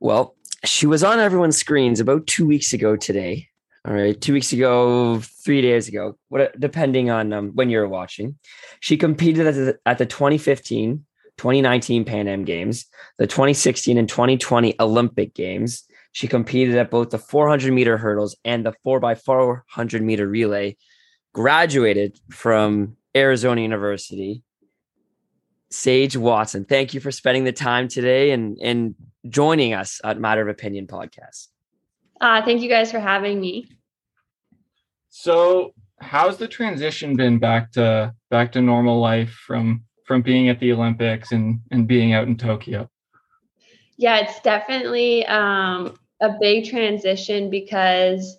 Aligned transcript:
Well, 0.00 0.36
she 0.64 0.86
was 0.86 1.02
on 1.04 1.18
everyone's 1.18 1.56
screens 1.56 2.00
about 2.00 2.26
two 2.26 2.46
weeks 2.46 2.72
ago 2.72 2.96
today. 2.96 3.48
All 3.86 3.94
right, 3.94 4.20
two 4.20 4.32
weeks 4.32 4.52
ago, 4.52 5.20
three 5.20 5.62
days 5.62 5.86
ago, 5.86 6.18
what 6.28 6.58
depending 6.58 7.08
on 7.08 7.32
um, 7.32 7.50
when 7.54 7.70
you're 7.70 7.86
watching. 7.86 8.36
She 8.80 8.96
competed 8.96 9.46
at 9.46 9.54
the, 9.54 9.78
at 9.86 9.98
the 9.98 10.06
2015, 10.06 11.04
2019 11.38 12.04
Pan 12.04 12.26
Am 12.26 12.44
Games, 12.44 12.86
the 13.18 13.28
2016 13.28 13.96
and 13.96 14.08
2020 14.08 14.74
Olympic 14.80 15.34
Games. 15.34 15.84
She 16.10 16.26
competed 16.26 16.74
at 16.76 16.90
both 16.90 17.10
the 17.10 17.18
400 17.18 17.72
meter 17.72 17.96
hurdles 17.96 18.36
and 18.44 18.66
the 18.66 18.74
4x400 18.84 20.00
meter 20.00 20.26
relay. 20.26 20.76
Graduated 21.32 22.18
from 22.30 22.96
Arizona 23.14 23.60
University. 23.60 24.42
Sage 25.76 26.16
Watson, 26.16 26.64
thank 26.64 26.94
you 26.94 27.00
for 27.00 27.12
spending 27.12 27.44
the 27.44 27.52
time 27.52 27.86
today 27.86 28.30
and, 28.30 28.56
and 28.62 28.94
joining 29.28 29.74
us 29.74 30.00
at 30.02 30.18
Matter 30.18 30.40
of 30.40 30.48
Opinion 30.48 30.86
podcast. 30.86 31.48
Uh, 32.18 32.42
thank 32.42 32.62
you 32.62 32.68
guys 32.70 32.90
for 32.90 32.98
having 32.98 33.38
me. 33.38 33.68
So, 35.10 35.74
how's 36.00 36.38
the 36.38 36.48
transition 36.48 37.14
been 37.14 37.38
back 37.38 37.72
to 37.72 38.14
back 38.30 38.52
to 38.52 38.62
normal 38.62 39.00
life 39.00 39.32
from 39.46 39.84
from 40.06 40.22
being 40.22 40.48
at 40.48 40.60
the 40.60 40.72
Olympics 40.72 41.32
and 41.32 41.60
and 41.70 41.86
being 41.86 42.14
out 42.14 42.26
in 42.26 42.38
Tokyo? 42.38 42.88
Yeah, 43.98 44.16
it's 44.20 44.40
definitely 44.40 45.26
um, 45.26 45.98
a 46.22 46.36
big 46.40 46.70
transition 46.70 47.50
because 47.50 48.38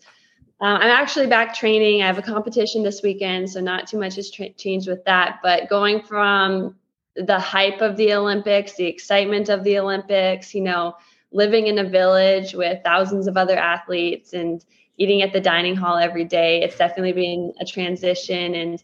uh, 0.59 0.65
I'm 0.81 0.89
actually 0.89 1.27
back 1.27 1.53
training. 1.53 2.01
I 2.01 2.07
have 2.07 2.17
a 2.17 2.23
competition 2.23 2.81
this 2.81 3.03
weekend, 3.03 3.51
so 3.51 3.61
not 3.61 3.85
too 3.85 3.99
much 3.99 4.15
has 4.15 4.31
tra- 4.31 4.53
changed 4.53 4.87
with 4.87 5.05
that. 5.05 5.37
But 5.43 5.69
going 5.69 6.01
from 6.01 6.76
the 7.25 7.39
hype 7.39 7.81
of 7.81 7.97
the 7.97 8.13
Olympics, 8.13 8.75
the 8.75 8.85
excitement 8.85 9.49
of 9.49 9.63
the 9.63 9.79
Olympics, 9.79 10.53
you 10.53 10.61
know, 10.61 10.95
living 11.31 11.67
in 11.67 11.79
a 11.79 11.89
village 11.89 12.53
with 12.53 12.83
thousands 12.83 13.27
of 13.27 13.37
other 13.37 13.57
athletes 13.57 14.33
and 14.33 14.63
eating 14.97 15.21
at 15.21 15.33
the 15.33 15.41
dining 15.41 15.75
hall 15.75 15.97
every 15.97 16.25
day. 16.25 16.61
It's 16.61 16.77
definitely 16.77 17.13
been 17.13 17.53
a 17.59 17.65
transition. 17.65 18.55
And 18.55 18.83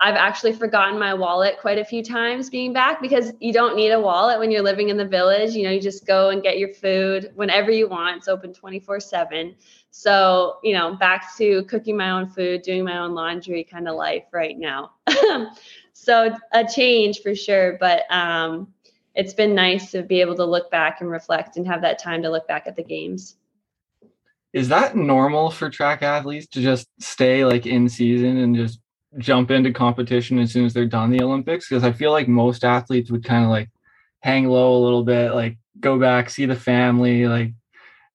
I've 0.00 0.16
actually 0.16 0.52
forgotten 0.52 0.98
my 0.98 1.14
wallet 1.14 1.56
quite 1.60 1.78
a 1.78 1.84
few 1.84 2.02
times 2.02 2.50
being 2.50 2.72
back 2.72 3.00
because 3.00 3.32
you 3.40 3.52
don't 3.52 3.76
need 3.76 3.90
a 3.90 4.00
wallet 4.00 4.38
when 4.38 4.50
you're 4.50 4.62
living 4.62 4.88
in 4.88 4.96
the 4.96 5.06
village. 5.06 5.54
You 5.54 5.64
know, 5.64 5.70
you 5.70 5.80
just 5.80 6.06
go 6.06 6.30
and 6.30 6.42
get 6.42 6.58
your 6.58 6.74
food 6.74 7.30
whenever 7.34 7.70
you 7.70 7.88
want. 7.88 8.18
It's 8.18 8.28
open 8.28 8.52
24 8.52 9.00
7. 9.00 9.54
So, 9.90 10.58
you 10.62 10.74
know, 10.74 10.96
back 10.96 11.34
to 11.38 11.62
cooking 11.64 11.96
my 11.96 12.10
own 12.10 12.28
food, 12.28 12.62
doing 12.62 12.84
my 12.84 12.98
own 12.98 13.14
laundry 13.14 13.64
kind 13.64 13.88
of 13.88 13.94
life 13.94 14.24
right 14.32 14.58
now. 14.58 14.92
so, 16.04 16.36
a 16.52 16.64
change 16.64 17.20
for 17.20 17.34
sure. 17.34 17.76
But, 17.80 18.04
um, 18.10 18.68
it's 19.14 19.32
been 19.34 19.54
nice 19.54 19.92
to 19.92 20.02
be 20.02 20.20
able 20.20 20.34
to 20.36 20.44
look 20.44 20.70
back 20.70 21.00
and 21.00 21.08
reflect 21.08 21.56
and 21.56 21.66
have 21.66 21.82
that 21.82 22.00
time 22.00 22.22
to 22.22 22.30
look 22.30 22.48
back 22.48 22.66
at 22.66 22.74
the 22.74 22.82
games 22.82 23.36
is 24.54 24.68
that 24.68 24.96
normal 24.96 25.50
for 25.50 25.68
track 25.68 26.02
athletes 26.02 26.46
to 26.46 26.62
just 26.62 26.86
stay 27.00 27.44
like 27.44 27.66
in 27.66 27.88
season 27.88 28.38
and 28.38 28.54
just 28.54 28.80
jump 29.18 29.50
into 29.50 29.72
competition 29.72 30.38
as 30.38 30.52
soon 30.52 30.64
as 30.64 30.72
they're 30.72 30.86
done 30.86 31.10
the 31.10 31.22
Olympics? 31.22 31.68
Because 31.68 31.82
I 31.82 31.90
feel 31.92 32.12
like 32.12 32.28
most 32.28 32.64
athletes 32.64 33.10
would 33.10 33.24
kind 33.24 33.44
of 33.44 33.50
like 33.50 33.68
hang 34.20 34.48
low 34.48 34.76
a 34.76 34.84
little 34.84 35.02
bit, 35.02 35.34
like 35.34 35.58
go 35.80 35.98
back, 35.98 36.30
see 36.30 36.46
the 36.46 36.54
family, 36.54 37.26
like 37.26 37.52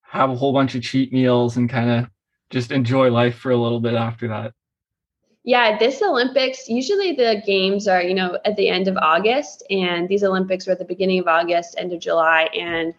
have 0.01 0.29
a 0.29 0.35
whole 0.35 0.53
bunch 0.53 0.75
of 0.75 0.81
cheat 0.81 1.11
meals 1.11 1.57
and 1.57 1.69
kind 1.69 1.89
of 1.89 2.09
just 2.49 2.71
enjoy 2.71 3.11
life 3.11 3.35
for 3.35 3.51
a 3.51 3.57
little 3.57 3.81
bit 3.81 3.93
after 3.93 4.29
that. 4.29 4.53
Yeah, 5.49 5.79
this 5.79 5.99
Olympics, 6.03 6.69
usually 6.69 7.13
the 7.13 7.41
games 7.43 7.87
are, 7.87 8.03
you 8.03 8.13
know, 8.13 8.37
at 8.45 8.55
the 8.55 8.69
end 8.69 8.87
of 8.87 8.95
August, 8.97 9.63
and 9.71 10.07
these 10.07 10.23
Olympics 10.23 10.67
were 10.67 10.73
at 10.73 10.77
the 10.77 10.85
beginning 10.85 11.17
of 11.17 11.27
August, 11.27 11.73
end 11.79 11.91
of 11.91 11.99
July. 11.99 12.49
And 12.53 12.93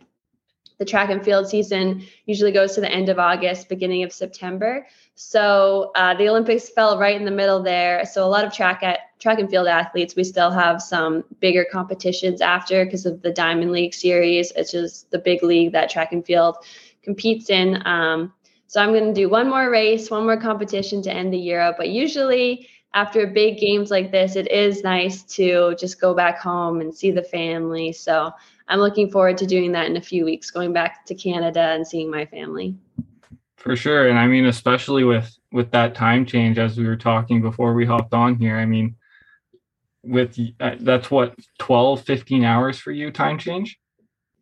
the 0.78 0.84
track 0.84 1.10
and 1.10 1.24
field 1.24 1.46
season 1.46 2.04
usually 2.26 2.50
goes 2.50 2.74
to 2.74 2.80
the 2.80 2.90
end 2.90 3.08
of 3.08 3.20
August, 3.20 3.68
beginning 3.68 4.02
of 4.02 4.12
September. 4.12 4.84
So 5.14 5.92
uh, 5.94 6.14
the 6.14 6.28
Olympics 6.28 6.68
fell 6.70 6.98
right 6.98 7.14
in 7.14 7.24
the 7.24 7.30
middle 7.30 7.62
there. 7.62 8.04
So 8.04 8.26
a 8.26 8.28
lot 8.28 8.44
of 8.44 8.52
track 8.52 8.82
at 8.82 9.16
track 9.20 9.38
and 9.38 9.48
field 9.48 9.68
athletes, 9.68 10.16
we 10.16 10.24
still 10.24 10.50
have 10.50 10.82
some 10.82 11.22
bigger 11.38 11.64
competitions 11.70 12.40
after 12.40 12.84
because 12.84 13.06
of 13.06 13.22
the 13.22 13.30
Diamond 13.30 13.70
League 13.70 13.94
series. 13.94 14.50
It's 14.56 14.72
just 14.72 15.08
the 15.12 15.20
big 15.20 15.44
league 15.44 15.70
that 15.70 15.88
track 15.88 16.10
and 16.10 16.26
field 16.26 16.56
competes 17.04 17.48
in. 17.48 17.80
Um, 17.86 18.32
so 18.70 18.80
I'm 18.80 18.92
going 18.92 19.12
to 19.12 19.12
do 19.12 19.28
one 19.28 19.50
more 19.50 19.68
race, 19.68 20.12
one 20.12 20.22
more 20.22 20.36
competition 20.36 21.02
to 21.02 21.12
end 21.12 21.32
the 21.32 21.36
year 21.36 21.60
up. 21.60 21.76
But 21.76 21.88
usually 21.88 22.68
after 22.94 23.26
big 23.26 23.58
games 23.58 23.90
like 23.90 24.12
this, 24.12 24.36
it 24.36 24.48
is 24.48 24.84
nice 24.84 25.24
to 25.34 25.74
just 25.74 26.00
go 26.00 26.14
back 26.14 26.38
home 26.38 26.80
and 26.80 26.94
see 26.94 27.10
the 27.10 27.24
family. 27.24 27.90
So 27.90 28.30
I'm 28.68 28.78
looking 28.78 29.10
forward 29.10 29.38
to 29.38 29.46
doing 29.46 29.72
that 29.72 29.86
in 29.86 29.96
a 29.96 30.00
few 30.00 30.24
weeks, 30.24 30.52
going 30.52 30.72
back 30.72 31.04
to 31.06 31.16
Canada 31.16 31.60
and 31.60 31.84
seeing 31.84 32.12
my 32.12 32.26
family. 32.26 32.76
For 33.56 33.74
sure. 33.74 34.08
And 34.08 34.16
I 34.16 34.28
mean, 34.28 34.46
especially 34.46 35.02
with 35.02 35.36
with 35.50 35.72
that 35.72 35.96
time 35.96 36.24
change 36.24 36.56
as 36.56 36.78
we 36.78 36.86
were 36.86 36.94
talking 36.94 37.42
before 37.42 37.74
we 37.74 37.84
hopped 37.84 38.14
on 38.14 38.36
here, 38.36 38.56
I 38.56 38.66
mean, 38.66 38.94
with 40.04 40.38
uh, 40.60 40.76
that's 40.78 41.10
what 41.10 41.34
12 41.58 42.02
15 42.02 42.44
hours 42.44 42.78
for 42.78 42.92
you 42.92 43.10
time 43.10 43.36
change 43.36 43.78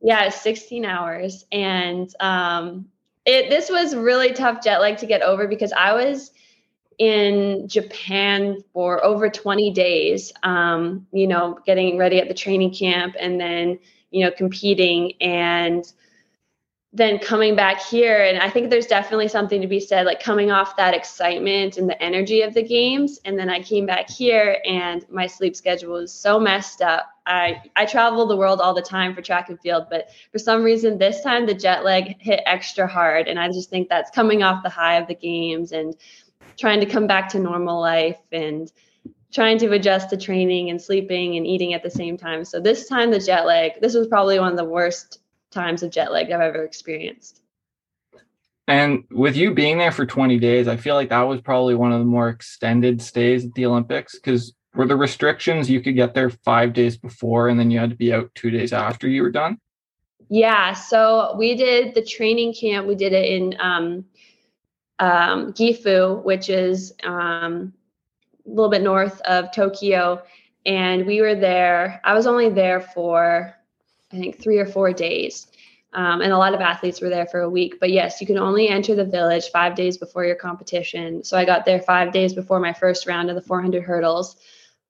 yeah 0.00 0.28
16 0.28 0.84
hours 0.84 1.44
and 1.50 2.15
um 2.21 2.87
it 3.25 3.51
this 3.51 3.71
was 3.71 3.95
really 3.95 4.33
tough 4.33 4.62
jet 4.62 4.81
lag 4.81 4.97
to 4.99 5.06
get 5.06 5.23
over 5.23 5.47
because 5.47 5.73
i 5.73 5.93
was 5.93 6.33
in 6.99 7.69
japan 7.69 8.62
for 8.73 9.05
over 9.05 9.29
20 9.29 9.73
days 9.73 10.33
um 10.43 11.06
you 11.12 11.27
know 11.27 11.59
getting 11.67 11.99
ready 11.99 12.19
at 12.21 12.29
the 12.29 12.34
training 12.34 12.73
camp 12.75 13.15
and 13.19 13.41
then 13.41 13.79
you 14.11 14.25
know, 14.25 14.31
competing 14.31 15.12
and 15.21 15.93
then 16.93 17.19
coming 17.19 17.55
back 17.55 17.83
here. 17.83 18.25
And 18.25 18.39
i 18.39 18.49
think 18.49 18.71
there's 18.71 18.87
definitely 18.87 19.29
something 19.29 19.61
to 19.61 19.67
be 19.67 19.81
said 19.81 20.06
like 20.06 20.21
coming 20.21 20.50
off 20.50 20.77
that 20.77 20.95
excitement 20.95 21.77
and 21.77 21.89
the 21.89 22.03
energy 22.03 22.43
of 22.43 22.55
the 22.55 22.62
games. 22.62 23.21
And 23.25 23.39
then 23.39 23.50
i 23.50 23.61
came 23.61 23.87
back 23.87 24.09
here 24.09 24.59
and 24.65 25.05
my 25.11 25.27
sleep 25.27 25.55
schedule 25.55 25.93
was 25.93 26.12
so 26.12 26.41
messed 26.41 26.81
up 26.81 27.11
i 27.28 27.62
i 27.77 27.87
travel 27.87 28.27
the 28.27 28.37
world 28.37 28.61
all 28.61 28.75
the 28.75 28.83
time 28.83 29.15
for 29.15 29.22
track 29.22 29.49
and 29.49 29.61
field 29.61 29.87
but 29.89 30.09
for 30.33 30.39
some 30.39 30.62
reason 30.62 30.99
this 30.99 31.22
time 31.22 31.47
the 31.47 31.55
jet 31.55 31.84
lag 31.84 32.21
hit 32.21 32.41
extra 32.47 32.87
hard 32.87 33.28
and 33.28 33.39
i 33.39 33.47
just 33.49 33.71
think 33.71 33.89
that's 33.89 34.11
coming 34.11 34.43
off 34.43 34.62
the 34.62 34.69
high 34.69 34.97
of 34.97 35.06
the 35.06 35.15
games 35.15 35.72
and 35.72 35.94
trying 36.59 36.81
to 36.81 36.87
come 36.87 37.06
back 37.06 37.28
to 37.28 37.38
normal 37.38 37.81
life 37.81 38.19
and 38.33 38.72
trying 39.33 39.59
to 39.59 39.72
adjust 39.72 40.11
to 40.11 40.17
training 40.17 40.71
and 40.71 40.81
sleeping 40.81 41.37
and 41.37 41.47
eating 41.47 41.75
at 41.75 41.83
the 41.83 41.91
same 41.91 42.17
time. 42.17 42.44
So 42.44 42.61
this 42.61 42.88
time 42.88 43.11
the 43.11 43.21
jet 43.21 43.47
lag, 43.47 43.81
this 43.81 43.94
was 43.94 44.06
probably 44.09 44.38
one 44.38 44.53
of 44.53 44.56
the 44.56 44.65
worst 44.65 45.21
times 45.50 45.83
of 45.83 45.91
jet 45.91 46.12
lag 46.12 46.31
I've 46.31 46.41
ever 46.41 46.65
experienced. 46.65 47.43
And 48.67 49.05
with 49.11 49.37
you 49.37 49.55
being 49.55 49.78
there 49.78 49.93
for 49.93 50.05
20 50.05 50.38
days, 50.38 50.69
I 50.69 50.77
feel 50.77 50.94
like 50.94 51.09
that 51.09 51.22
was 51.22 51.41
probably 51.41 51.75
one 51.75 51.93
of 51.93 52.00
the 52.00 52.05
more 52.05 52.28
extended 52.28 53.00
stays 53.00 53.47
at 53.47 53.55
the 53.55 53.65
Olympics 53.65 54.15
because 54.15 54.53
were 54.75 54.87
the 54.87 54.97
restrictions 54.97 55.71
you 55.71 55.81
could 55.81 55.95
get 55.95 56.15
there 56.15 56.31
five 56.31 56.73
days 56.73 56.97
before 56.97 57.49
and 57.49 57.59
then 57.59 57.71
you 57.71 57.79
had 57.79 57.91
to 57.91 57.97
be 57.97 58.12
out 58.12 58.34
two 58.34 58.51
days 58.51 58.73
after 58.73 59.09
you 59.09 59.23
were 59.23 59.31
done? 59.31 59.59
Yeah. 60.29 60.75
So 60.75 61.34
we 61.39 61.55
did 61.55 61.95
the 61.95 62.05
training 62.05 62.55
camp, 62.55 62.87
we 62.87 62.95
did 62.95 63.12
it 63.12 63.33
in 63.33 63.56
um, 63.61 64.05
um, 64.99 65.53
Gifu, 65.53 66.23
which 66.23 66.51
is 66.51 66.93
um, 67.03 67.73
a 68.47 68.51
little 68.51 68.71
bit 68.71 68.83
north 68.83 69.21
of 69.23 69.53
Tokyo. 69.53 70.23
And 70.67 71.06
we 71.06 71.21
were 71.23 71.35
there. 71.35 72.00
I 72.05 72.12
was 72.15 72.27
only 72.27 72.50
there 72.50 72.81
for, 72.81 73.55
I 74.12 74.17
think, 74.17 74.41
three 74.41 74.59
or 74.59 74.67
four 74.67 74.93
days. 74.93 75.47
Um, 75.95 76.21
and 76.21 76.33
a 76.33 76.39
lot 76.39 76.53
of 76.53 76.61
athletes 76.61 77.00
were 77.00 77.09
there 77.09 77.27
for 77.27 77.41
a 77.41 77.49
week. 77.49 77.81
But 77.81 77.91
yes, 77.91 78.21
you 78.21 78.27
can 78.27 78.37
only 78.37 78.69
enter 78.69 78.95
the 78.95 79.06
village 79.06 79.49
five 79.50 79.75
days 79.75 79.97
before 79.97 80.27
your 80.27 80.37
competition. 80.37 81.25
So 81.25 81.39
I 81.39 81.47
got 81.47 81.65
there 81.65 81.81
five 81.81 82.12
days 82.12 82.35
before 82.35 82.61
my 82.61 82.75
first 82.75 83.06
round 83.06 83.31
of 83.31 83.37
the 83.37 83.43
400 83.43 83.83
hurdles. 83.83 84.37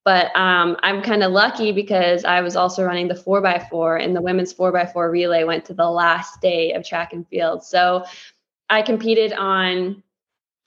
But 0.04 0.34
um, 0.36 0.76
I'm 0.82 1.02
kind 1.02 1.22
of 1.22 1.32
lucky 1.32 1.72
because 1.72 2.24
I 2.24 2.40
was 2.40 2.56
also 2.56 2.84
running 2.84 3.08
the 3.08 3.14
4x4, 3.14 4.02
and 4.02 4.16
the 4.16 4.22
women's 4.22 4.54
4x4 4.54 5.10
relay 5.10 5.44
went 5.44 5.64
to 5.66 5.74
the 5.74 5.90
last 5.90 6.40
day 6.40 6.72
of 6.72 6.86
track 6.86 7.12
and 7.12 7.26
field. 7.28 7.62
So 7.62 8.04
I 8.70 8.82
competed 8.82 9.32
on 9.32 10.02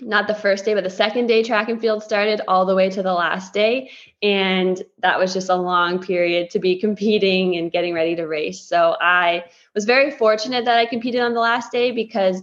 not 0.02 0.28
the 0.28 0.34
first 0.34 0.66
day, 0.66 0.74
but 0.74 0.84
the 0.84 0.90
second 0.90 1.28
day 1.28 1.44
track 1.44 1.70
and 1.70 1.80
field 1.80 2.04
started 2.04 2.42
all 2.48 2.66
the 2.66 2.76
way 2.76 2.90
to 2.90 3.04
the 3.04 3.14
last 3.14 3.54
day. 3.54 3.92
And 4.22 4.82
that 5.00 5.20
was 5.20 5.34
just 5.34 5.50
a 5.50 5.56
long 5.56 6.00
period 6.00 6.50
to 6.52 6.60
be 6.60 6.80
competing 6.80 7.56
and 7.56 7.72
getting 7.72 7.94
ready 7.94 8.16
to 8.16 8.26
race. 8.26 8.62
So 8.62 8.96
I 9.00 9.46
was 9.76 9.86
very 9.86 10.12
fortunate 10.12 10.66
that 10.66 10.78
I 10.78 10.86
competed 10.86 11.22
on 11.22 11.34
the 11.34 11.40
last 11.40 11.72
day 11.72 11.92
because 11.92 12.42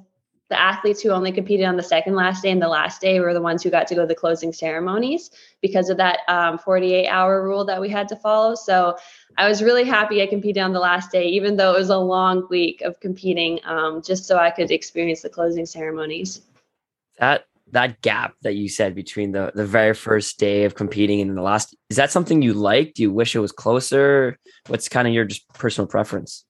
the 0.48 0.58
athletes 0.58 1.02
who 1.02 1.10
only 1.10 1.30
competed 1.30 1.66
on 1.66 1.76
the 1.76 1.82
second 1.82 2.14
last 2.14 2.42
day 2.42 2.50
and 2.50 2.62
the 2.62 2.68
last 2.68 3.00
day 3.00 3.20
were 3.20 3.34
the 3.34 3.42
ones 3.42 3.62
who 3.62 3.70
got 3.70 3.86
to 3.88 3.94
go 3.94 4.02
to 4.02 4.06
the 4.06 4.14
closing 4.14 4.52
ceremonies 4.52 5.30
because 5.60 5.90
of 5.90 5.98
that 5.98 6.20
um, 6.28 6.58
48 6.58 7.06
hour 7.06 7.42
rule 7.42 7.64
that 7.66 7.80
we 7.80 7.88
had 7.88 8.08
to 8.08 8.16
follow. 8.16 8.54
So 8.54 8.96
I 9.36 9.48
was 9.48 9.62
really 9.62 9.84
happy 9.84 10.22
I 10.22 10.26
competed 10.26 10.62
on 10.62 10.72
the 10.72 10.80
last 10.80 11.12
day, 11.12 11.26
even 11.26 11.56
though 11.56 11.74
it 11.74 11.78
was 11.78 11.90
a 11.90 11.98
long 11.98 12.46
week 12.48 12.80
of 12.80 12.98
competing, 13.00 13.60
um, 13.64 14.02
just 14.02 14.24
so 14.24 14.38
I 14.38 14.50
could 14.50 14.70
experience 14.70 15.20
the 15.20 15.28
closing 15.28 15.66
ceremonies. 15.66 16.40
That 17.18 17.44
that 17.72 18.00
gap 18.00 18.34
that 18.40 18.54
you 18.54 18.66
said 18.66 18.94
between 18.94 19.32
the 19.32 19.52
the 19.54 19.66
very 19.66 19.92
first 19.92 20.38
day 20.38 20.64
of 20.64 20.74
competing 20.74 21.20
and 21.20 21.36
the 21.36 21.42
last 21.42 21.76
is 21.90 21.98
that 21.98 22.10
something 22.10 22.40
you 22.40 22.54
like 22.54 22.94
do 22.94 23.02
you 23.02 23.12
wish 23.12 23.36
it 23.36 23.40
was 23.40 23.52
closer? 23.52 24.38
What's 24.68 24.88
kind 24.88 25.06
of 25.06 25.12
your 25.12 25.26
just 25.26 25.46
personal 25.52 25.86
preference 25.86 26.44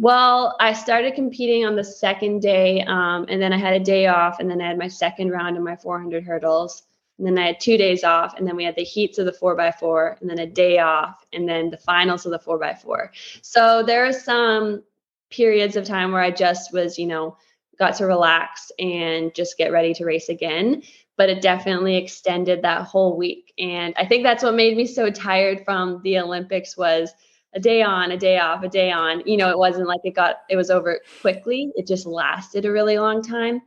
Well, 0.00 0.54
I 0.60 0.74
started 0.74 1.16
competing 1.16 1.66
on 1.66 1.74
the 1.74 1.82
second 1.82 2.40
day, 2.40 2.82
um, 2.82 3.26
and 3.28 3.42
then 3.42 3.52
I 3.52 3.56
had 3.58 3.74
a 3.74 3.84
day 3.84 4.06
off, 4.06 4.38
and 4.38 4.48
then 4.48 4.60
I 4.60 4.68
had 4.68 4.78
my 4.78 4.86
second 4.86 5.30
round 5.30 5.56
of 5.56 5.64
my 5.64 5.74
400 5.74 6.22
hurdles, 6.22 6.84
and 7.18 7.26
then 7.26 7.36
I 7.36 7.48
had 7.48 7.58
two 7.58 7.76
days 7.76 8.04
off, 8.04 8.34
and 8.38 8.46
then 8.46 8.54
we 8.54 8.62
had 8.62 8.76
the 8.76 8.84
heats 8.84 9.18
of 9.18 9.26
the 9.26 9.32
4x4, 9.32 10.20
and 10.20 10.30
then 10.30 10.38
a 10.38 10.46
day 10.46 10.78
off, 10.78 11.26
and 11.32 11.48
then 11.48 11.68
the 11.68 11.78
finals 11.78 12.24
of 12.24 12.30
the 12.30 12.38
4x4. 12.38 13.08
So 13.42 13.82
there 13.82 14.06
are 14.06 14.12
some 14.12 14.84
periods 15.30 15.74
of 15.74 15.84
time 15.84 16.12
where 16.12 16.22
I 16.22 16.30
just 16.30 16.72
was, 16.72 16.96
you 16.96 17.06
know, 17.06 17.36
got 17.76 17.96
to 17.96 18.06
relax 18.06 18.70
and 18.78 19.34
just 19.34 19.58
get 19.58 19.72
ready 19.72 19.94
to 19.94 20.04
race 20.04 20.28
again. 20.28 20.84
But 21.16 21.28
it 21.28 21.42
definitely 21.42 21.96
extended 21.96 22.62
that 22.62 22.82
whole 22.82 23.16
week, 23.16 23.52
and 23.58 23.94
I 23.96 24.06
think 24.06 24.22
that's 24.22 24.44
what 24.44 24.54
made 24.54 24.76
me 24.76 24.86
so 24.86 25.10
tired 25.10 25.64
from 25.64 26.00
the 26.04 26.20
Olympics 26.20 26.76
was 26.76 27.12
a 27.54 27.60
day 27.60 27.82
on, 27.82 28.10
a 28.10 28.16
day 28.16 28.38
off, 28.38 28.62
a 28.62 28.68
day 28.68 28.90
on. 28.90 29.22
You 29.26 29.36
know, 29.36 29.50
it 29.50 29.58
wasn't 29.58 29.88
like 29.88 30.00
it 30.04 30.14
got 30.14 30.36
it 30.48 30.56
was 30.56 30.70
over 30.70 31.00
quickly. 31.20 31.72
It 31.76 31.86
just 31.86 32.06
lasted 32.06 32.64
a 32.64 32.72
really 32.72 32.98
long 32.98 33.22
time. 33.22 33.62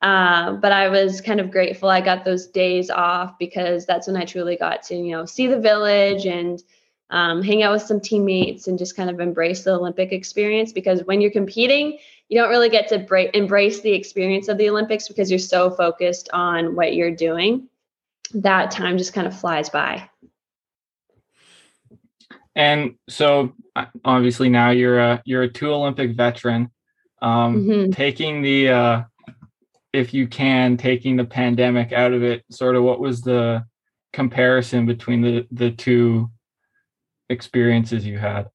Uh, 0.00 0.52
but 0.52 0.70
I 0.70 0.88
was 0.88 1.20
kind 1.20 1.40
of 1.40 1.50
grateful 1.50 1.88
I 1.88 2.00
got 2.00 2.24
those 2.24 2.46
days 2.46 2.88
off 2.88 3.36
because 3.38 3.84
that's 3.84 4.06
when 4.06 4.16
I 4.16 4.24
truly 4.24 4.56
got 4.56 4.82
to, 4.84 4.94
you 4.94 5.10
know, 5.10 5.24
see 5.24 5.48
the 5.48 5.58
village 5.58 6.24
and 6.24 6.62
um, 7.10 7.42
hang 7.42 7.62
out 7.62 7.72
with 7.72 7.82
some 7.82 8.00
teammates 8.00 8.68
and 8.68 8.78
just 8.78 8.96
kind 8.96 9.10
of 9.10 9.18
embrace 9.18 9.64
the 9.64 9.74
Olympic 9.74 10.12
experience. 10.12 10.72
Because 10.72 11.02
when 11.04 11.20
you're 11.20 11.32
competing, 11.32 11.98
you 12.28 12.38
don't 12.38 12.50
really 12.50 12.68
get 12.68 12.88
to 12.88 12.98
bra- 12.98 13.30
embrace 13.34 13.80
the 13.80 13.92
experience 13.92 14.48
of 14.48 14.58
the 14.58 14.68
Olympics 14.68 15.08
because 15.08 15.30
you're 15.30 15.38
so 15.38 15.70
focused 15.70 16.28
on 16.32 16.76
what 16.76 16.94
you're 16.94 17.14
doing. 17.14 17.68
That 18.34 18.70
time 18.70 18.98
just 18.98 19.14
kind 19.14 19.26
of 19.26 19.38
flies 19.38 19.70
by. 19.70 20.08
And 22.58 22.96
so 23.08 23.54
obviously 24.04 24.48
now 24.48 24.70
you're 24.70 24.98
a 24.98 25.22
you're 25.24 25.44
a 25.44 25.48
two 25.48 25.72
Olympic 25.72 26.16
veteran. 26.16 26.70
Um, 27.22 27.64
mm-hmm. 27.64 27.90
Taking 27.92 28.42
the 28.42 28.68
uh, 28.68 29.02
if 29.92 30.12
you 30.12 30.26
can 30.26 30.76
taking 30.76 31.16
the 31.16 31.24
pandemic 31.24 31.92
out 31.92 32.12
of 32.12 32.24
it, 32.24 32.44
sort 32.50 32.74
of 32.74 32.82
what 32.82 32.98
was 32.98 33.22
the 33.22 33.64
comparison 34.12 34.86
between 34.86 35.22
the 35.22 35.46
the 35.52 35.70
two 35.70 36.30
experiences 37.30 38.04
you 38.04 38.18
had? 38.18 38.48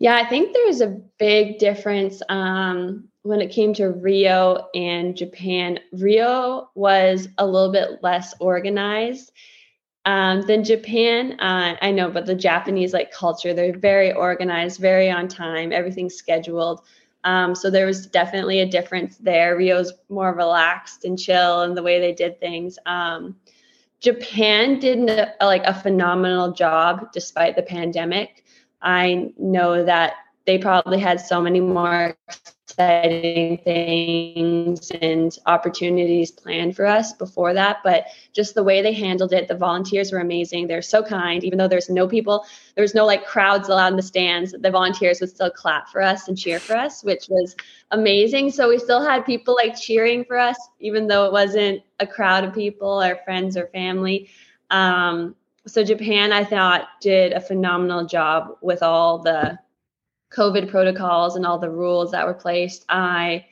Yeah, 0.00 0.16
I 0.16 0.28
think 0.28 0.52
there's 0.52 0.80
a 0.80 1.00
big 1.20 1.60
difference 1.60 2.20
um, 2.28 3.08
when 3.22 3.40
it 3.40 3.52
came 3.52 3.72
to 3.74 3.90
Rio 3.90 4.66
and 4.74 5.16
Japan. 5.16 5.78
Rio 5.92 6.70
was 6.74 7.28
a 7.38 7.46
little 7.46 7.70
bit 7.70 8.02
less 8.02 8.34
organized 8.40 9.30
um, 10.04 10.42
then 10.42 10.64
Japan, 10.64 11.38
uh, 11.38 11.76
I 11.80 11.92
know, 11.92 12.10
but 12.10 12.26
the 12.26 12.34
Japanese 12.34 12.92
like 12.92 13.12
culture, 13.12 13.54
they're 13.54 13.76
very 13.76 14.12
organized, 14.12 14.80
very 14.80 15.10
on 15.10 15.28
time, 15.28 15.72
everything's 15.72 16.14
scheduled. 16.14 16.82
Um, 17.24 17.54
so 17.54 17.70
there 17.70 17.86
was 17.86 18.06
definitely 18.06 18.60
a 18.60 18.66
difference 18.66 19.16
there. 19.18 19.56
Rio's 19.56 19.92
more 20.08 20.34
relaxed 20.34 21.04
and 21.04 21.16
chill 21.16 21.62
in 21.62 21.74
the 21.74 21.82
way 21.82 22.00
they 22.00 22.12
did 22.12 22.40
things. 22.40 22.78
Um, 22.84 23.36
Japan 24.00 24.80
did 24.80 25.08
a, 25.08 25.32
like 25.40 25.62
a 25.64 25.74
phenomenal 25.74 26.52
job 26.52 27.12
despite 27.12 27.54
the 27.54 27.62
pandemic. 27.62 28.44
I 28.80 29.30
know 29.38 29.84
that 29.84 30.14
they 30.46 30.58
probably 30.58 30.98
had 30.98 31.20
so 31.20 31.40
many 31.40 31.60
more 31.60 32.16
exciting 32.72 33.58
things 33.58 34.90
and 35.02 35.38
opportunities 35.46 36.30
planned 36.30 36.74
for 36.74 36.86
us 36.86 37.12
before 37.12 37.52
that. 37.52 37.78
But 37.84 38.06
just 38.32 38.54
the 38.54 38.64
way 38.64 38.82
they 38.82 38.92
handled 38.92 39.32
it, 39.32 39.48
the 39.48 39.54
volunteers 39.54 40.10
were 40.10 40.20
amazing. 40.20 40.66
They're 40.66 40.82
so 40.82 41.02
kind, 41.02 41.44
even 41.44 41.58
though 41.58 41.68
there's 41.68 41.90
no 41.90 42.08
people, 42.08 42.46
there's 42.74 42.94
no 42.94 43.04
like 43.04 43.26
crowds 43.26 43.68
allowed 43.68 43.92
in 43.92 43.96
the 43.96 44.02
stands. 44.02 44.54
The 44.58 44.70
volunteers 44.70 45.20
would 45.20 45.30
still 45.30 45.50
clap 45.50 45.88
for 45.88 46.00
us 46.00 46.28
and 46.28 46.38
cheer 46.38 46.58
for 46.58 46.76
us, 46.76 47.04
which 47.04 47.26
was 47.28 47.54
amazing. 47.90 48.50
So 48.50 48.68
we 48.68 48.78
still 48.78 49.02
had 49.02 49.26
people 49.26 49.54
like 49.54 49.78
cheering 49.78 50.24
for 50.24 50.38
us, 50.38 50.56
even 50.80 51.06
though 51.06 51.26
it 51.26 51.32
wasn't 51.32 51.82
a 52.00 52.06
crowd 52.06 52.44
of 52.44 52.54
people 52.54 53.02
or 53.02 53.20
friends 53.24 53.56
or 53.56 53.66
family. 53.68 54.30
Um, 54.70 55.36
so 55.66 55.84
Japan, 55.84 56.32
I 56.32 56.44
thought, 56.44 56.88
did 57.00 57.32
a 57.32 57.40
phenomenal 57.40 58.06
job 58.06 58.56
with 58.62 58.82
all 58.82 59.18
the 59.18 59.58
COVID 60.34 60.70
protocols 60.70 61.36
and 61.36 61.46
all 61.46 61.58
the 61.58 61.70
rules 61.70 62.10
that 62.12 62.26
were 62.26 62.34
placed, 62.34 62.84
I 62.88 63.46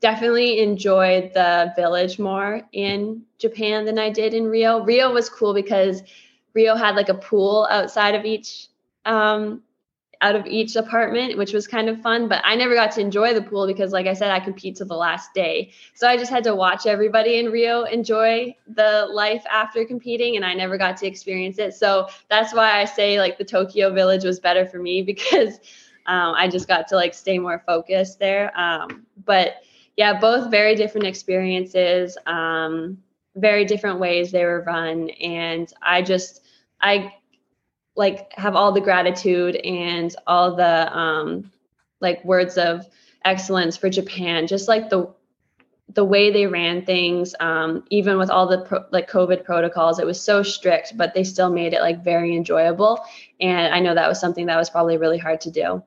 definitely 0.00 0.60
enjoyed 0.60 1.32
the 1.34 1.72
village 1.76 2.18
more 2.18 2.62
in 2.72 3.22
Japan 3.38 3.84
than 3.84 3.98
I 3.98 4.10
did 4.10 4.34
in 4.34 4.46
Rio. 4.46 4.84
Rio 4.84 5.12
was 5.12 5.28
cool 5.28 5.54
because 5.54 6.02
Rio 6.54 6.74
had 6.74 6.96
like 6.96 7.08
a 7.08 7.14
pool 7.14 7.66
outside 7.70 8.14
of 8.14 8.24
each 8.24 8.68
um, 9.04 9.62
out 10.22 10.34
of 10.34 10.46
each 10.46 10.76
apartment, 10.76 11.36
which 11.36 11.52
was 11.52 11.66
kind 11.66 11.88
of 11.88 12.00
fun. 12.00 12.28
But 12.28 12.40
I 12.44 12.54
never 12.54 12.74
got 12.74 12.90
to 12.92 13.00
enjoy 13.00 13.34
the 13.34 13.42
pool 13.42 13.66
because, 13.66 13.92
like 13.92 14.06
I 14.06 14.14
said, 14.14 14.30
I 14.30 14.40
compete 14.40 14.76
to 14.76 14.84
the 14.84 14.96
last 14.96 15.34
day. 15.34 15.72
So 15.94 16.08
I 16.08 16.16
just 16.16 16.30
had 16.30 16.44
to 16.44 16.54
watch 16.54 16.86
everybody 16.86 17.38
in 17.38 17.50
Rio 17.50 17.84
enjoy 17.84 18.56
the 18.66 19.06
life 19.10 19.44
after 19.50 19.84
competing, 19.84 20.36
and 20.36 20.44
I 20.44 20.54
never 20.54 20.78
got 20.78 20.96
to 20.98 21.06
experience 21.06 21.58
it. 21.58 21.74
So 21.74 22.08
that's 22.28 22.54
why 22.54 22.80
I 22.80 22.84
say 22.84 23.18
like 23.18 23.38
the 23.38 23.44
Tokyo 23.44 23.92
Village 23.92 24.24
was 24.24 24.40
better 24.40 24.66
for 24.66 24.78
me 24.78 25.02
because 25.12 25.60
um, 26.06 26.34
I 26.34 26.48
just 26.48 26.68
got 26.68 26.88
to 26.88 26.96
like 26.96 27.14
stay 27.14 27.38
more 27.38 27.62
focused 27.66 28.18
there. 28.18 28.58
Um, 28.58 29.06
but 29.24 29.56
yeah, 29.96 30.18
both 30.18 30.50
very 30.50 30.74
different 30.74 31.06
experiences, 31.06 32.16
um, 32.26 32.98
very 33.34 33.64
different 33.64 33.98
ways 33.98 34.30
they 34.30 34.44
were 34.44 34.62
run. 34.66 35.10
And 35.10 35.72
I 35.82 36.02
just, 36.02 36.44
I 36.80 37.14
like 37.96 38.32
have 38.34 38.54
all 38.54 38.72
the 38.72 38.80
gratitude 38.80 39.56
and 39.56 40.14
all 40.26 40.54
the 40.54 40.96
um, 40.96 41.50
like 42.00 42.24
words 42.24 42.58
of 42.58 42.86
excellence 43.24 43.76
for 43.76 43.88
Japan, 43.88 44.46
just 44.46 44.68
like 44.68 44.90
the 44.90 45.14
the 45.94 46.04
way 46.04 46.30
they 46.30 46.46
ran 46.46 46.84
things, 46.84 47.34
um, 47.40 47.84
even 47.90 48.18
with 48.18 48.28
all 48.28 48.46
the 48.46 48.58
pro- 48.58 48.84
like 48.90 49.08
COVID 49.10 49.44
protocols, 49.44 49.98
it 49.98 50.06
was 50.06 50.20
so 50.20 50.42
strict, 50.42 50.96
but 50.96 51.14
they 51.14 51.24
still 51.24 51.48
made 51.48 51.72
it 51.72 51.80
like 51.80 52.02
very 52.04 52.36
enjoyable. 52.36 53.00
And 53.40 53.72
I 53.72 53.80
know 53.80 53.94
that 53.94 54.08
was 54.08 54.20
something 54.20 54.46
that 54.46 54.56
was 54.56 54.68
probably 54.68 54.98
really 54.98 55.18
hard 55.18 55.40
to 55.42 55.50
do. 55.50 55.82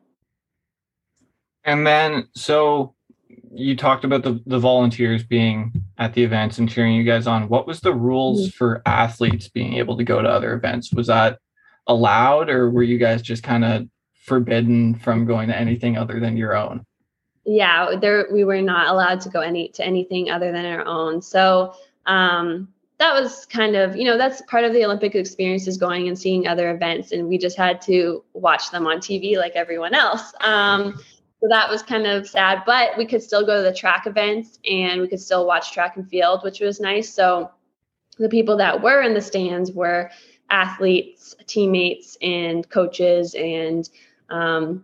And 1.66 1.86
then, 1.86 2.28
so 2.36 2.96
you 3.52 3.76
talked 3.76 4.06
about 4.06 4.24
the, 4.24 4.42
the 4.46 4.60
volunteers 4.60 5.24
being 5.24 5.84
at 5.98 6.14
the 6.14 6.24
events 6.24 6.58
and 6.58 6.70
cheering 6.70 6.96
you 6.96 7.04
guys 7.04 7.28
on. 7.28 7.50
What 7.50 7.68
was 7.68 7.82
the 7.82 7.94
rules 7.94 8.48
mm-hmm. 8.48 8.58
for 8.58 8.82
athletes 8.86 9.50
being 9.50 9.74
able 9.76 9.98
to 9.98 10.04
go 10.04 10.22
to 10.22 10.30
other 10.30 10.54
events? 10.54 10.94
Was 10.94 11.08
that 11.08 11.40
allowed, 11.88 12.50
or 12.50 12.70
were 12.70 12.84
you 12.84 12.98
guys 12.98 13.22
just 13.22 13.44
kind 13.44 13.66
of 13.66 13.88
forbidden 14.26 14.96
from 14.96 15.26
going 15.26 15.48
to 15.50 15.58
anything 15.58 15.98
other 15.98 16.20
than 16.20 16.38
your 16.38 16.56
own? 16.56 16.86
Yeah, 17.46 17.96
there 18.00 18.28
we 18.32 18.44
were 18.44 18.62
not 18.62 18.88
allowed 18.88 19.22
to 19.22 19.30
go 19.30 19.42
any 19.42 19.70
to 19.70 19.84
anything 19.84 20.30
other 20.30 20.52
than 20.52 20.66
our 20.66 20.86
own. 20.86 21.22
So 21.22 21.74
um, 22.06 22.68
that 23.00 23.20
was 23.20 23.46
kind 23.48 23.76
of 23.76 23.96
you 23.96 24.04
know 24.04 24.18
that's 24.18 24.42
part 24.44 24.66
of 24.66 24.74
the 24.74 24.86
Olympic 24.86 25.16
experience 25.16 25.68
is 25.68 25.78
going 25.78 26.08
and 26.08 26.20
seeing 26.20 26.48
other 26.48 26.70
events, 26.70 27.12
and 27.12 27.28
we 27.28 27.40
just 27.40 27.58
had 27.58 27.82
to 27.84 28.24
watch 28.34 28.70
them 28.70 28.86
on 28.86 28.98
TV 28.98 29.38
like 29.38 29.54
everyone 29.56 29.96
else. 29.96 30.32
Um, 30.42 31.00
so 31.42 31.48
that 31.48 31.70
was 31.70 31.82
kind 31.82 32.06
of 32.06 32.28
sad, 32.28 32.64
but 32.66 32.98
we 32.98 33.06
could 33.06 33.24
still 33.24 33.46
go 33.46 33.58
to 33.58 33.64
the 33.64 33.76
track 33.76 34.08
events 34.08 34.60
and 34.70 35.00
we 35.00 35.08
could 35.08 35.22
still 35.22 35.48
watch 35.48 35.72
track 35.72 35.96
and 35.96 36.08
field, 36.10 36.44
which 36.44 36.60
was 36.60 36.82
nice. 36.82 37.14
So 37.14 37.50
the 38.18 38.28
people 38.28 38.58
that 38.58 38.82
were 38.82 39.02
in 39.02 39.14
the 39.14 39.22
stands 39.22 39.72
were 39.72 40.12
athletes, 40.50 41.36
teammates, 41.48 42.18
and 42.22 42.70
coaches 42.70 43.36
and 43.36 43.90
um, 44.30 44.84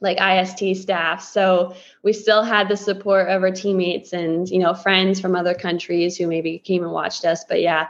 like 0.00 0.18
IST 0.18 0.80
staff. 0.80 1.22
So 1.22 1.74
we 2.02 2.14
still 2.14 2.42
had 2.42 2.68
the 2.68 2.76
support 2.76 3.28
of 3.28 3.42
our 3.42 3.50
teammates 3.50 4.14
and 4.14 4.48
you 4.48 4.58
know 4.58 4.72
friends 4.72 5.20
from 5.20 5.36
other 5.36 5.54
countries 5.54 6.16
who 6.16 6.26
maybe 6.26 6.58
came 6.58 6.84
and 6.84 6.92
watched 6.92 7.26
us. 7.26 7.44
But 7.44 7.60
yeah, 7.60 7.88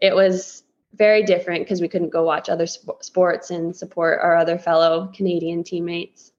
it 0.00 0.14
was 0.14 0.64
very 0.94 1.22
different 1.22 1.64
because 1.64 1.80
we 1.80 1.88
couldn't 1.88 2.10
go 2.10 2.24
watch 2.24 2.48
other 2.48 2.66
sp- 2.66 2.98
sports 3.00 3.50
and 3.50 3.76
support 3.76 4.18
our 4.22 4.36
other 4.36 4.58
fellow 4.58 5.12
Canadian 5.14 5.62
teammates. 5.62 6.32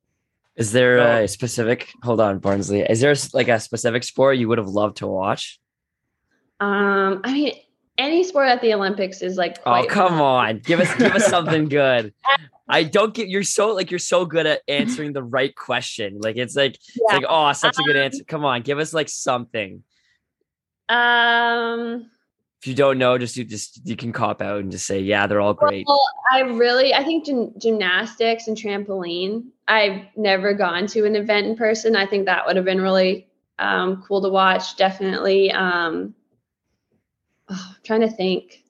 Is 0.60 0.74
there 0.74 0.98
a 0.98 1.28
specific? 1.28 1.90
Hold 2.04 2.20
on, 2.20 2.40
Barnsley. 2.40 2.82
Is 2.82 3.00
there 3.00 3.16
like 3.34 3.48
a 3.48 3.62
specific 3.62 4.04
sport 4.04 4.38
you 4.38 4.50
would 4.50 4.58
have 4.58 4.68
loved 4.68 4.98
to 4.98 5.08
watch? 5.08 5.58
Um, 6.60 7.22
I 7.24 7.32
mean, 7.32 7.54
any 7.98 8.26
sport 8.26 8.50
at 8.50 8.62
the 8.62 8.74
Olympics 8.74 9.22
is 9.22 9.38
like. 9.38 9.58
oh 9.66 9.86
come 9.88 10.10
fun. 10.10 10.20
on! 10.22 10.60
Give 10.60 10.82
us 10.82 10.94
give 10.96 11.16
us 11.16 11.28
something 11.28 11.66
good. 11.70 12.14
I 12.68 12.84
don't 12.84 13.14
get. 13.14 13.30
You're 13.30 13.44
so 13.44 13.74
like 13.74 13.90
you're 13.90 14.00
so 14.00 14.26
good 14.26 14.46
at 14.46 14.62
answering 14.68 15.14
the 15.14 15.24
right 15.24 15.56
question. 15.56 16.20
Like 16.20 16.36
it's 16.36 16.58
like 16.58 16.78
yeah. 16.94 17.04
it's 17.04 17.14
like 17.14 17.26
oh, 17.30 17.54
such 17.54 17.80
a 17.80 17.84
good 17.84 17.96
um, 17.96 18.04
answer. 18.04 18.26
Come 18.26 18.44
on, 18.44 18.62
give 18.62 18.80
us 18.80 18.94
like 18.94 19.08
something. 19.08 19.82
Um 20.90 22.12
if 22.62 22.68
you 22.68 22.76
don't 22.76 22.98
know, 22.98 23.18
just 23.18 23.38
you 23.38 23.46
just 23.46 23.80
you 23.86 23.96
can 23.96 24.12
cop 24.12 24.42
out 24.42 24.60
and 24.60 24.72
just 24.72 24.86
say, 24.86 25.00
yeah, 25.00 25.28
they're 25.28 25.40
all 25.40 25.54
great. 25.54 25.86
Well, 25.88 26.04
I 26.32 26.42
really 26.42 26.94
I 26.94 27.04
think 27.06 27.26
gym, 27.26 27.54
gymnastics 27.58 28.48
and 28.48 28.58
trampoline. 28.58 29.46
I've 29.68 30.02
never 30.18 30.54
gone 30.54 30.88
to 30.88 31.06
an 31.06 31.16
event 31.16 31.48
in 31.48 31.56
person. 31.56 31.96
I 31.96 32.06
think 32.06 32.26
that 32.26 32.46
would 32.46 32.58
have 32.58 32.66
been 32.66 32.82
really 32.82 33.30
um, 33.60 34.04
cool 34.06 34.22
to 34.22 34.30
watch. 34.30 34.76
Definitely. 34.76 35.52
Um, 35.52 36.14
oh, 37.48 37.68
I'm 37.70 37.84
trying 37.84 38.02
to 38.02 38.10
think. 38.10 38.64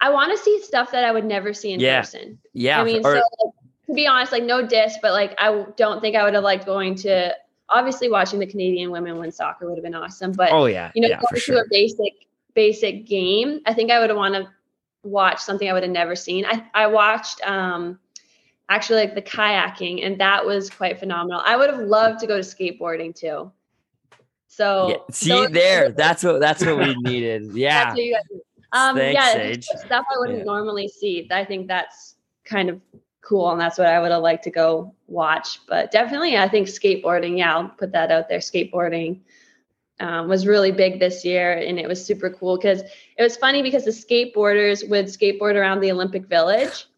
I 0.00 0.10
want 0.10 0.30
to 0.30 0.38
see 0.38 0.62
stuff 0.62 0.92
that 0.92 1.04
I 1.04 1.10
would 1.10 1.24
never 1.24 1.52
see 1.52 1.72
in 1.72 1.80
yeah. 1.80 2.02
person. 2.02 2.38
Yeah. 2.52 2.80
I 2.80 2.84
mean, 2.84 3.04
or, 3.04 3.16
so 3.16 3.54
to 3.86 3.94
be 3.94 4.06
honest, 4.06 4.30
like 4.30 4.44
no 4.44 4.64
diss, 4.64 4.98
but 5.02 5.12
like 5.12 5.34
I 5.38 5.66
don't 5.76 6.00
think 6.00 6.14
I 6.14 6.22
would 6.22 6.34
have 6.34 6.44
liked 6.44 6.64
going 6.64 6.94
to. 6.96 7.34
Obviously, 7.68 8.08
watching 8.08 8.38
the 8.38 8.46
Canadian 8.46 8.92
women 8.92 9.18
win 9.18 9.32
soccer 9.32 9.66
would 9.66 9.76
have 9.76 9.82
been 9.82 9.96
awesome, 9.96 10.30
but 10.30 10.52
oh 10.52 10.66
yeah, 10.66 10.92
you 10.94 11.02
know, 11.02 11.08
yeah, 11.08 11.16
going 11.16 11.34
to 11.34 11.40
sure. 11.40 11.62
a 11.62 11.64
basic 11.68 12.25
basic 12.56 13.06
game, 13.06 13.60
I 13.66 13.72
think 13.74 13.92
I 13.92 14.00
would 14.00 14.10
have 14.10 14.16
want 14.16 14.34
to 14.34 14.48
watch 15.04 15.38
something 15.40 15.70
I 15.70 15.72
would 15.72 15.84
have 15.84 15.92
never 15.92 16.16
seen. 16.16 16.44
I 16.44 16.66
I 16.74 16.88
watched 16.88 17.40
um 17.46 18.00
actually 18.68 18.98
like 18.98 19.14
the 19.14 19.22
kayaking, 19.22 20.04
and 20.04 20.18
that 20.20 20.44
was 20.44 20.68
quite 20.68 20.98
phenomenal. 20.98 21.40
I 21.44 21.56
would 21.56 21.70
have 21.70 21.78
loved 21.80 22.18
to 22.20 22.26
go 22.26 22.36
to 22.36 22.42
skateboarding 22.42 23.14
too. 23.14 23.52
So 24.48 24.88
Yeah, 24.88 24.96
see 25.12 25.28
those- 25.30 25.50
there, 25.50 25.90
that's 25.90 26.24
what 26.24 26.40
that's 26.40 26.64
what 26.64 26.78
we 26.78 26.96
needed. 26.96 27.52
Yeah, 27.54 27.94
guys. 27.94 28.00
Um, 28.72 28.96
Thanks, 28.96 29.14
yeah, 29.14 29.32
Sage. 29.34 29.56
it's 29.58 29.68
just 29.70 29.84
stuff 29.86 30.04
I 30.12 30.18
wouldn't 30.18 30.38
Yeah. 30.38 30.44
normally 30.44 30.88
see. 30.88 31.28
I 31.30 31.44
think 31.44 31.68
that's 31.68 32.16
kind 32.44 32.68
of 32.68 32.80
cool, 33.22 33.50
and 33.52 33.60
that's 33.60 33.78
what 33.78 33.86
I 33.86 34.00
would 34.00 34.10
have 34.10 34.22
liked 34.22 34.44
to 34.44 34.50
go 34.50 34.92
watch. 35.06 35.60
But 35.68 35.90
definitely, 35.92 36.36
I 36.36 36.48
think 36.48 36.66
skateboarding. 36.66 37.38
Yeah, 37.38 37.54
I'll 37.56 37.68
put 37.68 37.92
that 37.92 38.10
out 38.10 38.28
there. 38.28 38.40
Skateboarding 38.40 39.20
um, 40.00 40.28
was 40.28 40.46
really 40.46 40.72
big 40.72 41.00
this 41.00 41.24
year, 41.24 41.52
and 41.52 41.78
it 41.78 41.88
was 41.88 42.04
super 42.04 42.30
cool 42.30 42.56
because 42.56 42.82
it 42.82 43.22
was 43.22 43.36
funny 43.36 43.62
because 43.62 43.84
the 43.84 43.90
skateboarders 43.90 44.88
would 44.88 45.06
skateboard 45.06 45.54
around 45.54 45.80
the 45.80 45.92
Olympic 45.92 46.26
Village. 46.26 46.86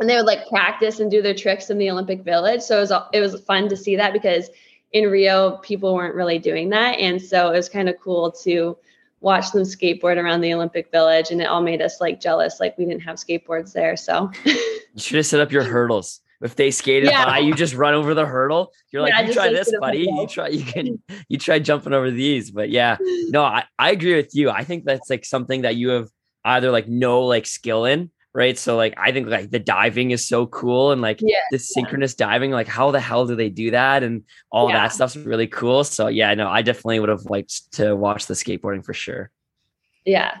And 0.00 0.08
they 0.08 0.16
would 0.16 0.24
like 0.24 0.48
practice 0.48 0.98
and 0.98 1.10
do 1.10 1.20
their 1.20 1.34
tricks 1.34 1.68
in 1.68 1.76
the 1.76 1.90
Olympic 1.90 2.22
Village. 2.22 2.62
So 2.62 2.78
it 2.78 2.80
was 2.80 2.92
it 3.12 3.20
was 3.20 3.38
fun 3.42 3.68
to 3.68 3.76
see 3.76 3.96
that 3.96 4.14
because 4.14 4.48
in 4.92 5.10
Rio 5.10 5.58
people 5.58 5.94
weren't 5.94 6.14
really 6.14 6.38
doing 6.38 6.70
that, 6.70 6.98
and 6.98 7.20
so 7.20 7.52
it 7.52 7.56
was 7.56 7.68
kind 7.68 7.90
of 7.90 8.00
cool 8.00 8.32
to 8.44 8.78
watch 9.20 9.52
them 9.52 9.62
skateboard 9.62 10.16
around 10.16 10.40
the 10.40 10.54
Olympic 10.54 10.90
Village, 10.90 11.30
and 11.30 11.42
it 11.42 11.44
all 11.44 11.60
made 11.60 11.82
us 11.82 12.00
like 12.00 12.18
jealous, 12.18 12.60
like 12.60 12.78
we 12.78 12.86
didn't 12.86 13.02
have 13.02 13.16
skateboards 13.16 13.74
there. 13.74 13.94
So 13.94 14.30
you 14.44 14.56
should 14.96 15.18
have 15.18 15.26
set 15.26 15.40
up 15.40 15.52
your 15.52 15.64
hurdles. 15.64 16.20
If 16.44 16.54
they 16.56 16.70
skated 16.70 17.08
Yeah. 17.08 17.24
by, 17.24 17.38
you 17.38 17.54
just 17.54 17.74
run 17.74 17.94
over 17.94 18.14
the 18.14 18.26
hurdle. 18.26 18.70
You're 18.92 19.02
like, 19.02 19.14
Yeah, 19.14 19.22
you 19.22 19.32
try 19.32 19.48
this, 19.48 19.72
buddy. 19.80 20.00
You 20.00 20.26
try, 20.28 20.48
you 20.48 20.62
can, 20.64 21.02
you 21.28 21.38
try 21.38 21.58
jumping 21.58 21.92
over 21.94 22.10
these. 22.10 22.50
But 22.52 22.70
yeah, 22.70 22.98
no, 23.30 23.42
I, 23.42 23.64
I 23.78 23.90
agree 23.90 24.14
with 24.14 24.34
you. 24.34 24.50
I 24.50 24.62
think 24.62 24.84
that's 24.84 25.08
like 25.10 25.24
something 25.24 25.62
that 25.62 25.74
you 25.76 25.88
have 25.88 26.08
either 26.44 26.70
like 26.70 26.86
no 26.86 27.22
like 27.22 27.46
skill 27.46 27.86
in, 27.86 28.10
right? 28.34 28.58
So 28.58 28.76
like 28.76 28.92
I 28.98 29.10
think 29.10 29.28
like 29.28 29.50
the 29.50 29.58
diving 29.58 30.10
is 30.10 30.28
so 30.28 30.46
cool 30.46 30.92
and 30.92 31.00
like 31.00 31.20
Yeah, 31.22 31.38
the 31.50 31.58
synchronous 31.58 32.14
diving, 32.14 32.50
like 32.50 32.68
how 32.68 32.90
the 32.90 33.00
hell 33.00 33.26
do 33.26 33.34
they 33.36 33.48
do 33.48 33.70
that? 33.70 34.02
And 34.02 34.24
all 34.52 34.68
that 34.68 34.92
stuff's 34.92 35.16
really 35.16 35.46
cool. 35.46 35.82
So 35.82 36.08
yeah, 36.08 36.34
no, 36.34 36.48
I 36.48 36.60
definitely 36.60 37.00
would 37.00 37.08
have 37.08 37.24
liked 37.24 37.72
to 37.72 37.96
watch 37.96 38.26
the 38.26 38.34
skateboarding 38.34 38.84
for 38.84 38.92
sure. 38.92 39.30
yeah, 40.04 40.36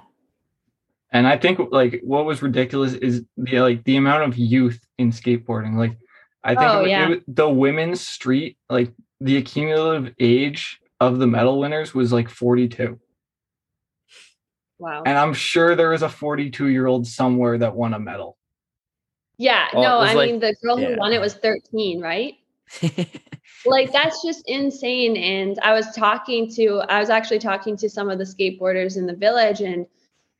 And 1.14 1.26
I 1.28 1.38
think 1.38 1.60
like 1.70 2.00
what 2.02 2.26
was 2.26 2.42
ridiculous 2.42 2.92
is 2.94 3.24
the 3.36 3.60
like 3.60 3.84
the 3.84 3.96
amount 3.96 4.24
of 4.24 4.36
youth 4.36 4.84
in 4.98 5.10
skateboarding. 5.12 5.76
Like 5.76 5.96
I 6.42 6.54
think 6.56 6.70
Oh, 6.70 6.84
it 6.84 7.08
was- 7.08 7.16
it 7.18 7.22
the 7.36 7.48
women's 7.48 8.00
street, 8.06 8.58
like 8.68 8.92
the 9.20 9.36
accumulative 9.38 10.12
age 10.18 10.80
of 11.00 11.18
the 11.20 11.26
medal 11.26 11.58
winners 11.60 11.94
was 11.94 12.12
like 12.12 12.28
42. 12.28 12.98
wow, 14.78 15.02
And 15.06 15.16
I'm 15.16 15.32
sure 15.34 15.74
there 15.76 15.92
is 15.92 16.02
a 16.02 16.08
42 16.08 16.66
year 16.68 16.86
old 16.86 17.06
somewhere 17.06 17.56
that 17.58 17.74
won 17.74 17.94
a 17.94 17.98
medal. 18.00 18.36
yeah. 19.38 19.68
Oh, 19.72 19.80
it 19.80 19.82
no, 19.82 19.98
I 19.98 20.12
like- 20.14 20.30
mean 20.30 20.40
the 20.40 20.54
girl 20.62 20.78
yeah. 20.80 20.90
who 20.94 20.98
won 20.98 21.12
it 21.12 21.20
was 21.20 21.34
13, 21.34 22.00
right? 22.00 22.34
like 23.66 23.92
that's 23.92 24.22
just 24.24 24.42
insane 24.48 25.18
and 25.18 25.58
i 25.62 25.74
was 25.74 25.94
talking 25.94 26.50
to 26.50 26.78
i 26.88 26.98
was 26.98 27.10
actually 27.10 27.38
talking 27.38 27.76
to 27.76 27.90
some 27.90 28.08
of 28.08 28.16
the 28.18 28.24
skateboarders 28.24 28.96
in 28.96 29.06
the 29.06 29.14
village 29.14 29.60
and 29.60 29.84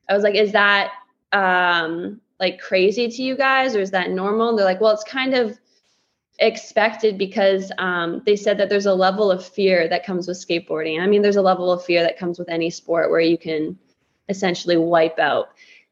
i 0.08 0.14
was 0.14 0.22
like 0.22 0.34
is 0.34 0.52
that 0.52 0.92
um 1.32 2.20
like 2.40 2.60
crazy 2.60 3.08
to 3.08 3.22
you 3.22 3.36
guys 3.36 3.74
or 3.76 3.80
is 3.80 3.90
that 3.92 4.10
normal? 4.10 4.50
And 4.50 4.58
they're 4.58 4.64
like 4.64 4.80
well 4.80 4.92
it's 4.92 5.04
kind 5.04 5.34
of 5.34 5.58
expected 6.40 7.16
because 7.16 7.70
um, 7.78 8.20
they 8.26 8.34
said 8.34 8.58
that 8.58 8.68
there's 8.68 8.86
a 8.86 8.94
level 8.94 9.30
of 9.30 9.46
fear 9.46 9.86
that 9.86 10.04
comes 10.04 10.26
with 10.26 10.36
skateboarding. 10.36 11.00
I 11.00 11.06
mean 11.06 11.22
there's 11.22 11.36
a 11.36 11.42
level 11.42 11.70
of 11.70 11.84
fear 11.84 12.02
that 12.02 12.18
comes 12.18 12.38
with 12.38 12.48
any 12.48 12.70
sport 12.70 13.10
where 13.10 13.20
you 13.20 13.38
can 13.38 13.78
essentially 14.28 14.76
wipe 14.76 15.18
out. 15.18 15.50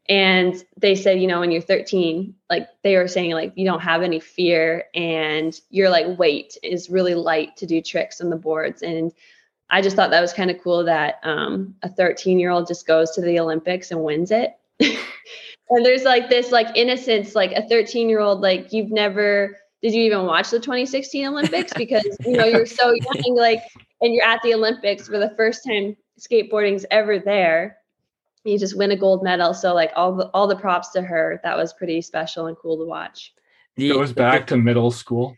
And 0.08 0.62
they 0.76 0.96
said 0.96 1.20
you 1.20 1.28
know 1.28 1.40
when 1.40 1.52
you're 1.52 1.62
13 1.62 2.34
like 2.50 2.68
they 2.82 2.96
were 2.96 3.08
saying 3.08 3.32
like 3.32 3.52
you 3.54 3.64
don't 3.64 3.80
have 3.80 4.02
any 4.02 4.18
fear 4.18 4.84
and 4.94 5.58
your 5.70 5.90
like 5.90 6.18
weight 6.18 6.58
is 6.62 6.90
really 6.90 7.14
light 7.14 7.56
to 7.58 7.66
do 7.66 7.80
tricks 7.80 8.20
on 8.20 8.30
the 8.30 8.36
boards. 8.36 8.82
And 8.82 9.12
i 9.72 9.80
just 9.82 9.96
thought 9.96 10.10
that 10.10 10.20
was 10.20 10.32
kind 10.32 10.50
of 10.50 10.62
cool 10.62 10.84
that 10.84 11.16
um, 11.24 11.74
a 11.82 11.88
13 11.88 12.38
year 12.38 12.50
old 12.50 12.68
just 12.68 12.86
goes 12.86 13.10
to 13.12 13.20
the 13.20 13.40
olympics 13.40 13.90
and 13.90 14.02
wins 14.04 14.30
it 14.30 14.52
and 14.80 15.84
there's 15.84 16.04
like 16.04 16.30
this 16.30 16.50
like 16.52 16.68
innocence 16.76 17.34
like 17.34 17.52
a 17.52 17.66
13 17.68 18.08
year 18.08 18.20
old 18.20 18.40
like 18.40 18.72
you've 18.72 18.90
never 18.90 19.56
did 19.82 19.92
you 19.92 20.02
even 20.02 20.26
watch 20.26 20.50
the 20.50 20.60
2016 20.60 21.26
olympics 21.26 21.72
because 21.74 22.06
you 22.24 22.32
know 22.36 22.44
you're 22.44 22.66
so 22.66 22.92
young 23.24 23.34
like 23.36 23.60
and 24.00 24.14
you're 24.14 24.24
at 24.24 24.40
the 24.44 24.54
olympics 24.54 25.08
for 25.08 25.18
the 25.18 25.32
first 25.36 25.62
time 25.66 25.96
skateboarding's 26.20 26.86
ever 26.90 27.18
there 27.18 27.76
you 28.44 28.58
just 28.58 28.76
win 28.76 28.90
a 28.90 28.96
gold 28.96 29.22
medal. 29.22 29.54
So 29.54 29.72
like 29.72 29.92
all 29.94 30.16
the 30.16 30.26
all 30.34 30.48
the 30.48 30.56
props 30.56 30.90
to 30.94 31.02
her. 31.02 31.40
That 31.44 31.56
was 31.56 31.72
pretty 31.72 32.02
special 32.02 32.46
and 32.46 32.56
cool 32.56 32.76
to 32.76 32.84
watch. 32.84 33.32
The- 33.76 33.90
Goes 33.92 34.08
the- 34.08 34.14
back 34.16 34.48
to 34.48 34.56
middle 34.56 34.90
school. 34.90 35.36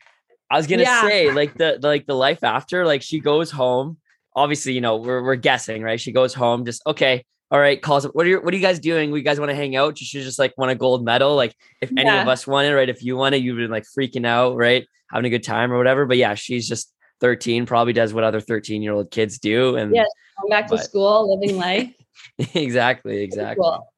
I 0.50 0.56
was 0.56 0.66
gonna 0.66 0.84
Yeah. 0.84 1.02
say 1.02 1.30
like 1.30 1.52
the 1.52 1.78
like 1.82 2.06
the 2.06 2.14
life 2.14 2.42
after 2.42 2.86
like 2.86 3.02
she 3.02 3.20
goes 3.20 3.50
home. 3.50 3.98
Obviously, 4.36 4.72
you 4.72 4.80
know 4.80 4.96
we're 4.96 5.22
we're 5.22 5.36
guessing, 5.36 5.82
right? 5.82 6.00
She 6.00 6.12
goes 6.12 6.34
home, 6.34 6.64
just 6.64 6.82
okay. 6.86 7.24
All 7.50 7.60
right, 7.60 7.80
calls. 7.80 8.04
up. 8.04 8.14
What 8.14 8.26
are 8.26 8.30
you, 8.30 8.40
what 8.40 8.52
are 8.52 8.56
you 8.56 8.62
guys 8.62 8.80
doing? 8.80 9.12
We 9.12 9.22
guys 9.22 9.38
want 9.38 9.50
to 9.50 9.54
hang 9.54 9.76
out? 9.76 10.00
You 10.00 10.06
should 10.06 10.22
just 10.22 10.38
like 10.40 10.54
won 10.56 10.70
a 10.70 10.74
gold 10.74 11.04
medal. 11.04 11.36
Like 11.36 11.54
if 11.80 11.92
any 11.96 12.10
of 12.10 12.26
us 12.26 12.46
won 12.46 12.64
it, 12.64 12.72
right? 12.72 12.88
If 12.88 13.04
you 13.04 13.16
won 13.16 13.32
it, 13.32 13.42
you've 13.42 13.58
been 13.58 13.70
like 13.70 13.84
freaking 13.84 14.26
out, 14.26 14.56
right? 14.56 14.86
Having 15.10 15.26
a 15.26 15.30
good 15.30 15.44
time 15.44 15.70
or 15.70 15.78
whatever. 15.78 16.04
But 16.04 16.16
yeah, 16.16 16.34
she's 16.34 16.66
just 16.66 16.92
13, 17.20 17.66
probably 17.66 17.92
does 17.92 18.12
what 18.12 18.24
other 18.24 18.40
13 18.40 18.82
year 18.82 18.92
old 18.92 19.10
kids 19.10 19.38
do. 19.38 19.76
And 19.76 19.94
Yes. 19.94 20.08
Going 20.40 20.50
back 20.50 20.66
to 20.68 20.78
school, 20.78 21.38
living 21.38 21.56
life. 21.56 21.92
exactly, 22.54 23.22
exactly. 23.22 23.62
cool. 23.62 23.92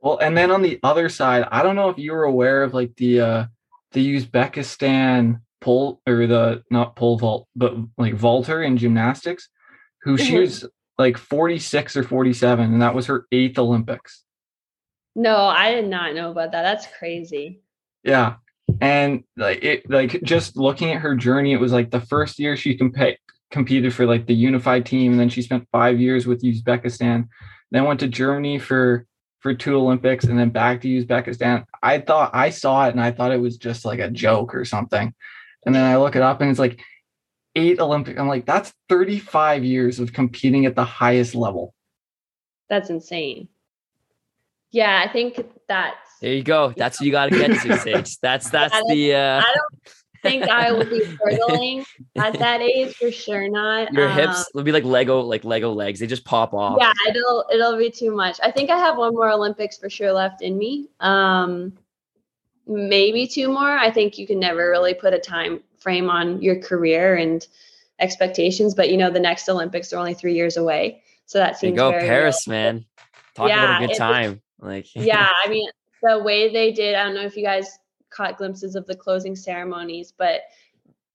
Well, 0.00 0.18
and 0.18 0.36
then 0.36 0.50
on 0.50 0.62
the 0.62 0.78
other 0.82 1.08
side, 1.08 1.46
I 1.50 1.62
don't 1.62 1.76
know 1.76 1.90
if 1.90 1.98
you 1.98 2.12
were 2.12 2.24
aware 2.24 2.62
of 2.62 2.72
like 2.72 2.94
the 2.96 3.20
uh 3.20 3.44
the 3.92 4.16
Uzbekistan 4.16 5.40
pole 5.64 6.00
or 6.06 6.26
the 6.26 6.62
not 6.70 6.94
pole 6.94 7.16
vault, 7.18 7.48
but 7.56 7.74
like 7.96 8.14
vaulter 8.14 8.62
in 8.62 8.76
gymnastics, 8.76 9.48
who 10.02 10.16
she 10.18 10.34
Mhm. 10.34 10.40
was 10.40 10.68
like 10.98 11.16
46 11.16 11.96
or 11.96 12.02
47, 12.04 12.72
and 12.72 12.82
that 12.82 12.94
was 12.94 13.06
her 13.06 13.26
eighth 13.32 13.58
Olympics. 13.58 14.22
No, 15.16 15.36
I 15.36 15.72
did 15.74 15.88
not 15.88 16.14
know 16.14 16.30
about 16.30 16.52
that. 16.52 16.62
That's 16.62 16.86
crazy. 16.98 17.62
Yeah. 18.02 18.34
And 18.80 19.24
like 19.36 19.64
it 19.64 19.88
like 19.90 20.22
just 20.22 20.56
looking 20.56 20.90
at 20.92 21.00
her 21.00 21.14
journey, 21.16 21.52
it 21.52 21.60
was 21.60 21.72
like 21.72 21.90
the 21.90 22.00
first 22.00 22.38
year 22.38 22.56
she 22.56 22.76
compa- 22.76 23.16
competed 23.50 23.94
for 23.94 24.04
like 24.06 24.26
the 24.26 24.34
unified 24.34 24.84
team, 24.84 25.12
and 25.12 25.20
then 25.20 25.30
she 25.30 25.42
spent 25.42 25.66
five 25.72 25.98
years 25.98 26.26
with 26.26 26.42
Uzbekistan, 26.42 27.28
then 27.70 27.84
went 27.84 28.00
to 28.00 28.08
Germany 28.08 28.58
for 28.58 29.06
for 29.40 29.52
two 29.54 29.76
Olympics 29.76 30.24
and 30.24 30.38
then 30.38 30.48
back 30.50 30.80
to 30.80 30.88
Uzbekistan. 30.88 31.64
I 31.82 31.98
thought 32.00 32.30
I 32.34 32.48
saw 32.50 32.86
it 32.86 32.92
and 32.92 33.00
I 33.00 33.10
thought 33.10 33.32
it 33.32 33.40
was 33.40 33.58
just 33.58 33.84
like 33.84 33.98
a 34.00 34.10
joke 34.10 34.54
or 34.54 34.64
something. 34.64 35.12
And 35.66 35.74
then 35.74 35.84
I 35.84 35.96
look 35.96 36.16
it 36.16 36.22
up 36.22 36.40
and 36.40 36.50
it's 36.50 36.58
like 36.58 36.80
eight 37.56 37.80
Olympic. 37.80 38.18
I'm 38.18 38.28
like, 38.28 38.46
that's 38.46 38.72
35 38.88 39.64
years 39.64 40.00
of 40.00 40.12
competing 40.12 40.66
at 40.66 40.74
the 40.74 40.84
highest 40.84 41.34
level. 41.34 41.74
That's 42.68 42.90
insane. 42.90 43.48
Yeah, 44.72 45.04
I 45.08 45.12
think 45.12 45.40
that's 45.68 45.96
There 46.20 46.32
you 46.32 46.42
go. 46.42 46.72
That's 46.76 47.00
what 47.00 47.06
you 47.06 47.12
got 47.12 47.30
to 47.30 47.38
get 47.38 47.60
to, 47.62 47.78
Sage. 47.80 48.18
That's 48.18 48.50
that's 48.50 48.74
the 48.88 49.14
uh, 49.14 49.40
I 49.40 49.54
don't 49.54 49.94
think 50.22 50.48
I 50.48 50.72
would 50.72 50.90
be 50.90 51.04
hurdling 51.22 51.84
at 52.16 52.36
that 52.40 52.60
age 52.60 52.96
for 52.96 53.12
sure 53.12 53.48
not. 53.48 53.92
your 53.92 54.08
Um, 54.08 54.14
hips 54.18 54.50
will 54.54 54.64
be 54.64 54.72
like 54.72 54.82
Lego, 54.84 55.20
like 55.20 55.44
Lego 55.44 55.70
legs. 55.72 56.00
They 56.00 56.06
just 56.08 56.24
pop 56.24 56.54
off. 56.54 56.78
yeah 56.80 56.92
it'll 57.08 57.44
it'll 57.52 57.76
be 57.78 57.90
too 57.90 58.10
much 58.16 58.40
i 58.42 58.50
think 58.50 58.70
i 58.70 58.76
have 58.78 58.96
one 58.96 59.12
more 59.14 59.30
olympics 59.30 59.76
for 59.76 59.88
sure 59.90 60.12
left 60.12 60.40
in 60.42 60.56
me 60.58 60.88
um 61.00 61.72
maybe 62.66 63.26
two 63.26 63.48
more 63.48 63.76
i 63.76 63.90
think 63.90 64.18
you 64.18 64.26
can 64.26 64.38
never 64.38 64.70
really 64.70 64.94
put 64.94 65.12
a 65.12 65.18
time 65.18 65.60
frame 65.78 66.08
on 66.08 66.40
your 66.40 66.60
career 66.60 67.14
and 67.16 67.46
expectations 68.00 68.74
but 68.74 68.90
you 68.90 68.96
know 68.96 69.10
the 69.10 69.20
next 69.20 69.48
olympics 69.48 69.92
are 69.92 69.98
only 69.98 70.14
three 70.14 70.34
years 70.34 70.56
away 70.56 71.02
so 71.26 71.38
that 71.38 71.58
seems 71.58 71.70
you 71.70 71.76
go, 71.76 71.90
Paris, 71.90 72.46
man. 72.46 72.84
Talk 73.34 73.46
about 73.46 73.48
Yeah, 73.48 73.82
a 73.82 73.86
good 73.86 73.96
time. 73.96 74.42
Like 74.60 74.86
yeah 74.94 75.30
i 75.44 75.48
mean 75.48 75.68
the 76.02 76.18
way 76.18 76.52
they 76.52 76.72
did 76.72 76.94
i 76.94 77.04
don't 77.04 77.14
know 77.14 77.22
if 77.22 77.36
you 77.36 77.44
guys 77.44 77.78
caught 78.10 78.38
glimpses 78.38 78.76
of 78.76 78.86
the 78.86 78.94
closing 78.94 79.34
ceremonies 79.34 80.12
but 80.16 80.42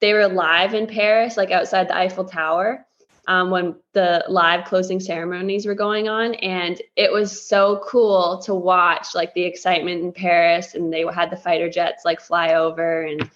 they 0.02 0.14
were 0.14 0.28
live 0.28 0.74
in 0.74 0.86
paris 0.86 1.38
like 1.38 1.52
outside 1.52 1.88
the 1.88 1.96
eiffel 1.96 2.26
tower 2.26 2.86
um, 3.30 3.52
when 3.52 3.76
the 3.94 4.26
live 4.28 4.66
closing 4.66 5.00
ceremonies 5.00 5.66
were 5.66 5.76
going 5.76 6.10
on 6.10 6.34
and 6.36 6.82
it 6.96 7.12
was 7.12 7.48
so 7.48 7.82
cool 7.86 8.42
to 8.44 8.56
watch 8.56 9.14
like 9.14 9.34
the 9.36 9.44
excitement 9.44 10.04
in 10.04 10.12
paris 10.12 10.74
and 10.74 10.92
they 10.92 11.06
had 11.14 11.30
the 11.30 11.38
fighter 11.38 11.70
jets 11.70 12.04
like 12.04 12.20
fly 12.20 12.56
over 12.56 13.04
and 13.04 13.30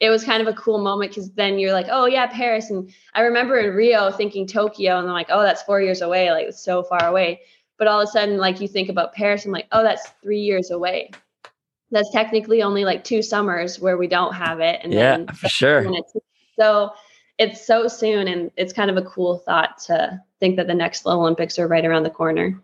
it 0.00 0.10
was 0.10 0.24
kind 0.24 0.42
of 0.42 0.48
a 0.48 0.58
cool 0.58 0.78
moment 0.78 1.12
because 1.12 1.30
then 1.32 1.58
you're 1.58 1.72
like 1.72 1.86
oh 1.90 2.06
yeah 2.06 2.26
paris 2.26 2.70
and 2.70 2.92
i 3.14 3.20
remember 3.20 3.56
in 3.58 3.74
rio 3.74 4.10
thinking 4.10 4.46
tokyo 4.46 4.98
and 4.98 5.06
i'm 5.06 5.14
like 5.14 5.28
oh 5.30 5.42
that's 5.42 5.62
four 5.62 5.80
years 5.80 6.02
away 6.02 6.30
like 6.32 6.48
it's 6.48 6.60
so 6.60 6.82
far 6.82 7.06
away 7.06 7.40
but 7.78 7.86
all 7.86 8.00
of 8.00 8.08
a 8.08 8.10
sudden 8.10 8.38
like 8.38 8.60
you 8.60 8.66
think 8.66 8.88
about 8.88 9.14
paris 9.14 9.44
i'm 9.46 9.52
like 9.52 9.68
oh 9.70 9.82
that's 9.82 10.08
three 10.22 10.40
years 10.40 10.72
away 10.72 11.08
that's 11.90 12.10
technically 12.10 12.62
only 12.62 12.84
like 12.84 13.04
two 13.04 13.22
summers 13.22 13.78
where 13.78 13.96
we 13.96 14.08
don't 14.08 14.34
have 14.34 14.60
it. 14.60 14.80
And 14.82 14.92
yeah, 14.92 15.18
then 15.18 15.28
for 15.28 15.48
sure. 15.48 15.86
So 16.58 16.92
it's 17.38 17.66
so 17.66 17.88
soon, 17.88 18.28
and 18.28 18.50
it's 18.56 18.72
kind 18.72 18.90
of 18.90 18.96
a 18.96 19.02
cool 19.02 19.38
thought 19.38 19.78
to 19.86 20.20
think 20.40 20.56
that 20.56 20.66
the 20.66 20.74
next 20.74 21.06
Olympics 21.06 21.58
are 21.58 21.68
right 21.68 21.84
around 21.84 22.02
the 22.02 22.10
corner. 22.10 22.60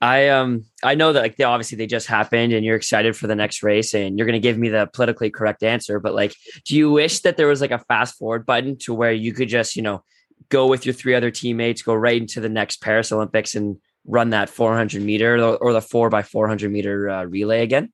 I 0.00 0.28
um 0.28 0.66
I 0.82 0.94
know 0.96 1.12
that 1.12 1.22
like 1.22 1.36
they 1.36 1.44
obviously 1.44 1.78
they 1.78 1.86
just 1.86 2.06
happened 2.06 2.52
and 2.52 2.64
you're 2.64 2.76
excited 2.76 3.16
for 3.16 3.26
the 3.26 3.34
next 3.34 3.62
race 3.62 3.94
and 3.94 4.18
you're 4.18 4.26
gonna 4.26 4.38
give 4.38 4.58
me 4.58 4.68
the 4.68 4.86
politically 4.92 5.30
correct 5.30 5.62
answer, 5.62 5.98
but 5.98 6.14
like 6.14 6.34
do 6.66 6.76
you 6.76 6.90
wish 6.90 7.20
that 7.20 7.36
there 7.36 7.46
was 7.46 7.62
like 7.62 7.70
a 7.70 7.78
fast 7.78 8.18
forward 8.18 8.44
button 8.44 8.76
to 8.80 8.92
where 8.92 9.12
you 9.12 9.32
could 9.32 9.48
just, 9.48 9.76
you 9.76 9.82
know, 9.82 10.02
go 10.50 10.66
with 10.66 10.84
your 10.84 10.92
three 10.92 11.14
other 11.14 11.30
teammates, 11.30 11.80
go 11.80 11.94
right 11.94 12.20
into 12.20 12.40
the 12.40 12.48
next 12.48 12.82
Paris 12.82 13.12
Olympics 13.12 13.54
and 13.54 13.78
run 14.06 14.30
that 14.30 14.50
400 14.50 15.02
meter 15.02 15.42
or 15.42 15.72
the 15.72 15.80
four 15.80 16.10
by 16.10 16.22
400 16.22 16.70
meter 16.70 17.08
uh, 17.08 17.24
relay 17.24 17.62
again? 17.62 17.92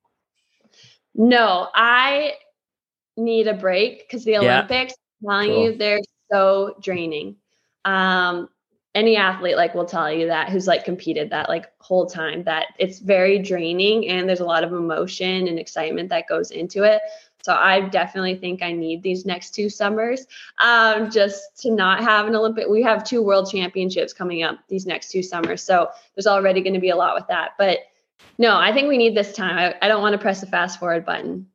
No, 1.14 1.68
I 1.74 2.34
need 3.16 3.46
a 3.46 3.54
break 3.54 4.00
because 4.00 4.24
the 4.24 4.38
Olympics, 4.38 4.94
yeah. 5.20 5.28
telling 5.28 5.50
cool. 5.50 5.64
you, 5.64 5.76
they're 5.76 6.00
so 6.30 6.76
draining. 6.80 7.36
Um, 7.84 8.48
any 8.94 9.16
athlete 9.16 9.56
like 9.56 9.74
will 9.74 9.84
tell 9.84 10.12
you 10.12 10.26
that 10.26 10.48
who's 10.48 10.66
like 10.66 10.84
competed 10.84 11.30
that 11.30 11.48
like 11.48 11.70
whole 11.78 12.06
time 12.06 12.42
that 12.42 12.68
it's 12.78 12.98
very 12.98 13.38
draining 13.38 14.08
and 14.08 14.28
there's 14.28 14.40
a 14.40 14.44
lot 14.44 14.64
of 14.64 14.72
emotion 14.72 15.46
and 15.46 15.58
excitement 15.58 16.08
that 16.08 16.28
goes 16.28 16.50
into 16.50 16.82
it. 16.82 17.00
So 17.42 17.54
i 17.54 17.80
definitely 17.80 18.34
think 18.34 18.62
i 18.62 18.72
need 18.72 19.02
these 19.02 19.24
next 19.24 19.54
two 19.54 19.70
summers 19.70 20.26
um, 20.58 21.10
just 21.10 21.42
to 21.62 21.70
not 21.70 22.02
have 22.02 22.26
an 22.26 22.36
olympic 22.36 22.68
we 22.68 22.82
have 22.82 23.02
two 23.02 23.22
world 23.22 23.50
championships 23.50 24.12
coming 24.12 24.42
up 24.42 24.58
these 24.68 24.84
next 24.86 25.10
two 25.10 25.22
summers 25.22 25.62
so 25.62 25.88
there's 26.14 26.26
already 26.26 26.60
going 26.60 26.74
to 26.74 26.80
be 26.80 26.90
a 26.90 26.96
lot 26.96 27.14
with 27.14 27.26
that. 27.28 27.52
But 27.56 27.78
no 28.38 28.56
i 28.58 28.72
think 28.72 28.88
we 28.88 28.98
need 28.98 29.16
this 29.16 29.32
time. 29.32 29.56
I, 29.56 29.74
I 29.80 29.88
don't 29.88 30.02
want 30.02 30.12
to 30.14 30.18
press 30.18 30.40
the 30.40 30.48
fast 30.48 30.78
forward 30.78 31.06
button 31.06 31.46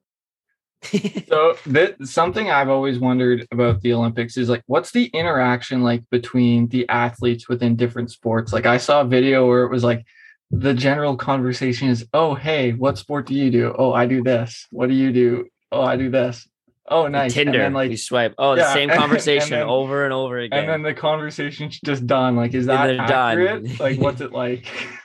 so 1.28 1.56
that 1.68 1.96
something 2.06 2.50
I've 2.50 2.70
always 2.70 3.00
wondered 3.00 3.48
about 3.52 3.82
the 3.82 3.94
Olympics 3.94 4.38
is 4.38 4.50
like 4.50 4.64
what's 4.68 4.92
the 4.92 5.06
interaction 5.08 5.82
like 5.82 6.04
between 6.10 6.68
the 6.68 6.88
athletes 6.90 7.48
within 7.50 7.76
different 7.76 8.12
sports? 8.12 8.54
Like 8.54 8.66
I 8.66 8.78
saw 8.78 9.02
a 9.02 9.06
video 9.06 9.48
where 9.48 9.64
it 9.64 9.72
was 9.72 9.84
like 9.84 10.06
the 10.52 10.74
general 10.74 11.18
conversation 11.18 11.90
is, 11.90 12.06
"Oh, 12.14 12.36
hey, 12.36 12.74
what 12.74 12.98
sport 12.98 13.26
do 13.26 13.34
you 13.34 13.50
do? 13.50 13.74
Oh, 13.78 13.94
I 13.94 14.06
do 14.06 14.24
this. 14.24 14.68
What 14.72 14.90
do 14.90 14.96
you 14.96 15.12
do? 15.12 15.48
Oh, 15.72 15.82
I 15.82 15.98
do 15.98 16.10
this." 16.10 16.48
Oh, 16.88 17.08
nice. 17.08 17.34
Tinder, 17.34 17.54
and 17.54 17.62
then, 17.62 17.74
like 17.74 17.92
you 17.92 17.98
swipe. 17.98 18.36
Oh, 18.38 18.56
the 18.56 18.72
same 18.72 18.90
conversation 19.02 19.54
and 19.54 19.64
then, 19.64 19.70
over 19.70 20.06
and 20.06 20.14
over 20.14 20.38
again. 20.38 20.60
And 20.60 20.70
then 20.70 20.82
the 20.84 20.94
conversation's 20.94 21.80
just 21.80 22.06
done. 22.06 22.36
Like, 22.36 22.54
is 22.54 22.68
that 22.68 22.92
accurate? 23.00 23.66
Done. 23.66 23.78
like, 23.80 24.00
what's 24.00 24.22
it 24.22 24.32
like? 24.32 24.68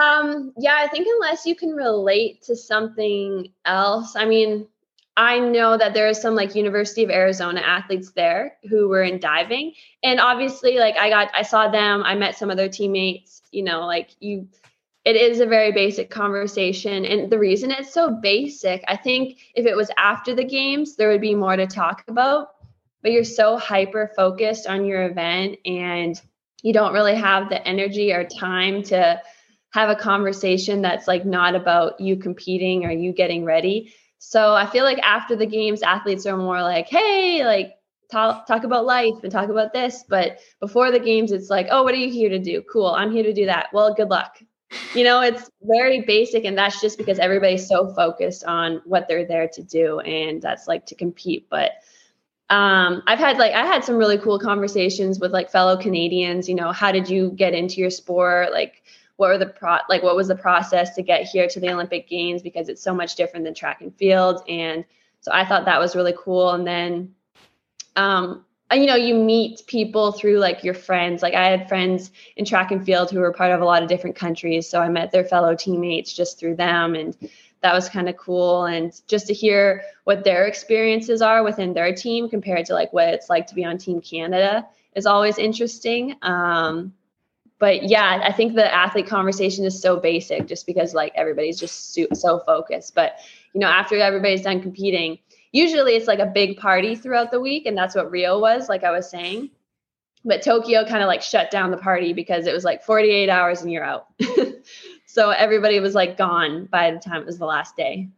Um, 0.00 0.52
yeah, 0.58 0.76
I 0.78 0.86
think 0.86 1.08
unless 1.10 1.46
you 1.46 1.56
can 1.56 1.70
relate 1.70 2.42
to 2.42 2.54
something 2.54 3.48
else, 3.64 4.14
I 4.14 4.26
mean, 4.26 4.68
I 5.18 5.40
know 5.40 5.76
that 5.76 5.94
there 5.94 6.08
are 6.08 6.14
some 6.14 6.36
like 6.36 6.54
University 6.54 7.02
of 7.02 7.10
Arizona 7.10 7.60
athletes 7.60 8.12
there 8.12 8.56
who 8.70 8.88
were 8.88 9.02
in 9.02 9.18
diving. 9.18 9.74
And 10.04 10.20
obviously, 10.20 10.78
like 10.78 10.96
I 10.96 11.10
got, 11.10 11.28
I 11.34 11.42
saw 11.42 11.68
them, 11.68 12.04
I 12.04 12.14
met 12.14 12.38
some 12.38 12.50
of 12.50 12.56
their 12.56 12.68
teammates, 12.68 13.42
you 13.50 13.64
know, 13.64 13.84
like 13.84 14.10
you, 14.20 14.46
it 15.04 15.16
is 15.16 15.40
a 15.40 15.46
very 15.46 15.72
basic 15.72 16.08
conversation. 16.08 17.04
And 17.04 17.32
the 17.32 17.38
reason 17.38 17.72
it's 17.72 17.92
so 17.92 18.12
basic, 18.12 18.84
I 18.86 18.96
think 18.96 19.40
if 19.56 19.66
it 19.66 19.76
was 19.76 19.90
after 19.98 20.36
the 20.36 20.44
games, 20.44 20.94
there 20.94 21.08
would 21.08 21.20
be 21.20 21.34
more 21.34 21.56
to 21.56 21.66
talk 21.66 22.04
about. 22.06 22.50
But 23.02 23.10
you're 23.10 23.24
so 23.24 23.56
hyper 23.56 24.12
focused 24.14 24.68
on 24.68 24.84
your 24.84 25.02
event 25.04 25.58
and 25.66 26.20
you 26.62 26.72
don't 26.72 26.94
really 26.94 27.16
have 27.16 27.48
the 27.48 27.66
energy 27.66 28.12
or 28.12 28.22
time 28.22 28.84
to 28.84 29.20
have 29.70 29.88
a 29.90 29.96
conversation 29.96 30.80
that's 30.82 31.08
like 31.08 31.24
not 31.24 31.56
about 31.56 31.98
you 31.98 32.16
competing 32.16 32.84
or 32.84 32.92
you 32.92 33.12
getting 33.12 33.44
ready 33.44 33.92
so 34.18 34.54
I 34.54 34.66
feel 34.66 34.84
like 34.84 34.98
after 34.98 35.36
the 35.36 35.46
games, 35.46 35.82
athletes 35.82 36.26
are 36.26 36.36
more 36.36 36.60
like, 36.62 36.88
hey, 36.88 37.44
like 37.44 37.74
talk, 38.10 38.46
talk 38.46 38.64
about 38.64 38.84
life 38.84 39.14
and 39.22 39.30
talk 39.30 39.48
about 39.48 39.72
this. 39.72 40.04
But 40.08 40.38
before 40.60 40.90
the 40.90 41.00
games, 41.00 41.32
it's 41.32 41.50
like, 41.50 41.68
oh, 41.70 41.82
what 41.82 41.94
are 41.94 41.98
you 41.98 42.10
here 42.10 42.28
to 42.28 42.38
do? 42.38 42.62
Cool. 42.62 42.88
I'm 42.88 43.12
here 43.12 43.22
to 43.22 43.32
do 43.32 43.46
that. 43.46 43.68
Well, 43.72 43.94
good 43.94 44.08
luck. 44.08 44.38
You 44.94 45.04
know, 45.04 45.22
it's 45.22 45.50
very 45.62 46.02
basic. 46.02 46.44
And 46.44 46.58
that's 46.58 46.80
just 46.80 46.98
because 46.98 47.18
everybody's 47.18 47.66
so 47.66 47.92
focused 47.94 48.44
on 48.44 48.82
what 48.84 49.08
they're 49.08 49.26
there 49.26 49.48
to 49.48 49.62
do. 49.62 50.00
And 50.00 50.42
that's 50.42 50.66
like 50.66 50.84
to 50.86 50.94
compete. 50.94 51.46
But 51.48 51.72
um, 52.50 53.02
I've 53.06 53.18
had 53.18 53.38
like 53.38 53.52
I 53.52 53.66
had 53.66 53.84
some 53.84 53.96
really 53.96 54.18
cool 54.18 54.38
conversations 54.38 55.20
with 55.20 55.32
like 55.32 55.50
fellow 55.50 55.76
Canadians. 55.76 56.48
You 56.48 56.54
know, 56.54 56.72
how 56.72 56.92
did 56.92 57.08
you 57.08 57.30
get 57.30 57.54
into 57.54 57.80
your 57.80 57.90
sport? 57.90 58.52
Like, 58.52 58.82
what 59.18 59.28
were 59.30 59.38
the 59.38 59.46
pro 59.46 59.78
like 59.88 60.02
what 60.04 60.14
was 60.14 60.28
the 60.28 60.36
process 60.36 60.94
to 60.94 61.02
get 61.02 61.24
here 61.24 61.48
to 61.48 61.60
the 61.60 61.70
Olympic 61.70 62.08
Games? 62.08 62.40
Because 62.40 62.68
it's 62.68 62.80
so 62.80 62.94
much 62.94 63.16
different 63.16 63.44
than 63.44 63.52
track 63.52 63.80
and 63.80 63.94
field. 63.96 64.42
And 64.48 64.84
so 65.20 65.32
I 65.34 65.44
thought 65.44 65.64
that 65.64 65.80
was 65.80 65.96
really 65.96 66.14
cool. 66.16 66.50
And 66.50 66.64
then 66.64 67.14
um 67.96 68.44
and, 68.70 68.80
you 68.80 68.86
know 68.86 68.94
you 68.94 69.14
meet 69.14 69.66
people 69.66 70.12
through 70.12 70.38
like 70.38 70.62
your 70.62 70.74
friends. 70.74 71.20
Like 71.20 71.34
I 71.34 71.46
had 71.48 71.68
friends 71.68 72.12
in 72.36 72.44
track 72.44 72.70
and 72.70 72.84
field 72.84 73.10
who 73.10 73.18
were 73.18 73.32
part 73.32 73.50
of 73.50 73.60
a 73.60 73.64
lot 73.64 73.82
of 73.82 73.88
different 73.88 74.14
countries. 74.14 74.68
So 74.68 74.80
I 74.80 74.88
met 74.88 75.10
their 75.10 75.24
fellow 75.24 75.56
teammates 75.56 76.12
just 76.12 76.38
through 76.38 76.54
them. 76.54 76.94
And 76.94 77.16
that 77.60 77.74
was 77.74 77.88
kind 77.88 78.08
of 78.08 78.16
cool. 78.16 78.66
And 78.66 78.92
just 79.08 79.26
to 79.26 79.34
hear 79.34 79.82
what 80.04 80.22
their 80.22 80.46
experiences 80.46 81.22
are 81.22 81.42
within 81.42 81.74
their 81.74 81.92
team 81.92 82.28
compared 82.28 82.66
to 82.66 82.74
like 82.74 82.92
what 82.92 83.08
it's 83.08 83.28
like 83.28 83.48
to 83.48 83.56
be 83.56 83.64
on 83.64 83.78
team 83.78 84.00
canada 84.00 84.64
is 84.94 85.06
always 85.06 85.38
interesting. 85.38 86.14
Um, 86.22 86.92
but 87.58 87.88
yeah, 87.88 88.20
I 88.22 88.32
think 88.32 88.54
the 88.54 88.72
athlete 88.72 89.08
conversation 89.08 89.64
is 89.64 89.80
so 89.80 89.96
basic 89.96 90.46
just 90.46 90.66
because 90.66 90.94
like 90.94 91.12
everybody's 91.16 91.58
just 91.58 91.92
so, 91.92 92.06
so 92.12 92.38
focused. 92.40 92.94
But 92.94 93.18
you 93.52 93.60
know, 93.60 93.66
after 93.66 93.96
everybody's 93.96 94.42
done 94.42 94.62
competing, 94.62 95.18
usually 95.52 95.94
it's 95.94 96.06
like 96.06 96.20
a 96.20 96.26
big 96.26 96.58
party 96.58 96.94
throughout 96.94 97.30
the 97.30 97.40
week, 97.40 97.66
and 97.66 97.76
that's 97.76 97.94
what 97.94 98.10
Rio 98.10 98.38
was, 98.38 98.68
like 98.68 98.84
I 98.84 98.92
was 98.92 99.10
saying. 99.10 99.50
But 100.24 100.42
Tokyo 100.42 100.84
kind 100.84 101.02
of 101.02 101.08
like 101.08 101.22
shut 101.22 101.50
down 101.50 101.70
the 101.70 101.76
party 101.76 102.12
because 102.12 102.46
it 102.46 102.54
was 102.54 102.64
like 102.64 102.82
48 102.82 103.28
hours 103.28 103.62
and 103.62 103.72
you're 103.72 103.84
out. 103.84 104.06
so 105.06 105.30
everybody 105.30 105.80
was 105.80 105.94
like 105.94 106.16
gone 106.16 106.66
by 106.66 106.90
the 106.90 106.98
time 106.98 107.20
it 107.20 107.26
was 107.26 107.38
the 107.38 107.46
last 107.46 107.76
day. 107.76 108.08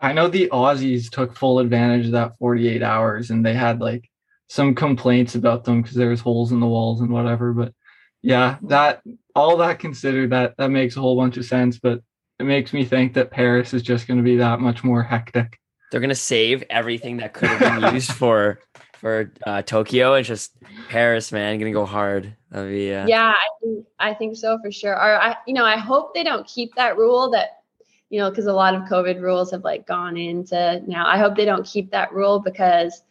I 0.00 0.12
know 0.12 0.28
the 0.28 0.48
Aussies 0.50 1.10
took 1.10 1.34
full 1.34 1.58
advantage 1.58 2.06
of 2.06 2.12
that 2.12 2.38
48 2.38 2.82
hours 2.82 3.30
and 3.30 3.44
they 3.44 3.52
had 3.52 3.80
like 3.80 4.08
some 4.48 4.74
complaints 4.74 5.34
about 5.34 5.64
them 5.64 5.82
because 5.82 5.96
there 5.96 6.10
was 6.10 6.20
holes 6.20 6.52
in 6.52 6.60
the 6.60 6.66
walls 6.66 7.00
and 7.00 7.10
whatever, 7.10 7.52
but 7.52 7.74
yeah, 8.22 8.58
that 8.62 9.02
all 9.34 9.56
that 9.58 9.78
considered, 9.78 10.30
that 10.30 10.56
that 10.58 10.70
makes 10.70 10.96
a 10.96 11.00
whole 11.00 11.16
bunch 11.16 11.36
of 11.36 11.44
sense. 11.44 11.78
But 11.78 12.02
it 12.38 12.44
makes 12.44 12.72
me 12.72 12.84
think 12.84 13.14
that 13.14 13.30
Paris 13.30 13.74
is 13.74 13.82
just 13.82 14.06
going 14.06 14.18
to 14.18 14.24
be 14.24 14.36
that 14.36 14.60
much 14.60 14.84
more 14.84 15.02
hectic. 15.02 15.58
They're 15.90 16.00
going 16.00 16.10
to 16.10 16.14
save 16.14 16.64
everything 16.68 17.18
that 17.18 17.32
could 17.32 17.48
have 17.48 17.82
been 17.82 17.94
used 17.94 18.12
for 18.12 18.60
for 18.98 19.32
uh, 19.46 19.62
Tokyo 19.62 20.14
and 20.14 20.26
just 20.26 20.52
Paris, 20.88 21.30
man, 21.30 21.58
going 21.58 21.72
to 21.72 21.76
go 21.76 21.86
hard. 21.86 22.34
That'd 22.50 22.70
be 22.70 22.92
uh... 22.92 23.06
yeah, 23.06 23.32
I 23.32 23.48
think 23.62 23.86
I 23.98 24.14
think 24.14 24.36
so 24.36 24.58
for 24.62 24.72
sure. 24.72 24.92
Or 24.92 25.20
I, 25.20 25.36
you 25.46 25.54
know, 25.54 25.64
I 25.64 25.76
hope 25.76 26.14
they 26.14 26.24
don't 26.24 26.46
keep 26.46 26.74
that 26.74 26.96
rule 26.96 27.30
that 27.30 27.62
you 28.10 28.18
know 28.18 28.30
because 28.30 28.46
a 28.46 28.52
lot 28.52 28.74
of 28.74 28.82
COVID 28.82 29.20
rules 29.20 29.50
have 29.52 29.64
like 29.64 29.86
gone 29.86 30.16
into 30.16 30.82
now. 30.86 31.06
I 31.06 31.18
hope 31.18 31.36
they 31.36 31.44
don't 31.44 31.66
keep 31.66 31.90
that 31.92 32.12
rule 32.12 32.40
because 32.40 33.02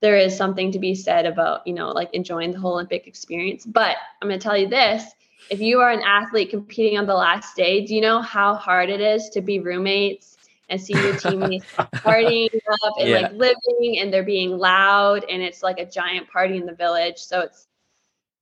there 0.00 0.16
is 0.16 0.36
something 0.36 0.72
to 0.72 0.78
be 0.78 0.94
said 0.94 1.26
about, 1.26 1.66
you 1.66 1.74
know, 1.74 1.90
like 1.90 2.12
enjoying 2.14 2.52
the 2.52 2.58
whole 2.58 2.72
Olympic 2.72 3.06
experience. 3.06 3.66
But 3.66 3.96
I'm 4.20 4.28
going 4.28 4.40
to 4.40 4.42
tell 4.42 4.56
you 4.56 4.68
this 4.68 5.04
if 5.50 5.60
you 5.60 5.80
are 5.80 5.90
an 5.90 6.02
athlete 6.02 6.50
competing 6.50 6.98
on 6.98 7.06
the 7.06 7.14
last 7.14 7.56
day, 7.56 7.84
do 7.84 7.94
you 7.94 8.00
know 8.00 8.20
how 8.20 8.54
hard 8.54 8.88
it 8.88 9.00
is 9.00 9.28
to 9.30 9.40
be 9.40 9.58
roommates 9.58 10.36
and 10.68 10.80
see 10.80 10.94
your 10.94 11.16
teammates 11.16 11.66
partying 11.76 12.54
up 12.84 12.94
and 13.00 13.08
yeah. 13.08 13.20
like 13.20 13.32
living 13.32 13.98
and 13.98 14.12
they're 14.12 14.22
being 14.22 14.56
loud 14.56 15.24
and 15.28 15.42
it's 15.42 15.62
like 15.62 15.78
a 15.78 15.84
giant 15.84 16.30
party 16.30 16.56
in 16.56 16.66
the 16.66 16.74
village. 16.74 17.18
So 17.18 17.40
it's, 17.40 17.66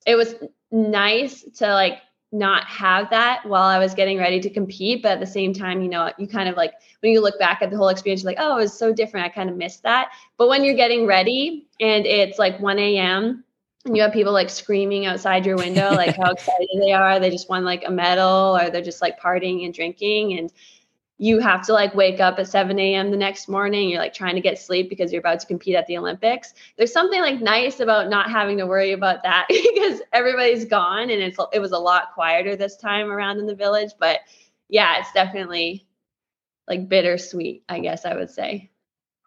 it 0.07 0.17
was 0.17 0.35
nice 0.71 1.43
to 1.57 1.73
like 1.73 2.01
not 2.31 2.65
have 2.67 3.09
that 3.11 3.45
while 3.47 3.65
I 3.65 3.79
was 3.79 3.95
getting 3.95 4.19
ready 4.19 4.41
to 4.41 4.51
compete. 4.51 5.03
But 5.03 5.13
at 5.13 5.21
the 5.21 5.27
same 5.27 5.53
time, 5.53 5.81
you 5.81 5.89
know, 5.89 6.13
you 6.19 6.27
kind 6.27 6.49
of 6.49 6.57
like 6.57 6.75
when 7.01 7.13
you 7.13 7.21
look 7.21 7.39
back 7.39 7.63
at 7.63 7.71
the 7.71 7.77
whole 7.77 7.89
experience, 7.89 8.23
you're 8.23 8.33
like, 8.33 8.41
oh, 8.41 8.59
it 8.59 8.63
was 8.63 8.79
so 8.79 8.93
different. 8.93 9.27
I 9.27 9.29
kind 9.31 9.49
of 9.49 9.57
missed 9.57 9.83
that. 9.85 10.11
But 10.37 10.49
when 10.49 10.65
you're 10.65 10.75
getting 10.75 11.07
ready 11.07 11.67
and 11.81 12.07
it's 12.07 12.39
like 12.39 12.61
1 12.61 12.79
a.m. 12.79 13.45
and 13.87 13.97
you 13.97 14.03
have 14.03 14.13
people 14.13 14.33
like 14.33 14.51
screaming 14.51 15.07
outside 15.07 15.47
your 15.47 15.57
window, 15.57 15.91
like 15.93 16.17
how 16.23 16.31
excited 16.31 16.69
they 16.81 16.93
are, 16.93 17.19
they 17.19 17.31
just 17.31 17.49
won 17.49 17.65
like 17.65 17.85
a 17.87 17.91
medal 17.91 18.59
or 18.61 18.71
they're 18.71 18.83
just 18.83 19.01
like 19.01 19.19
partying 19.19 19.65
and 19.65 19.73
drinking. 19.73 20.39
And 20.39 20.53
you 21.19 21.41
have 21.41 21.67
to 21.67 21.73
like 21.73 21.95
wake 21.95 22.21
up 22.21 22.39
at 22.39 22.49
7 22.49 22.79
a.m. 22.79 23.11
the 23.11 23.17
next 23.17 23.49
morning. 23.49 23.89
You're 23.89 23.99
like 23.99 24.15
trying 24.15 24.37
to 24.37 24.41
get 24.41 24.59
sleep 24.59 24.89
because 24.89 25.13
you're 25.13 25.21
about 25.21 25.41
to 25.41 25.47
compete 25.47 25.75
at 25.75 25.87
the 25.89 25.99
Olympics. 25.99 26.55
There's 26.77 26.93
something 26.93 27.21
like 27.21 27.41
nice 27.41 27.81
about 27.81 28.09
not 28.09 28.31
having 28.31 28.57
to 28.59 28.67
worry 28.67 28.93
about 28.93 29.25
that 29.25 29.47
because 29.49 30.01
everybody's 30.13 30.65
gone 30.65 31.11
and 31.11 31.21
it's 31.21 31.37
it 31.53 31.59
was 31.59 31.73
a 31.73 31.79
lot 31.79 32.15
quieter 32.15 32.55
this 32.55 32.77
time 32.77 33.11
around 33.11 33.39
in 33.39 33.47
the 33.47 33.55
village. 33.55 33.91
But 33.99 34.21
yeah, 34.69 35.01
it's 35.01 35.13
definitely 35.13 35.87
like 36.69 36.89
bittersweet, 36.89 37.65
I 37.69 37.81
guess 37.81 38.05
I 38.05 38.15
would 38.15 38.31
say. 38.31 38.71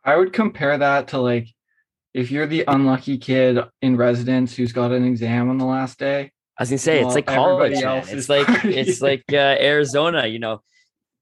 I 0.05 0.15
would 0.15 0.31
compare 0.31 0.77
that 0.77 1.09
to 1.09 1.19
like 1.19 1.49
if 2.13 2.31
you're 2.31 2.47
the 2.47 2.63
unlucky 2.67 3.17
kid 3.17 3.59
in 3.81 3.97
residence 3.97 4.55
who's 4.55 4.71
got 4.71 4.91
an 4.91 5.03
exam 5.03 5.49
on 5.49 5.57
the 5.57 5.65
last 5.65 5.99
day. 5.99 6.31
I 6.57 6.63
was 6.63 6.69
gonna 6.69 6.77
say 6.77 6.99
well, 6.99 7.07
it's 7.07 7.15
like 7.15 7.27
college. 7.27 7.73
It's 7.75 8.29
like 8.29 8.47
it's 8.65 9.01
like 9.01 9.23
uh, 9.31 9.57
Arizona. 9.59 10.27
You 10.27 10.39
know, 10.39 10.61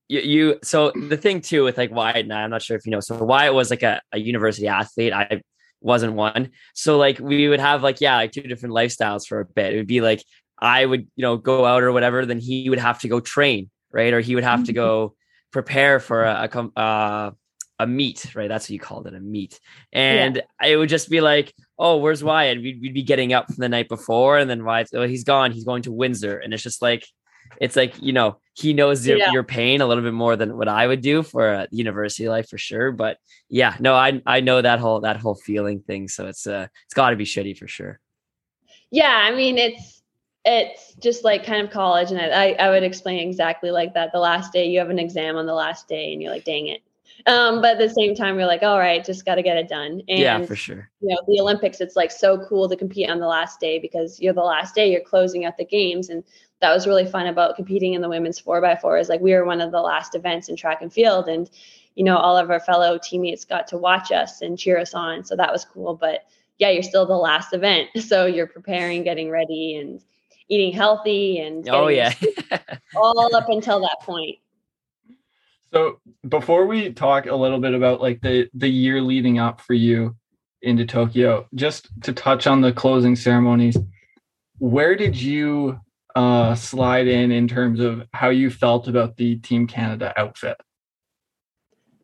you, 0.10 0.20
you 0.20 0.60
so 0.64 0.92
the 0.92 1.18
thing 1.18 1.40
too 1.40 1.64
with 1.64 1.78
like 1.78 1.92
Wyatt 1.92 2.18
and 2.18 2.34
I, 2.34 2.44
I'm 2.44 2.50
not 2.50 2.62
sure 2.62 2.76
if 2.76 2.86
you 2.86 2.92
know. 2.92 3.00
So 3.00 3.24
Wyatt 3.24 3.54
was 3.54 3.70
like 3.70 3.84
a, 3.84 4.02
a 4.12 4.20
university 4.20 4.68
athlete. 4.68 5.14
I 5.14 5.42
wasn't 5.80 6.14
one. 6.14 6.50
So 6.74 6.98
like 6.98 7.20
we 7.20 7.48
would 7.48 7.62
have 7.62 7.84
like 7.84 8.02
yeah, 8.02 8.18
like 8.18 8.32
two 8.32 8.42
different 8.42 8.76
lifestyles 8.76 9.26
for 9.26 9.40
a 9.40 9.46
bit. 9.46 9.74
It 9.74 9.78
would 9.78 9.88
be 9.88 10.02
like 10.02 10.24
I 10.60 10.86
would, 10.86 11.08
you 11.16 11.22
know, 11.22 11.38
go 11.38 11.66
out 11.66 11.84
or 11.84 11.92
whatever, 11.92 12.26
then 12.26 12.40
he 12.40 12.70
would 12.70 12.80
have 12.80 13.00
to 13.02 13.08
go 13.08 13.20
train, 13.20 13.70
right? 13.92 14.14
Or 14.14 14.20
he 14.20 14.36
would 14.36 14.44
have 14.44 14.66
to 14.66 14.72
mm-hmm. 14.72 14.82
go 14.82 15.16
prepare 15.52 16.00
for 16.00 16.26
a, 16.26 16.50
a 16.52 16.80
uh, 16.80 17.32
a 17.80 17.88
meet, 17.88 18.36
right? 18.36 18.50
That's 18.50 18.66
what 18.66 18.72
you 18.72 18.80
called 18.80 19.08
it, 19.08 19.16
a 19.16 19.22
meet. 19.22 19.60
And 19.94 20.44
yeah. 20.62 20.68
it 20.68 20.76
would 20.76 20.90
just 20.90 21.10
be 21.10 21.22
like, 21.22 21.54
oh, 21.78 21.98
where's 21.98 22.24
Wyatt? 22.24 22.62
We'd, 22.62 22.82
we'd 22.82 22.94
be 22.94 23.04
getting 23.04 23.32
up 23.32 23.46
from 23.48 23.56
the 23.58 23.70
night 23.70 23.88
before, 23.88 24.38
and 24.38 24.50
then 24.50 24.66
Wyatt, 24.66 24.90
oh, 24.94 25.08
he's 25.08 25.24
gone. 25.24 25.54
He's 25.54 25.64
going 25.64 25.84
to 25.84 25.92
Windsor, 25.94 26.38
and 26.38 26.54
it's 26.54 26.62
just 26.62 26.82
like, 26.82 27.06
it's 27.58 27.76
like 27.76 28.02
you 28.02 28.14
know, 28.14 28.38
he 28.54 28.74
knows 28.74 29.06
your, 29.06 29.18
yeah. 29.18 29.32
your 29.32 29.44
pain 29.44 29.82
a 29.82 29.88
little 29.88 30.04
bit 30.04 30.14
more 30.14 30.36
than 30.36 30.58
what 30.58 30.68
I 30.68 30.88
would 30.88 31.02
do 31.02 31.24
for 31.24 31.48
a 31.48 31.68
university 31.72 32.30
life 32.30 32.50
for 32.50 32.58
sure. 32.58 32.92
But 32.92 33.18
yeah, 33.50 33.76
no, 33.80 33.96
I 33.96 34.22
I 34.26 34.42
know 34.42 34.62
that 34.62 34.80
whole 34.80 35.02
that 35.02 35.18
whole 35.18 35.36
feeling 35.36 35.82
thing. 35.82 36.08
So 36.08 36.28
it's 36.28 36.48
uh 36.48 36.68
it's 36.86 36.94
got 36.94 37.12
to 37.12 37.16
be 37.16 37.26
shitty 37.26 37.58
for 37.58 37.68
sure. 37.68 38.00
Yeah, 38.92 39.14
I 39.14 39.36
mean 39.36 39.58
it's 39.58 40.02
it's 40.46 40.94
just 40.96 41.24
like 41.24 41.46
kind 41.46 41.66
of 41.66 41.72
college, 41.72 42.12
and 42.12 42.20
I 42.20 42.52
I 42.54 42.70
would 42.70 42.84
explain 42.84 43.28
exactly 43.28 43.72
like 43.72 43.94
that. 43.94 44.12
The 44.12 44.20
last 44.20 44.54
day 44.54 44.68
you 44.68 44.80
have 44.80 44.90
an 44.90 45.00
exam 45.00 45.38
on 45.38 45.46
the 45.46 45.54
last 45.54 45.88
day, 45.88 46.14
and 46.14 46.22
you're 46.22 46.32
like, 46.32 46.46
dang 46.46 46.68
it 46.68 46.82
um, 47.26 47.62
but 47.62 47.72
at 47.72 47.78
the 47.80 47.90
same 47.90 48.16
time, 48.16 48.38
you're 48.38 48.48
like, 48.48 48.64
all 48.64 48.80
right, 48.80 49.04
just 49.04 49.26
got 49.26 49.36
to 49.36 49.44
get 49.44 49.58
it 49.58 49.68
done. 49.68 50.02
And, 50.08 50.20
yeah, 50.20 50.46
for 50.46 50.56
sure. 50.56 50.90
You 51.02 51.10
know, 51.10 51.18
the 51.28 51.42
Olympics, 51.42 51.82
it's 51.82 51.96
like 51.96 52.12
so 52.12 52.46
cool 52.48 52.70
to 52.70 52.76
compete 52.76 53.10
on 53.10 53.20
the 53.20 53.28
last 53.28 53.60
day 53.60 53.80
because 53.80 54.20
you're 54.20 54.34
the 54.34 54.42
last 54.42 54.74
day, 54.74 54.90
you're 54.92 55.02
closing 55.02 55.46
out 55.46 55.58
the 55.58 55.66
games. 55.66 56.10
And 56.10 56.24
that 56.62 56.74
was 56.74 56.88
really 56.88 57.06
fun 57.06 57.28
about 57.28 57.56
competing 57.56 57.94
in 57.94 58.02
the 58.02 58.10
women's 58.10 58.40
four 58.40 58.62
by 58.62 58.76
four 58.76 58.98
is 58.98 59.10
like 59.10 59.22
we 59.22 59.34
were 59.34 59.46
one 59.46 59.62
of 59.62 59.72
the 59.72 59.82
last 59.82 60.16
events 60.16 60.50
in 60.50 60.56
track 60.56 60.82
and 60.82 60.92
field. 60.92 61.28
And, 61.28 61.50
you 61.96 62.04
know, 62.04 62.18
all 62.18 62.38
of 62.38 62.50
our 62.50 62.60
fellow 62.60 63.00
teammates 63.02 63.46
got 63.46 63.68
to 63.68 63.78
watch 63.78 64.12
us 64.12 64.42
and 64.42 64.60
cheer 64.60 64.80
us 64.80 64.94
on. 64.94 65.24
So 65.24 65.36
that 65.36 65.52
was 65.52 65.66
cool. 65.66 65.96
But 65.96 66.26
yeah, 66.58 66.70
you're 66.70 66.84
still 66.84 67.06
the 67.06 67.14
last 67.14 67.54
event. 67.54 67.90
So 68.02 68.26
you're 68.26 68.48
preparing, 68.48 69.04
getting 69.04 69.30
ready, 69.30 69.78
and 69.78 70.02
eating 70.52 70.74
healthy 70.74 71.40
and 71.40 71.70
oh 71.70 71.90
yeah 71.90 72.12
all 72.96 73.36
up 73.36 73.50
until 73.50 73.80
that 73.82 73.98
point 74.02 74.40
so 75.72 76.00
before 76.28 76.66
we 76.66 76.92
talk 76.92 77.28
a 77.28 77.36
little 77.36 77.60
bit 77.60 77.76
about 77.76 78.02
like 78.02 78.20
the 78.22 78.50
the 78.56 78.68
year 78.68 79.00
leading 79.00 79.38
up 79.38 79.62
for 79.62 79.76
you 79.76 80.16
into 80.62 80.86
Tokyo, 80.86 81.48
just 81.56 81.90
to 82.04 82.14
touch 82.14 82.48
on 82.48 82.62
the 82.62 82.72
closing 82.72 83.16
ceremonies, 83.16 83.78
where 84.58 84.96
did 84.96 85.20
you 85.20 85.80
uh, 86.16 86.56
slide 86.56 87.08
in 87.08 87.32
in 87.32 87.48
terms 87.48 87.80
of 87.80 88.08
how 88.14 88.30
you 88.30 88.50
felt 88.50 88.88
about 88.88 89.18
the 89.18 89.38
Team 89.38 89.68
Canada 89.68 90.14
outfit? 90.18 90.58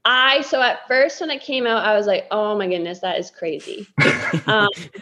I 0.08 0.42
so 0.42 0.62
at 0.62 0.88
first 0.88 1.20
when 1.20 1.32
it 1.32 1.42
came 1.42 1.66
out, 1.66 1.84
I 1.84 1.98
was 1.98 2.06
like, 2.06 2.28
"Oh 2.30 2.56
my 2.56 2.68
goodness, 2.68 3.00
that 3.00 3.18
is 3.18 3.32
crazy." 3.32 3.88
um, 4.46 4.70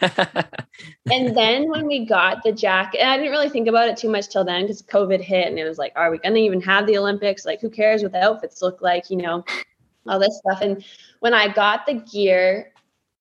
and 1.12 1.36
then 1.36 1.68
when 1.68 1.86
we 1.86 2.06
got 2.06 2.42
the 2.42 2.52
jacket, 2.52 3.00
and 3.00 3.10
I 3.10 3.18
didn't 3.18 3.30
really 3.30 3.50
think 3.50 3.68
about 3.68 3.88
it 3.88 3.98
too 3.98 4.08
much 4.08 4.28
till 4.28 4.44
then 4.44 4.62
because 4.62 4.80
COVID 4.80 5.20
hit, 5.20 5.48
and 5.48 5.58
it 5.58 5.68
was 5.68 5.76
like, 5.76 5.92
"Are 5.94 6.10
we 6.10 6.18
going 6.18 6.34
to 6.34 6.40
even 6.40 6.62
have 6.62 6.86
the 6.86 6.96
Olympics? 6.96 7.44
Like, 7.44 7.60
who 7.60 7.68
cares 7.68 8.02
what 8.02 8.12
the 8.12 8.22
outfits 8.22 8.62
look 8.62 8.80
like? 8.80 9.10
You 9.10 9.18
know, 9.18 9.44
all 10.08 10.18
this 10.18 10.38
stuff." 10.38 10.62
And 10.62 10.82
when 11.20 11.34
I 11.34 11.52
got 11.52 11.84
the 11.84 11.94
gear, 11.94 12.72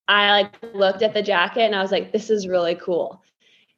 I 0.08 0.32
like 0.32 0.56
looked 0.74 1.02
at 1.02 1.14
the 1.14 1.22
jacket 1.22 1.64
and 1.64 1.76
I 1.76 1.82
was 1.82 1.92
like, 1.92 2.14
"This 2.14 2.30
is 2.30 2.48
really 2.48 2.76
cool." 2.76 3.22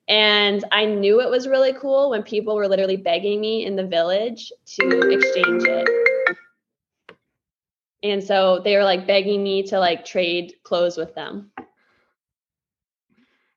And 0.08 0.64
I 0.72 0.86
knew 0.86 1.22
it 1.22 1.30
was 1.30 1.48
really 1.48 1.74
cool 1.74 2.12
when 2.12 2.22
people 2.22 2.56
were 2.56 2.68
literally 2.68 2.98
begging 2.98 3.42
me 3.42 3.66
in 3.66 3.76
the 3.76 3.86
village 3.86 4.52
to 4.66 5.00
exchange 5.10 5.64
it. 5.66 6.38
And 8.04 8.24
so 8.24 8.60
they 8.64 8.76
were 8.76 8.84
like 8.84 9.08
begging 9.08 9.42
me 9.42 9.64
to 9.64 9.80
like 9.80 10.06
trade 10.06 10.54
clothes 10.64 10.96
with 10.96 11.16
them. 11.16 11.52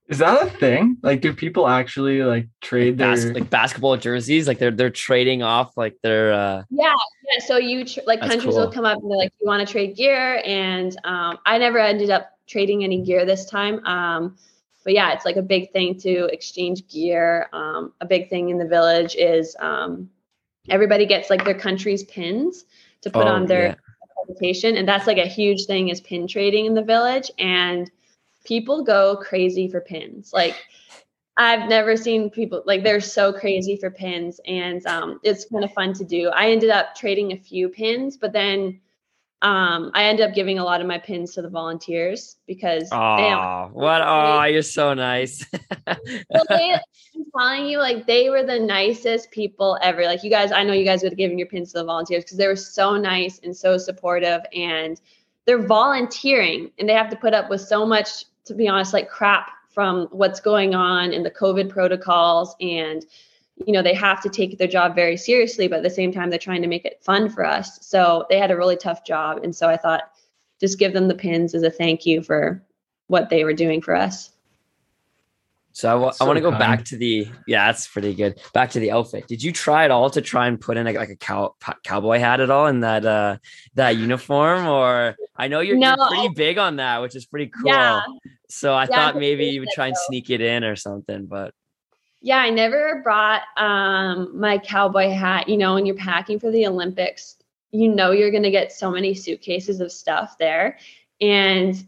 Is 0.06 0.18
that 0.18 0.42
a 0.42 0.48
thing? 0.48 0.96
Like 1.02 1.20
do 1.20 1.34
people 1.34 1.68
actually 1.68 2.22
like 2.22 2.48
trade 2.62 2.98
like, 2.98 3.14
their 3.14 3.32
bas- 3.32 3.34
like 3.34 3.50
basketball 3.50 3.98
jerseys? 3.98 4.48
Like 4.48 4.58
they're 4.58 4.70
they're 4.70 4.88
trading 4.88 5.42
off 5.42 5.76
like 5.76 5.98
their 6.02 6.32
uh 6.32 6.62
yeah 6.70 6.94
yeah 7.30 7.44
so 7.44 7.58
you 7.58 7.84
tr- 7.84 8.00
like 8.06 8.20
countries 8.20 8.54
cool. 8.54 8.64
will 8.64 8.72
come 8.72 8.86
up 8.86 8.98
and 9.02 9.10
they're 9.10 9.18
like 9.18 9.32
you 9.38 9.46
want 9.46 9.66
to 9.66 9.70
trade 9.70 9.96
gear? 9.96 10.40
And 10.46 10.96
um 11.04 11.38
i 11.44 11.58
never 11.58 11.78
ended 11.78 12.08
up 12.08 12.30
trading 12.46 12.84
any 12.84 13.02
gear 13.02 13.26
this 13.26 13.44
time 13.44 13.84
um 13.84 14.36
but 14.88 14.94
yeah 14.94 15.12
it's 15.12 15.26
like 15.26 15.36
a 15.36 15.42
big 15.42 15.70
thing 15.70 15.98
to 16.00 16.24
exchange 16.32 16.88
gear. 16.88 17.50
Um 17.52 17.92
a 18.00 18.06
big 18.06 18.30
thing 18.30 18.48
in 18.48 18.56
the 18.56 18.64
village 18.64 19.16
is 19.16 19.54
um 19.60 20.08
everybody 20.70 21.04
gets 21.04 21.28
like 21.28 21.44
their 21.44 21.58
country's 21.58 22.04
pins 22.04 22.64
to 23.02 23.10
put 23.10 23.26
oh, 23.26 23.32
on 23.32 23.44
their 23.44 23.76
yeah. 24.40 24.64
and 24.64 24.88
that's 24.88 25.06
like 25.06 25.18
a 25.18 25.26
huge 25.26 25.66
thing 25.66 25.90
is 25.90 26.00
pin 26.00 26.26
trading 26.26 26.64
in 26.64 26.72
the 26.72 26.82
village. 26.82 27.30
And 27.38 27.90
people 28.46 28.82
go 28.82 29.16
crazy 29.16 29.68
for 29.68 29.82
pins. 29.82 30.32
Like 30.32 30.56
i've 31.36 31.68
never 31.68 31.94
seen 31.94 32.30
people 32.30 32.62
like 32.64 32.82
they're 32.82 33.02
so 33.02 33.30
crazy 33.30 33.76
for 33.76 33.90
pins. 33.90 34.40
And 34.46 34.86
um, 34.86 35.20
it's 35.22 35.44
kind 35.44 35.64
of 35.64 35.72
fun 35.74 35.92
to 36.00 36.04
do. 36.04 36.30
I 36.30 36.50
ended 36.50 36.70
up 36.70 36.94
trading 36.94 37.32
a 37.32 37.36
few 37.36 37.68
pins 37.68 38.16
but 38.16 38.32
then 38.32 38.80
um, 39.40 39.92
I 39.94 40.04
end 40.04 40.20
up 40.20 40.34
giving 40.34 40.58
a 40.58 40.64
lot 40.64 40.80
of 40.80 40.86
my 40.86 40.98
pins 40.98 41.34
to 41.34 41.42
the 41.42 41.48
volunteers 41.48 42.36
because 42.46 42.88
oh, 42.90 43.70
what 43.72 44.00
oh, 44.04 44.42
you're 44.44 44.62
so 44.62 44.94
nice. 44.94 45.46
well, 45.86 46.44
they, 46.48 46.72
I'm 46.72 47.24
telling 47.36 47.66
you, 47.66 47.78
like 47.78 48.06
they 48.06 48.30
were 48.30 48.42
the 48.42 48.58
nicest 48.58 49.30
people 49.30 49.78
ever. 49.80 50.04
Like 50.04 50.24
you 50.24 50.30
guys, 50.30 50.50
I 50.50 50.64
know 50.64 50.72
you 50.72 50.84
guys 50.84 51.02
would 51.02 51.12
have 51.12 51.18
given 51.18 51.38
your 51.38 51.46
pins 51.46 51.72
to 51.72 51.78
the 51.78 51.84
volunteers 51.84 52.24
because 52.24 52.36
they 52.36 52.48
were 52.48 52.56
so 52.56 52.96
nice 52.96 53.40
and 53.44 53.56
so 53.56 53.78
supportive, 53.78 54.40
and 54.52 55.00
they're 55.48 55.66
volunteering 55.66 56.70
and 56.78 56.88
they 56.88 56.92
have 56.92 57.08
to 57.08 57.16
put 57.16 57.32
up 57.32 57.48
with 57.48 57.60
so 57.60 57.86
much, 57.86 58.24
to 58.44 58.54
be 58.54 58.68
honest, 58.68 58.92
like 58.92 59.08
crap 59.08 59.50
from 59.70 60.08
what's 60.10 60.40
going 60.40 60.74
on 60.74 61.12
in 61.12 61.22
the 61.22 61.30
COVID 61.30 61.68
protocols 61.68 62.56
and 62.60 63.06
you 63.66 63.72
know 63.72 63.82
they 63.82 63.94
have 63.94 64.20
to 64.22 64.28
take 64.28 64.58
their 64.58 64.68
job 64.68 64.94
very 64.94 65.16
seriously 65.16 65.68
but 65.68 65.78
at 65.78 65.82
the 65.82 65.90
same 65.90 66.12
time 66.12 66.30
they're 66.30 66.38
trying 66.38 66.62
to 66.62 66.68
make 66.68 66.84
it 66.84 67.02
fun 67.02 67.28
for 67.28 67.44
us. 67.44 67.84
So 67.86 68.26
they 68.30 68.38
had 68.38 68.50
a 68.50 68.56
really 68.56 68.76
tough 68.76 69.04
job. 69.04 69.40
And 69.42 69.54
so 69.54 69.68
i 69.68 69.76
thought 69.76 70.10
just 70.60 70.78
give 70.78 70.92
them 70.92 71.08
the 71.08 71.14
pins 71.14 71.54
as 71.54 71.62
a 71.62 71.70
thank 71.70 72.04
you 72.04 72.22
for 72.22 72.62
what 73.06 73.30
they 73.30 73.44
were 73.44 73.52
doing 73.52 73.80
for 73.80 73.94
us. 73.94 74.30
So 75.72 75.88
I, 75.88 75.92
w- 75.92 76.12
so 76.12 76.24
I 76.24 76.26
want 76.26 76.38
to 76.38 76.40
go 76.40 76.50
kind. 76.50 76.58
back 76.58 76.84
to 76.86 76.96
the 76.96 77.28
yeah 77.46 77.66
that's 77.66 77.86
pretty 77.86 78.12
good. 78.14 78.40
Back 78.52 78.70
to 78.70 78.80
the 78.80 78.90
outfit. 78.90 79.28
Did 79.28 79.42
you 79.42 79.52
try 79.52 79.84
at 79.84 79.92
all 79.92 80.10
to 80.10 80.20
try 80.20 80.48
and 80.48 80.60
put 80.60 80.76
in 80.76 80.88
a, 80.88 80.92
like 80.92 81.10
a 81.10 81.16
cow, 81.16 81.54
cowboy 81.84 82.18
hat 82.18 82.40
at 82.40 82.50
all 82.50 82.66
in 82.66 82.80
that 82.80 83.04
uh 83.04 83.36
that 83.74 83.96
uniform? 83.96 84.66
Or 84.66 85.16
i 85.36 85.46
know 85.46 85.60
you're, 85.60 85.76
no, 85.76 85.94
you're 85.96 86.08
pretty 86.08 86.28
I, 86.28 86.34
big 86.34 86.58
on 86.58 86.76
that 86.76 87.00
which 87.00 87.14
is 87.14 87.26
pretty 87.26 87.46
cool. 87.46 87.70
Yeah. 87.70 88.02
so 88.48 88.74
i 88.74 88.82
yeah, 88.82 88.86
thought 88.88 89.16
maybe 89.16 89.46
you 89.46 89.60
would 89.60 89.68
try 89.72 89.86
and 89.86 89.96
sneak 90.08 90.30
it 90.30 90.40
in 90.40 90.64
or 90.64 90.74
something 90.74 91.26
but 91.26 91.54
yeah, 92.20 92.38
I 92.38 92.50
never 92.50 93.00
brought 93.02 93.42
um, 93.56 94.38
my 94.38 94.58
cowboy 94.58 95.10
hat. 95.10 95.48
You 95.48 95.56
know, 95.56 95.74
when 95.74 95.86
you're 95.86 95.96
packing 95.96 96.40
for 96.40 96.50
the 96.50 96.66
Olympics, 96.66 97.36
you 97.70 97.88
know 97.88 98.10
you're 98.10 98.30
going 98.30 98.42
to 98.42 98.50
get 98.50 98.72
so 98.72 98.90
many 98.90 99.14
suitcases 99.14 99.80
of 99.80 99.92
stuff 99.92 100.36
there. 100.38 100.78
And 101.20 101.86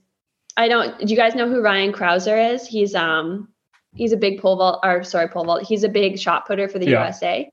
I 0.57 0.69
don't. 0.69 0.99
Do 0.99 1.07
you 1.07 1.17
guys 1.17 1.35
know 1.35 1.49
who 1.49 1.63
Ryan 1.63 1.93
Crouser 1.93 2.39
is? 2.39 2.67
He's 2.67 2.95
um 2.95 3.49
he's 3.95 4.13
a 4.13 4.17
big 4.17 4.41
pole 4.41 4.57
vault. 4.57 4.81
Or 4.83 5.03
sorry, 5.03 5.29
pole 5.29 5.45
vault. 5.45 5.63
He's 5.63 5.85
a 5.85 5.89
big 5.89 6.19
shot 6.19 6.47
putter 6.47 6.69
for 6.69 6.79
the 6.79 6.87
yeah. 6.87 7.05
USA 7.05 7.51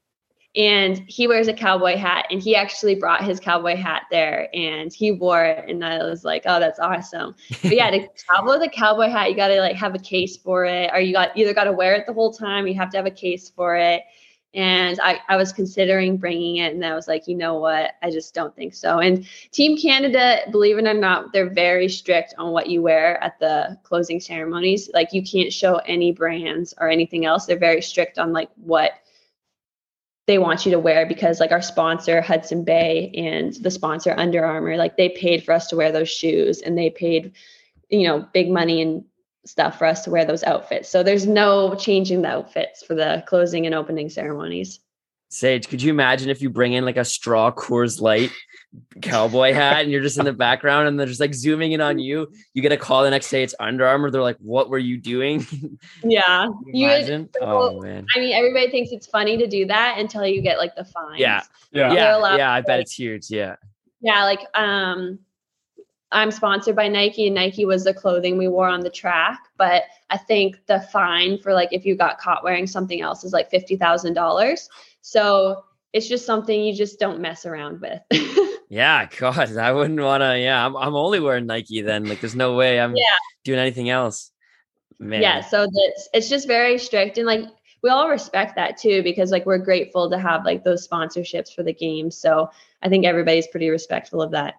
and 0.57 1.03
he 1.07 1.27
wears 1.27 1.47
a 1.47 1.53
cowboy 1.53 1.95
hat 1.95 2.25
and 2.31 2.41
he 2.41 2.55
actually 2.55 2.95
brought 2.95 3.23
his 3.23 3.39
cowboy 3.39 3.75
hat 3.75 4.03
there 4.09 4.49
and 4.55 4.91
he 4.91 5.11
wore 5.11 5.45
it 5.45 5.69
and 5.69 5.85
i 5.85 5.99
was 6.03 6.25
like 6.25 6.41
oh 6.47 6.59
that's 6.59 6.79
awesome. 6.79 7.35
But 7.61 7.75
yeah 7.75 7.91
to 7.91 8.07
travel 8.17 8.53
with 8.53 8.67
a 8.67 8.69
cowboy 8.69 9.09
hat 9.09 9.29
you 9.29 9.35
got 9.35 9.49
to 9.49 9.59
like 9.61 9.75
have 9.75 9.95
a 9.95 9.99
case 9.99 10.35
for 10.35 10.65
it 10.65 10.89
or 10.91 10.99
you 10.99 11.13
got 11.13 11.37
either 11.37 11.53
got 11.53 11.65
to 11.65 11.71
wear 11.71 11.93
it 11.95 12.07
the 12.07 12.13
whole 12.13 12.33
time 12.33 12.67
you 12.67 12.73
have 12.73 12.89
to 12.91 12.97
have 12.97 13.05
a 13.05 13.11
case 13.11 13.49
for 13.49 13.75
it. 13.77 14.01
And 14.53 14.99
I, 15.01 15.19
I 15.27 15.35
was 15.35 15.53
considering 15.53 16.17
bringing 16.17 16.55
it 16.57 16.73
and 16.73 16.83
i 16.83 16.95
was 16.95 17.07
like 17.07 17.27
you 17.27 17.35
know 17.35 17.59
what? 17.59 17.91
I 18.01 18.09
just 18.09 18.33
don't 18.33 18.55
think 18.55 18.73
so. 18.73 18.99
And 18.99 19.27
team 19.51 19.77
canada 19.77 20.39
believe 20.51 20.79
it 20.79 20.87
or 20.87 20.93
not 20.95 21.33
they're 21.33 21.53
very 21.53 21.87
strict 21.87 22.33
on 22.39 22.51
what 22.51 22.67
you 22.67 22.81
wear 22.81 23.23
at 23.23 23.37
the 23.39 23.77
closing 23.83 24.19
ceremonies. 24.19 24.89
Like 24.91 25.13
you 25.13 25.21
can't 25.21 25.53
show 25.53 25.75
any 25.85 26.11
brands 26.11 26.73
or 26.79 26.89
anything 26.89 27.25
else. 27.25 27.45
They're 27.45 27.59
very 27.59 27.81
strict 27.83 28.17
on 28.17 28.33
like 28.33 28.49
what 28.55 28.93
they 30.27 30.37
want 30.37 30.65
you 30.65 30.71
to 30.73 30.79
wear 30.79 31.05
because 31.05 31.39
like 31.39 31.51
our 31.51 31.61
sponsor 31.61 32.21
Hudson 32.21 32.63
Bay 32.63 33.11
and 33.15 33.53
the 33.55 33.71
sponsor 33.71 34.13
Under 34.17 34.45
Armour 34.45 34.77
like 34.77 34.97
they 34.97 35.09
paid 35.09 35.43
for 35.43 35.53
us 35.53 35.67
to 35.67 35.75
wear 35.75 35.91
those 35.91 36.09
shoes 36.09 36.61
and 36.61 36.77
they 36.77 36.89
paid 36.89 37.31
you 37.89 38.07
know 38.07 38.27
big 38.33 38.49
money 38.49 38.81
and 38.81 39.03
stuff 39.45 39.77
for 39.77 39.85
us 39.85 40.03
to 40.03 40.11
wear 40.11 40.25
those 40.25 40.43
outfits. 40.43 40.89
So 40.89 41.03
there's 41.03 41.25
no 41.25 41.75
changing 41.75 42.21
the 42.21 42.29
outfits 42.29 42.83
for 42.83 42.93
the 42.93 43.23
closing 43.27 43.65
and 43.65 43.73
opening 43.73 44.09
ceremonies. 44.09 44.79
Sage, 45.29 45.67
could 45.67 45.81
you 45.81 45.89
imagine 45.89 46.29
if 46.29 46.41
you 46.41 46.49
bring 46.49 46.73
in 46.73 46.85
like 46.85 46.97
a 46.97 47.05
straw 47.05 47.51
Coors 47.51 47.99
Light 48.01 48.31
cowboy 49.01 49.53
hat 49.53 49.81
and 49.81 49.91
you're 49.91 50.01
just 50.01 50.17
in 50.17 50.25
the 50.25 50.33
background 50.47 50.87
and 50.87 50.99
they're 50.99 51.07
just 51.07 51.19
like 51.19 51.33
zooming 51.33 51.71
in 51.71 51.81
on 51.81 51.99
you? 51.99 52.31
You 52.53 52.61
get 52.61 52.71
a 52.71 52.77
call 52.77 53.03
the 53.03 53.09
next 53.09 53.29
day, 53.29 53.43
it's 53.43 53.55
Under 53.59 53.85
Armour. 53.85 54.11
They're 54.11 54.21
like, 54.21 54.37
"What 54.39 54.69
were 54.69 54.77
you 54.77 54.97
doing?" 54.97 55.45
Yeah, 56.03 56.47
you 56.65 56.85
imagine? 56.85 57.29
oh 57.41 57.81
man. 57.81 58.05
I 58.15 58.19
mean, 58.19 58.33
everybody 58.33 58.69
thinks 58.69 58.91
it's 58.91 59.07
funny 59.07 59.37
to 59.37 59.47
do 59.47 59.65
that 59.67 59.97
until 59.97 60.25
you 60.25 60.41
get 60.41 60.57
like 60.57 60.75
the 60.75 60.85
fine. 60.85 61.17
Yeah, 61.17 61.41
Yeah. 61.71 61.93
yeah, 61.93 62.35
yeah. 62.37 62.51
I 62.51 62.61
bet 62.61 62.79
it's 62.79 62.93
huge. 62.93 63.29
Yeah. 63.29 63.55
Yeah, 64.01 64.23
like 64.23 64.41
um 64.53 65.19
I'm 66.11 66.31
sponsored 66.31 66.75
by 66.75 66.87
Nike 66.87 67.27
and 67.27 67.35
Nike 67.35 67.65
was 67.65 67.83
the 67.83 67.93
clothing 67.93 68.37
we 68.37 68.47
wore 68.47 68.69
on 68.69 68.79
the 68.79 68.89
track, 68.89 69.39
but 69.57 69.83
I 70.09 70.17
think 70.17 70.65
the 70.67 70.79
fine 70.79 71.37
for 71.37 71.53
like 71.53 71.69
if 71.73 71.85
you 71.85 71.95
got 71.95 72.17
caught 72.17 72.43
wearing 72.43 72.65
something 72.65 73.01
else 73.01 73.23
is 73.23 73.33
like 73.33 73.51
$50,000. 73.51 74.69
So 75.01 75.63
it's 75.91 76.07
just 76.07 76.25
something 76.25 76.63
you 76.63 76.73
just 76.73 76.99
don't 76.99 77.19
mess 77.19 77.45
around 77.45 77.81
with. 77.81 78.01
Yeah, 78.69 79.07
God, 79.17 79.55
I 79.57 79.71
wouldn't 79.71 79.99
want 79.99 80.21
to. 80.21 80.37
Yeah, 80.39 80.65
I'm, 80.65 80.75
I'm 80.75 80.95
only 80.95 81.19
wearing 81.19 81.45
Nike 81.45 81.81
then. 81.81 82.05
Like, 82.05 82.21
there's 82.21 82.35
no 82.35 82.55
way 82.55 82.79
I'm 82.79 82.95
Yeah. 82.95 83.03
doing 83.43 83.59
anything 83.59 83.89
else. 83.89 84.31
Man. 84.99 85.21
yeah, 85.21 85.41
so 85.41 85.67
that's 85.67 86.09
it's 86.11 86.27
just 86.27 86.47
very 86.47 86.79
strict 86.79 87.19
and 87.19 87.27
like 87.27 87.41
we 87.83 87.89
all 87.91 88.09
respect 88.09 88.55
that 88.55 88.77
too 88.77 89.03
because 89.03 89.29
like 89.29 89.45
we're 89.45 89.59
grateful 89.59 90.09
to 90.09 90.17
have 90.17 90.43
like 90.43 90.63
those 90.63 90.87
sponsorships 90.87 91.53
for 91.53 91.61
the 91.61 91.71
games. 91.71 92.17
So 92.17 92.49
I 92.81 92.89
think 92.89 93.05
everybody's 93.05 93.45
pretty 93.45 93.69
respectful 93.69 94.23
of 94.23 94.31
that. 94.31 94.55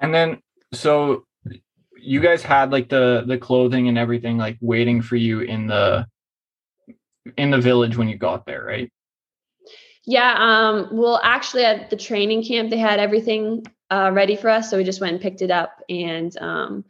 And 0.00 0.14
then 0.14 0.42
so 0.74 1.24
you 1.96 2.20
guys 2.20 2.42
had 2.42 2.70
like 2.70 2.90
the 2.90 3.24
the 3.26 3.38
clothing 3.38 3.88
and 3.88 3.96
everything 3.96 4.36
like 4.36 4.58
waiting 4.60 5.00
for 5.00 5.16
you 5.16 5.40
in 5.40 5.66
the 5.66 6.06
in 7.38 7.50
the 7.50 7.58
village 7.58 7.96
when 7.96 8.08
you 8.10 8.18
got 8.18 8.44
there, 8.44 8.62
right? 8.64 8.92
Yeah, 10.08 10.36
um, 10.38 10.88
well, 10.90 11.20
actually, 11.22 11.66
at 11.66 11.90
the 11.90 11.96
training 11.96 12.42
camp, 12.42 12.70
they 12.70 12.78
had 12.78 12.98
everything 12.98 13.66
uh, 13.90 14.10
ready 14.10 14.36
for 14.36 14.48
us, 14.48 14.70
so 14.70 14.78
we 14.78 14.84
just 14.84 15.02
went 15.02 15.12
and 15.12 15.20
picked 15.20 15.42
it 15.42 15.50
up. 15.50 15.82
And 15.90 16.34
um, 16.38 16.86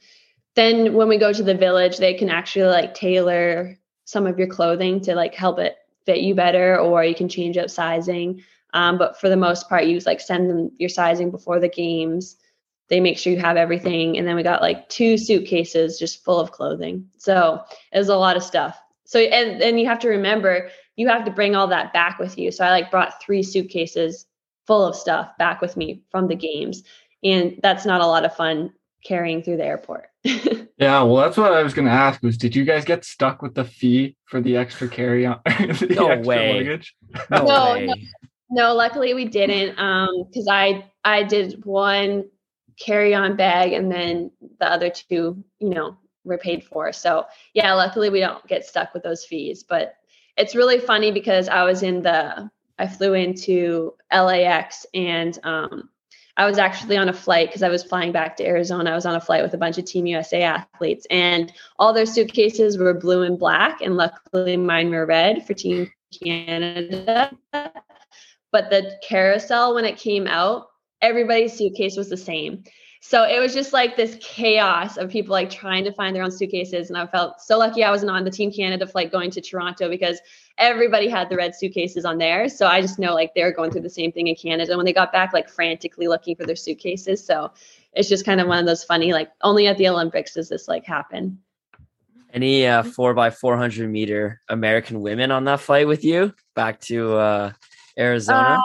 then 0.54 0.94
when 0.94 1.08
we 1.08 1.18
go 1.18 1.32
to 1.32 1.42
the 1.42 1.56
village, 1.56 1.98
they 1.98 2.14
can 2.14 2.30
actually 2.30 2.66
like 2.66 2.94
tailor 2.94 3.76
some 4.04 4.28
of 4.28 4.38
your 4.38 4.46
clothing 4.46 5.00
to 5.00 5.16
like 5.16 5.34
help 5.34 5.58
it 5.58 5.78
fit 6.06 6.20
you 6.20 6.36
better, 6.36 6.78
or 6.78 7.02
you 7.02 7.16
can 7.16 7.28
change 7.28 7.58
up 7.58 7.70
sizing. 7.70 8.44
Um, 8.72 8.98
but 8.98 9.18
for 9.20 9.28
the 9.28 9.36
most 9.36 9.68
part, 9.68 9.86
you 9.86 9.98
like 10.06 10.20
send 10.20 10.48
them 10.48 10.70
your 10.78 10.88
sizing 10.88 11.32
before 11.32 11.58
the 11.58 11.68
games. 11.68 12.36
They 12.86 13.00
make 13.00 13.18
sure 13.18 13.32
you 13.32 13.40
have 13.40 13.56
everything, 13.56 14.16
and 14.16 14.28
then 14.28 14.36
we 14.36 14.44
got 14.44 14.62
like 14.62 14.88
two 14.88 15.18
suitcases 15.18 15.98
just 15.98 16.22
full 16.22 16.38
of 16.38 16.52
clothing. 16.52 17.08
So 17.16 17.64
it 17.92 17.98
was 17.98 18.10
a 18.10 18.16
lot 18.16 18.36
of 18.36 18.44
stuff. 18.44 18.78
So 19.06 19.18
and 19.18 19.60
and 19.60 19.80
you 19.80 19.86
have 19.86 19.98
to 20.00 20.08
remember 20.08 20.70
you 20.98 21.08
have 21.08 21.24
to 21.24 21.30
bring 21.30 21.54
all 21.54 21.68
that 21.68 21.92
back 21.92 22.18
with 22.18 22.36
you. 22.36 22.50
So 22.50 22.64
I 22.64 22.70
like 22.70 22.90
brought 22.90 23.22
three 23.22 23.42
suitcases 23.42 24.26
full 24.66 24.84
of 24.84 24.94
stuff 24.96 25.30
back 25.38 25.60
with 25.62 25.76
me 25.76 26.02
from 26.10 26.26
the 26.28 26.34
games. 26.34 26.82
And 27.24 27.58
that's 27.62 27.86
not 27.86 28.00
a 28.00 28.06
lot 28.06 28.24
of 28.24 28.34
fun 28.36 28.72
carrying 29.04 29.42
through 29.42 29.56
the 29.58 29.64
airport. 29.64 30.10
Yeah, 30.80 31.02
well 31.02 31.16
that's 31.16 31.36
what 31.36 31.52
I 31.52 31.64
was 31.64 31.74
gonna 31.74 31.90
ask 31.90 32.22
was 32.22 32.38
did 32.38 32.54
you 32.54 32.64
guys 32.64 32.84
get 32.84 33.04
stuck 33.04 33.42
with 33.42 33.52
the 33.56 33.64
fee 33.64 34.14
for 34.26 34.40
the 34.40 34.56
extra 34.56 34.86
carry 34.88 35.26
on 35.26 35.40
No 35.48 36.06
extra 36.08 36.18
way. 36.20 36.54
luggage? 36.58 36.94
No, 37.32 37.44
No, 37.46 37.72
way. 37.72 37.86
no. 37.86 37.94
no, 38.50 38.74
luckily 38.74 39.12
we 39.12 39.24
didn't. 39.24 39.76
Um, 39.76 40.24
because 40.28 40.46
I 40.48 40.84
I 41.02 41.24
did 41.24 41.64
one 41.64 42.28
carry-on 42.78 43.34
bag 43.34 43.72
and 43.72 43.90
then 43.90 44.30
the 44.60 44.70
other 44.70 44.88
two, 44.88 45.42
you 45.58 45.70
know, 45.70 45.96
were 46.22 46.38
paid 46.38 46.62
for. 46.62 46.92
So 46.92 47.26
yeah, 47.54 47.72
luckily 47.74 48.08
we 48.08 48.20
don't 48.20 48.46
get 48.46 48.64
stuck 48.64 48.94
with 48.94 49.02
those 49.02 49.24
fees. 49.24 49.64
But 49.64 49.96
it's 50.38 50.54
really 50.54 50.78
funny 50.78 51.10
because 51.10 51.48
I 51.48 51.64
was 51.64 51.82
in 51.82 52.02
the 52.02 52.50
I 52.78 52.86
flew 52.86 53.14
into 53.14 53.94
LAX 54.12 54.86
and 54.94 55.38
um 55.42 55.90
I 56.38 56.46
was 56.46 56.56
actually 56.56 56.96
on 56.96 57.08
a 57.08 57.12
flight 57.12 57.48
because 57.48 57.64
I 57.64 57.68
was 57.68 57.82
flying 57.82 58.12
back 58.12 58.36
to 58.36 58.46
Arizona. 58.46 58.92
I 58.92 58.94
was 58.94 59.06
on 59.06 59.16
a 59.16 59.20
flight 59.20 59.42
with 59.42 59.54
a 59.54 59.58
bunch 59.58 59.76
of 59.76 59.84
Team 59.84 60.06
USA 60.06 60.42
athletes, 60.42 61.04
and 61.10 61.52
all 61.80 61.92
their 61.92 62.06
suitcases 62.06 62.78
were 62.78 62.94
blue 62.94 63.22
and 63.22 63.36
black. 63.36 63.80
And 63.80 63.96
luckily, 63.96 64.56
mine 64.56 64.90
were 64.90 65.04
red 65.04 65.44
for 65.44 65.54
Team 65.54 65.90
Canada. 66.22 67.36
But 68.52 68.70
the 68.70 68.98
carousel, 69.02 69.74
when 69.74 69.84
it 69.84 69.98
came 69.98 70.28
out, 70.28 70.68
everybody's 71.02 71.54
suitcase 71.54 71.96
was 71.96 72.08
the 72.08 72.16
same. 72.16 72.62
So 73.00 73.24
it 73.24 73.40
was 73.40 73.54
just 73.54 73.72
like 73.72 73.96
this 73.96 74.18
chaos 74.20 74.96
of 74.96 75.08
people 75.08 75.32
like 75.32 75.50
trying 75.50 75.84
to 75.84 75.92
find 75.92 76.14
their 76.14 76.22
own 76.22 76.30
suitcases. 76.30 76.90
And 76.90 76.98
I 76.98 77.06
felt 77.06 77.40
so 77.40 77.56
lucky 77.56 77.84
I 77.84 77.90
wasn't 77.90 78.10
on 78.10 78.24
the 78.24 78.30
Team 78.30 78.52
Canada 78.52 78.86
flight 78.86 79.12
going 79.12 79.30
to 79.30 79.40
Toronto 79.40 79.88
because 79.88 80.20
everybody 80.58 81.08
had 81.08 81.28
the 81.28 81.36
red 81.36 81.54
suitcases 81.54 82.04
on 82.04 82.18
there. 82.18 82.48
So 82.48 82.66
I 82.66 82.80
just 82.80 82.98
know 82.98 83.14
like 83.14 83.32
they're 83.34 83.52
going 83.52 83.70
through 83.70 83.82
the 83.82 83.90
same 83.90 84.12
thing 84.12 84.26
in 84.26 84.34
Canada 84.34 84.76
when 84.76 84.84
they 84.84 84.92
got 84.92 85.12
back, 85.12 85.32
like 85.32 85.48
frantically 85.48 86.08
looking 86.08 86.34
for 86.34 86.44
their 86.44 86.56
suitcases. 86.56 87.24
So 87.24 87.52
it's 87.92 88.08
just 88.08 88.24
kind 88.24 88.40
of 88.40 88.48
one 88.48 88.58
of 88.58 88.66
those 88.66 88.84
funny, 88.84 89.12
like 89.12 89.30
only 89.42 89.68
at 89.68 89.78
the 89.78 89.88
Olympics 89.88 90.34
does 90.34 90.48
this 90.48 90.68
like 90.68 90.84
happen. 90.84 91.38
Any 92.34 92.66
uh, 92.66 92.82
four 92.82 93.14
by 93.14 93.30
four 93.30 93.56
hundred 93.56 93.88
meter 93.90 94.40
American 94.48 95.00
women 95.00 95.30
on 95.30 95.44
that 95.44 95.60
flight 95.60 95.86
with 95.86 96.04
you 96.04 96.34
back 96.54 96.78
to 96.82 97.14
uh, 97.14 97.52
Arizona? 97.98 98.58
Uh, 98.58 98.62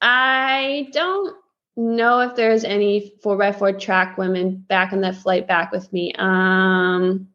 I 0.00 0.88
don't 0.92 1.34
know 1.78 2.20
if 2.20 2.34
there's 2.34 2.64
any 2.64 3.12
four 3.22 3.38
by 3.38 3.52
four 3.52 3.72
track 3.72 4.18
women 4.18 4.64
back 4.68 4.92
on 4.92 5.00
that 5.02 5.14
flight 5.14 5.46
back 5.46 5.70
with 5.70 5.90
me. 5.92 6.12
Um, 6.18 7.28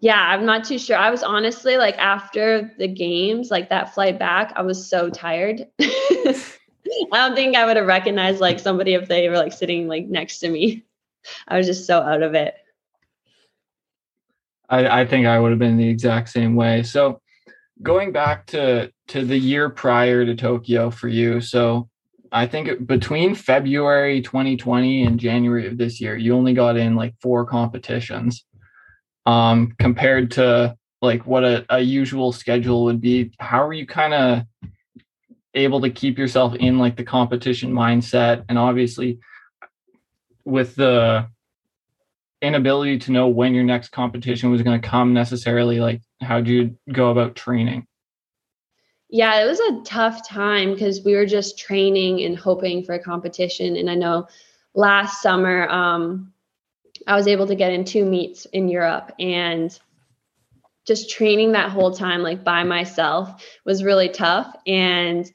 yeah, 0.00 0.20
I'm 0.20 0.46
not 0.46 0.64
too 0.64 0.78
sure. 0.78 0.96
I 0.96 1.10
was 1.10 1.22
honestly 1.22 1.76
like 1.76 1.98
after 1.98 2.72
the 2.78 2.88
games, 2.88 3.50
like 3.50 3.68
that 3.68 3.94
flight 3.94 4.18
back, 4.18 4.52
I 4.56 4.62
was 4.62 4.88
so 4.88 5.10
tired. 5.10 5.66
I 5.80 6.34
don't 7.12 7.34
think 7.34 7.54
I 7.54 7.66
would 7.66 7.76
have 7.76 7.86
recognized 7.86 8.40
like 8.40 8.58
somebody 8.58 8.94
if 8.94 9.08
they 9.08 9.28
were 9.28 9.36
like 9.36 9.52
sitting 9.52 9.88
like 9.88 10.06
next 10.06 10.38
to 10.38 10.48
me. 10.48 10.84
I 11.46 11.58
was 11.58 11.66
just 11.66 11.86
so 11.86 12.00
out 12.00 12.22
of 12.22 12.34
it. 12.34 12.54
I, 14.70 15.00
I 15.00 15.06
think 15.06 15.26
I 15.26 15.38
would 15.38 15.50
have 15.50 15.58
been 15.58 15.76
the 15.76 15.88
exact 15.88 16.30
same 16.30 16.54
way. 16.54 16.82
So 16.82 17.20
going 17.82 18.12
back 18.12 18.46
to 18.46 18.90
to 19.08 19.24
the 19.24 19.38
year 19.38 19.68
prior 19.68 20.24
to 20.24 20.34
Tokyo 20.34 20.90
for 20.90 21.08
you, 21.08 21.40
so 21.40 21.88
I 22.32 22.46
think 22.46 22.86
between 22.86 23.34
February 23.34 24.20
2020 24.22 25.04
and 25.04 25.18
January 25.18 25.66
of 25.66 25.78
this 25.78 26.00
year, 26.00 26.16
you 26.16 26.34
only 26.34 26.54
got 26.54 26.76
in 26.76 26.96
like 26.96 27.14
four 27.20 27.44
competitions. 27.44 28.44
Um, 29.26 29.74
compared 29.78 30.30
to 30.32 30.76
like 31.02 31.26
what 31.26 31.44
a, 31.44 31.64
a 31.68 31.80
usual 31.80 32.32
schedule 32.32 32.84
would 32.84 33.00
be, 33.00 33.32
how 33.38 33.62
are 33.62 33.72
you 33.72 33.86
kind 33.86 34.14
of 34.14 34.42
able 35.54 35.80
to 35.82 35.90
keep 35.90 36.18
yourself 36.18 36.54
in 36.54 36.78
like 36.78 36.96
the 36.96 37.04
competition 37.04 37.72
mindset? 37.72 38.44
And 38.48 38.58
obviously, 38.58 39.18
with 40.44 40.76
the 40.76 41.28
inability 42.40 42.98
to 43.00 43.12
know 43.12 43.28
when 43.28 43.54
your 43.54 43.64
next 43.64 43.90
competition 43.90 44.50
was 44.50 44.62
going 44.62 44.80
to 44.80 44.88
come 44.88 45.12
necessarily 45.12 45.80
like 45.80 46.00
how'd 46.20 46.46
you 46.46 46.76
go 46.92 47.10
about 47.10 47.34
training 47.34 47.86
Yeah, 49.10 49.42
it 49.42 49.46
was 49.46 49.60
a 49.60 49.80
tough 49.84 50.28
time 50.28 50.72
because 50.72 51.02
we 51.02 51.14
were 51.14 51.26
just 51.26 51.58
training 51.58 52.22
and 52.22 52.36
hoping 52.36 52.84
for 52.84 52.94
a 52.94 53.02
competition. 53.02 53.76
And 53.76 53.88
I 53.90 53.94
know 53.94 54.28
last 54.74 55.22
summer, 55.22 55.66
um, 55.68 56.32
I 57.06 57.16
was 57.16 57.26
able 57.26 57.46
to 57.46 57.54
get 57.54 57.72
in 57.72 57.84
two 57.84 58.04
meets 58.04 58.44
in 58.46 58.68
Europe 58.68 59.12
and 59.18 59.78
just 60.86 61.10
training 61.10 61.52
that 61.52 61.70
whole 61.70 61.92
time, 61.92 62.22
like 62.22 62.44
by 62.44 62.64
myself, 62.64 63.44
was 63.64 63.84
really 63.84 64.08
tough. 64.08 64.54
And 64.66 65.30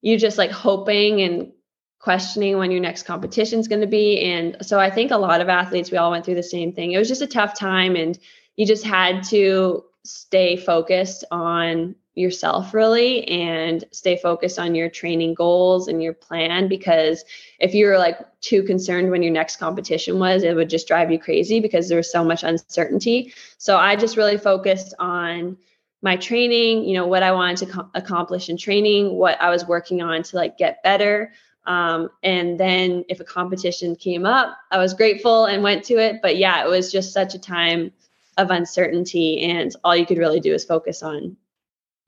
you 0.00 0.16
just 0.16 0.38
like 0.38 0.50
hoping 0.52 1.20
and 1.20 1.52
questioning 1.98 2.56
when 2.56 2.70
your 2.70 2.80
next 2.80 3.02
competition 3.02 3.58
is 3.58 3.68
going 3.68 3.80
to 3.80 3.86
be. 3.88 4.20
And 4.20 4.56
so 4.62 4.78
I 4.78 4.90
think 4.90 5.10
a 5.10 5.18
lot 5.18 5.40
of 5.40 5.48
athletes, 5.48 5.90
we 5.90 5.98
all 5.98 6.12
went 6.12 6.24
through 6.24 6.36
the 6.36 6.42
same 6.42 6.72
thing. 6.72 6.92
It 6.92 6.98
was 6.98 7.08
just 7.08 7.22
a 7.22 7.26
tough 7.26 7.58
time, 7.58 7.96
and 7.96 8.16
you 8.56 8.64
just 8.64 8.84
had 8.84 9.24
to 9.24 9.84
stay 10.04 10.56
focused 10.56 11.24
on 11.30 11.96
yourself 12.18 12.74
really 12.74 13.26
and 13.28 13.84
stay 13.92 14.16
focused 14.16 14.58
on 14.58 14.74
your 14.74 14.90
training 14.90 15.34
goals 15.34 15.86
and 15.88 16.02
your 16.02 16.12
plan 16.12 16.66
because 16.68 17.24
if 17.60 17.74
you 17.74 17.86
were 17.86 17.96
like 17.96 18.18
too 18.40 18.62
concerned 18.64 19.10
when 19.10 19.22
your 19.22 19.32
next 19.32 19.56
competition 19.56 20.18
was 20.18 20.42
it 20.42 20.56
would 20.56 20.68
just 20.68 20.88
drive 20.88 21.12
you 21.12 21.18
crazy 21.18 21.60
because 21.60 21.88
there 21.88 21.96
was 21.96 22.10
so 22.10 22.24
much 22.24 22.42
uncertainty. 22.42 23.32
So 23.58 23.76
i 23.76 23.94
just 23.94 24.16
really 24.16 24.36
focused 24.36 24.94
on 24.98 25.56
my 26.02 26.16
training 26.16 26.84
you 26.84 26.94
know 26.94 27.06
what 27.06 27.22
i 27.22 27.32
wanted 27.32 27.56
to 27.58 27.66
co- 27.66 27.90
accomplish 27.94 28.48
in 28.48 28.56
training 28.56 29.14
what 29.14 29.40
i 29.40 29.50
was 29.50 29.66
working 29.66 30.02
on 30.02 30.22
to 30.22 30.36
like 30.36 30.58
get 30.58 30.82
better. 30.82 31.32
Um, 31.66 32.08
and 32.22 32.58
then 32.58 33.04
if 33.10 33.20
a 33.20 33.24
competition 33.24 33.94
came 33.94 34.26
up 34.26 34.56
i 34.72 34.78
was 34.78 34.92
grateful 34.92 35.44
and 35.44 35.62
went 35.62 35.84
to 35.84 35.94
it. 35.98 36.16
But 36.20 36.36
yeah 36.36 36.64
it 36.64 36.68
was 36.68 36.90
just 36.90 37.12
such 37.12 37.34
a 37.34 37.38
time 37.38 37.92
of 38.36 38.50
uncertainty 38.50 39.40
and 39.40 39.74
all 39.84 39.96
you 39.96 40.06
could 40.06 40.18
really 40.18 40.40
do 40.40 40.54
is 40.54 40.64
focus 40.64 41.02
on 41.02 41.36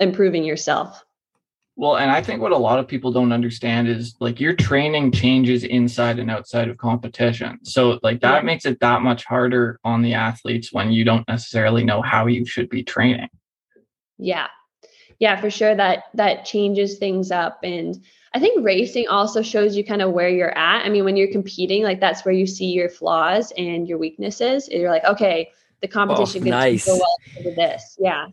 improving 0.01 0.45
yourself 0.45 1.05
well 1.77 1.97
and 1.97 2.11
i 2.11 2.21
think 2.21 2.41
what 2.41 2.53
a 2.53 2.57
lot 2.57 2.79
of 2.79 2.89
people 2.89 3.13
don't 3.13 3.33
understand 3.33 3.89
is 3.89 4.17
like 4.21 4.41
your 4.41 4.55
training 4.55 5.13
changes 5.13 5.63
inside 5.65 6.19
and 6.19 6.31
outside 6.31 6.69
of 6.69 6.77
competition 6.77 7.59
so 7.65 7.99
like 8.03 8.21
that 8.21 8.43
Yeah. 8.43 8.47
makes 8.47 8.67
it 8.67 8.81
that 8.81 9.03
much 9.03 9.25
harder 9.25 9.79
on 9.85 10.03
the 10.03 10.15
athletes 10.15 10.73
when 10.73 10.91
you 10.91 11.05
don't 11.05 11.27
necessarily 11.29 11.85
know 11.85 12.03
how 12.03 12.27
you 12.27 12.45
should 12.45 12.69
be 12.69 12.83
training 12.83 13.29
yeah 14.19 14.49
yeah, 15.21 15.39
for 15.39 15.51
sure 15.51 15.75
that 15.75 16.05
that 16.15 16.47
changes 16.47 16.97
things 16.97 17.31
up 17.31 17.61
and 17.63 18.03
I 18.33 18.39
think 18.39 18.65
racing 18.65 19.09
also 19.09 19.43
shows 19.43 19.77
you 19.77 19.85
kind 19.85 20.03
of 20.03 20.13
where 20.13 20.29
you're 20.29 20.57
at. 20.57 20.87
I 20.87 20.89
mean, 20.89 21.05
when 21.05 21.17
you're 21.17 21.33
competing, 21.33 21.83
like 21.83 22.01
that's 22.01 22.25
where 22.25 22.33
you 22.35 22.47
see 22.47 22.67
your 22.67 22.89
flaws 22.89 23.53
and 23.59 23.89
your 23.89 23.99
weaknesses. 23.99 24.69
And 24.69 24.81
you're 24.81 24.91
like, 24.91 25.05
okay, 25.05 25.51
the 25.83 25.89
oh, 25.89 25.91
competition 25.91 26.47
oh, 26.47 26.51
nice. 26.51 26.87
go 26.87 26.95
well 26.95 27.17
for 27.43 27.51
this. 27.57 27.97
Yeah. 27.99 28.27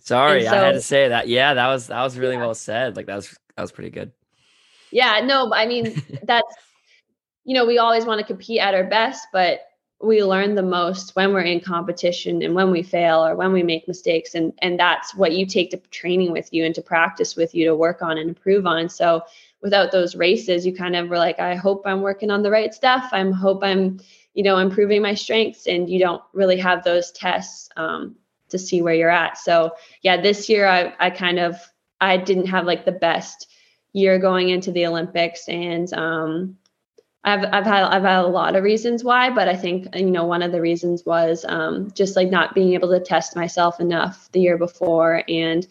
Sorry, 0.00 0.44
so, 0.44 0.50
I 0.50 0.54
had 0.56 0.72
to 0.72 0.80
say 0.80 1.08
that. 1.08 1.28
Yeah, 1.28 1.54
that 1.54 1.68
was 1.68 1.88
that 1.88 2.02
was 2.02 2.18
really 2.18 2.34
yeah. 2.34 2.40
well 2.40 2.54
said. 2.54 2.96
Like 2.96 3.06
that 3.06 3.16
was 3.16 3.38
that 3.56 3.62
was 3.62 3.72
pretty 3.72 3.90
good. 3.90 4.12
Yeah, 4.90 5.20
no, 5.24 5.52
I 5.52 5.66
mean 5.66 6.02
that's 6.22 6.54
you 7.44 7.54
know, 7.54 7.64
we 7.64 7.78
always 7.78 8.04
want 8.04 8.20
to 8.20 8.26
compete 8.26 8.60
at 8.60 8.74
our 8.74 8.84
best, 8.84 9.28
but 9.32 9.60
we 10.00 10.22
learn 10.22 10.54
the 10.54 10.62
most 10.62 11.16
when 11.16 11.32
we're 11.32 11.40
in 11.40 11.60
competition 11.60 12.42
and 12.42 12.54
when 12.54 12.70
we 12.70 12.82
fail 12.82 13.24
or 13.24 13.34
when 13.34 13.52
we 13.52 13.62
make 13.62 13.88
mistakes 13.88 14.34
and 14.34 14.52
and 14.58 14.78
that's 14.78 15.14
what 15.14 15.32
you 15.32 15.44
take 15.44 15.70
to 15.70 15.76
training 15.90 16.30
with 16.30 16.52
you 16.52 16.64
and 16.64 16.74
to 16.74 16.82
practice 16.82 17.34
with 17.34 17.54
you 17.54 17.64
to 17.64 17.74
work 17.74 18.00
on 18.00 18.16
and 18.16 18.28
improve 18.28 18.64
on 18.64 18.88
so 18.88 19.22
without 19.60 19.90
those 19.90 20.14
races 20.14 20.64
you 20.64 20.72
kind 20.72 20.94
of 20.94 21.08
were 21.08 21.18
like 21.18 21.40
i 21.40 21.56
hope 21.56 21.82
i'm 21.84 22.00
working 22.00 22.30
on 22.30 22.42
the 22.42 22.50
right 22.50 22.72
stuff 22.72 23.08
I'm 23.10 23.32
hope 23.32 23.64
i'm 23.64 23.98
you 24.34 24.44
know 24.44 24.58
improving 24.58 25.02
my 25.02 25.14
strengths 25.14 25.66
and 25.66 25.90
you 25.90 25.98
don't 25.98 26.22
really 26.32 26.58
have 26.58 26.84
those 26.84 27.10
tests 27.10 27.68
um, 27.76 28.14
to 28.48 28.58
see 28.58 28.82
where 28.82 28.94
you're 28.94 29.10
at 29.10 29.38
so 29.38 29.72
yeah 30.02 30.20
this 30.20 30.48
year 30.48 30.66
i 30.66 30.92
i 30.98 31.10
kind 31.10 31.38
of 31.38 31.56
i 32.00 32.16
didn't 32.16 32.46
have 32.46 32.66
like 32.66 32.84
the 32.84 32.92
best 32.92 33.48
year 33.92 34.18
going 34.18 34.48
into 34.48 34.70
the 34.72 34.86
olympics 34.86 35.48
and 35.48 35.92
um 35.94 36.56
I've 37.24 37.44
I've 37.52 37.64
had 37.64 37.84
I've 37.84 38.02
had 38.02 38.24
a 38.24 38.28
lot 38.28 38.56
of 38.56 38.62
reasons 38.62 39.02
why, 39.04 39.30
but 39.30 39.48
I 39.48 39.56
think 39.56 39.94
you 39.94 40.10
know 40.10 40.24
one 40.24 40.42
of 40.42 40.52
the 40.52 40.60
reasons 40.60 41.04
was 41.04 41.44
um, 41.48 41.90
just 41.92 42.16
like 42.16 42.30
not 42.30 42.54
being 42.54 42.74
able 42.74 42.88
to 42.90 43.00
test 43.00 43.36
myself 43.36 43.80
enough 43.80 44.30
the 44.32 44.40
year 44.40 44.56
before 44.56 45.24
and 45.28 45.66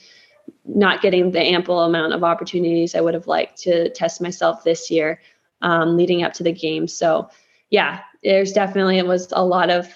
not 0.65 1.01
getting 1.01 1.31
the 1.31 1.41
ample 1.41 1.81
amount 1.81 2.13
of 2.13 2.23
opportunities 2.23 2.95
I 2.95 3.01
would 3.01 3.13
have 3.13 3.27
liked 3.27 3.57
to 3.63 3.89
test 3.91 4.21
myself 4.21 4.63
this 4.63 4.91
year 4.91 5.19
um, 5.61 5.97
leading 5.97 6.23
up 6.23 6.33
to 6.33 6.43
the 6.43 6.51
game. 6.51 6.87
So 6.87 7.29
yeah, 7.69 8.01
there's 8.23 8.53
definitely 8.53 8.97
it 8.97 9.07
was 9.07 9.31
a 9.31 9.43
lot 9.43 9.69
of 9.69 9.87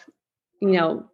you 0.62 0.72
know 0.72 1.06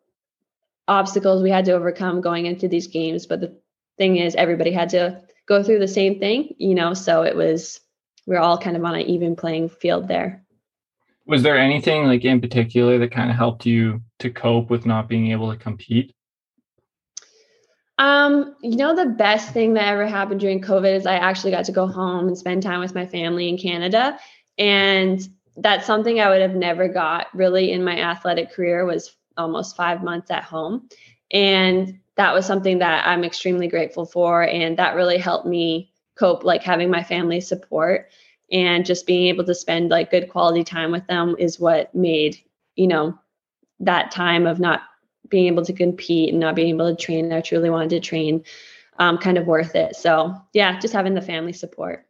obstacles 0.87 1.43
we 1.43 1.49
had 1.49 1.65
to 1.65 1.73
overcome 1.73 2.21
going 2.21 2.45
into 2.45 2.67
these 2.67 2.87
games, 2.87 3.25
but 3.25 3.41
the 3.41 3.57
thing 3.97 4.17
is 4.17 4.35
everybody 4.35 4.71
had 4.71 4.89
to 4.89 5.21
go 5.47 5.63
through 5.63 5.79
the 5.79 5.87
same 5.87 6.19
thing, 6.19 6.53
you 6.57 6.75
know, 6.75 6.93
so 6.93 7.23
it 7.23 7.35
was 7.35 7.79
we're 8.25 8.39
all 8.39 8.57
kind 8.57 8.75
of 8.75 8.83
on 8.83 8.95
an 8.95 9.01
even 9.01 9.35
playing 9.35 9.69
field 9.69 10.07
there. 10.07 10.43
Was 11.25 11.43
there 11.43 11.57
anything 11.57 12.05
like 12.05 12.23
in 12.23 12.41
particular 12.41 12.97
that 12.99 13.11
kind 13.11 13.29
of 13.29 13.35
helped 13.35 13.65
you 13.65 14.01
to 14.19 14.29
cope 14.29 14.69
with 14.69 14.85
not 14.85 15.09
being 15.09 15.31
able 15.31 15.51
to 15.51 15.57
compete? 15.57 16.13
Um, 17.99 18.55
you 18.61 18.75
know, 18.75 18.95
the 18.95 19.07
best 19.07 19.53
thing 19.53 19.73
that 19.73 19.87
ever 19.87 20.05
happened 20.05 20.39
during 20.39 20.61
COVID 20.61 20.95
is 20.95 21.05
I 21.05 21.15
actually 21.15 21.51
got 21.51 21.65
to 21.65 21.71
go 21.71 21.87
home 21.87 22.27
and 22.27 22.37
spend 22.37 22.63
time 22.63 22.79
with 22.79 22.93
my 22.93 23.07
family 23.07 23.49
in 23.49 23.57
Canada. 23.57 24.19
And 24.57 25.27
that's 25.55 25.87
something 25.87 26.19
I 26.19 26.29
would 26.29 26.41
have 26.41 26.55
never 26.55 26.87
got 26.87 27.27
really 27.33 27.71
in 27.71 27.83
my 27.83 27.99
athletic 27.99 28.51
career 28.51 28.85
was 28.85 29.16
almost 29.37 29.75
five 29.75 30.03
months 30.03 30.31
at 30.31 30.43
home. 30.43 30.89
And 31.31 31.99
that 32.15 32.33
was 32.33 32.45
something 32.45 32.79
that 32.79 33.07
I'm 33.07 33.23
extremely 33.23 33.67
grateful 33.67 34.05
for. 34.05 34.43
And 34.43 34.77
that 34.77 34.95
really 34.95 35.17
helped 35.17 35.45
me 35.45 35.91
cope 36.17 36.43
like 36.43 36.63
having 36.63 36.89
my 36.89 37.03
family 37.03 37.39
support 37.39 38.09
and 38.51 38.85
just 38.85 39.05
being 39.05 39.27
able 39.27 39.43
to 39.45 39.55
spend 39.55 39.89
like 39.89 40.11
good 40.11 40.29
quality 40.29 40.63
time 40.63 40.91
with 40.91 41.05
them 41.07 41.35
is 41.37 41.59
what 41.59 41.93
made 41.93 42.37
you 42.75 42.87
know 42.87 43.17
that 43.79 44.11
time 44.11 44.47
of 44.47 44.59
not 44.59 44.81
being 45.29 45.47
able 45.47 45.65
to 45.65 45.73
compete 45.73 46.29
and 46.29 46.39
not 46.39 46.55
being 46.55 46.69
able 46.69 46.89
to 46.93 47.01
train 47.01 47.31
i 47.31 47.41
truly 47.41 47.69
wanted 47.69 47.89
to 47.89 47.99
train 47.99 48.43
um, 48.99 49.17
kind 49.17 49.37
of 49.37 49.45
worth 49.45 49.75
it 49.75 49.95
so 49.95 50.35
yeah 50.53 50.79
just 50.79 50.93
having 50.93 51.13
the 51.13 51.21
family 51.21 51.53
support 51.53 52.05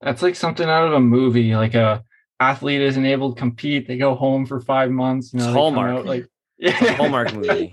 that's 0.00 0.22
like 0.22 0.36
something 0.36 0.68
out 0.68 0.86
of 0.86 0.92
a 0.92 1.00
movie 1.00 1.54
like 1.56 1.74
a 1.74 2.04
athlete 2.42 2.80
isn't 2.80 3.06
able 3.06 3.32
to 3.32 3.38
compete 3.38 3.86
they 3.86 3.96
go 3.96 4.14
home 4.14 4.44
for 4.46 4.60
five 4.60 4.90
months 4.90 5.32
you 5.32 5.38
know, 5.38 5.52
hallmark 5.52 5.98
out, 5.98 6.06
like 6.06 6.26
yeah. 6.58 6.72
hallmark 6.94 7.32
movie 7.40 7.72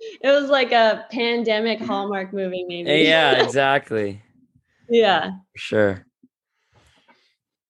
it 0.00 0.30
was 0.30 0.48
like 0.48 0.72
a 0.72 1.06
pandemic 1.10 1.80
Hallmark 1.80 2.32
movie, 2.32 2.64
maybe. 2.64 3.04
Yeah, 3.04 3.42
exactly. 3.42 4.22
yeah. 4.88 5.30
Sure. 5.56 6.04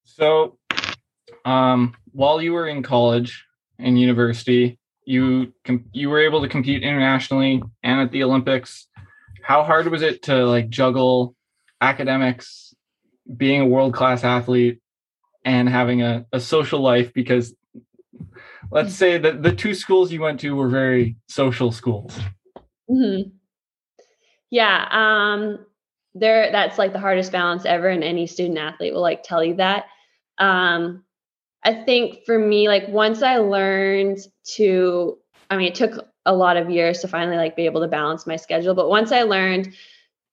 So, 0.04 0.58
um, 1.44 1.94
while 2.12 2.42
you 2.42 2.52
were 2.52 2.68
in 2.68 2.82
college 2.82 3.44
and 3.78 3.98
university, 3.98 4.78
you 5.04 5.52
com- 5.64 5.88
you 5.92 6.10
were 6.10 6.20
able 6.20 6.42
to 6.42 6.48
compete 6.48 6.82
internationally 6.82 7.62
and 7.82 8.00
at 8.00 8.12
the 8.12 8.24
Olympics. 8.24 8.86
How 9.42 9.62
hard 9.62 9.86
was 9.88 10.02
it 10.02 10.22
to 10.24 10.44
like 10.44 10.68
juggle 10.68 11.34
academics, 11.80 12.74
being 13.36 13.62
a 13.62 13.66
world 13.66 13.94
class 13.94 14.24
athlete, 14.24 14.80
and 15.44 15.68
having 15.68 16.02
a, 16.02 16.26
a 16.32 16.40
social 16.40 16.80
life? 16.80 17.12
Because 17.12 17.54
let's 18.70 18.94
say 18.94 19.18
that 19.18 19.42
the 19.42 19.52
two 19.52 19.74
schools 19.74 20.12
you 20.12 20.20
went 20.20 20.40
to 20.40 20.54
were 20.54 20.68
very 20.68 21.16
social 21.28 21.72
schools. 21.72 22.18
Mm-hmm. 22.90 23.30
Yeah, 24.50 24.88
um, 24.90 25.66
there. 26.14 26.50
That's 26.50 26.78
like 26.78 26.92
the 26.92 26.98
hardest 26.98 27.32
balance 27.32 27.64
ever, 27.64 27.88
and 27.88 28.02
any 28.02 28.26
student 28.26 28.58
athlete 28.58 28.94
will 28.94 29.02
like 29.02 29.22
tell 29.22 29.44
you 29.44 29.54
that. 29.56 29.86
Um, 30.38 31.04
I 31.62 31.84
think 31.84 32.24
for 32.24 32.38
me, 32.38 32.68
like 32.68 32.88
once 32.88 33.22
I 33.22 33.38
learned 33.38 34.18
to, 34.56 35.18
I 35.50 35.56
mean, 35.56 35.68
it 35.68 35.74
took 35.74 36.08
a 36.24 36.34
lot 36.34 36.56
of 36.56 36.70
years 36.70 37.00
to 37.00 37.08
finally 37.08 37.36
like 37.36 37.56
be 37.56 37.66
able 37.66 37.80
to 37.82 37.88
balance 37.88 38.26
my 38.26 38.36
schedule, 38.36 38.74
but 38.74 38.88
once 38.88 39.12
I 39.12 39.22
learned 39.22 39.74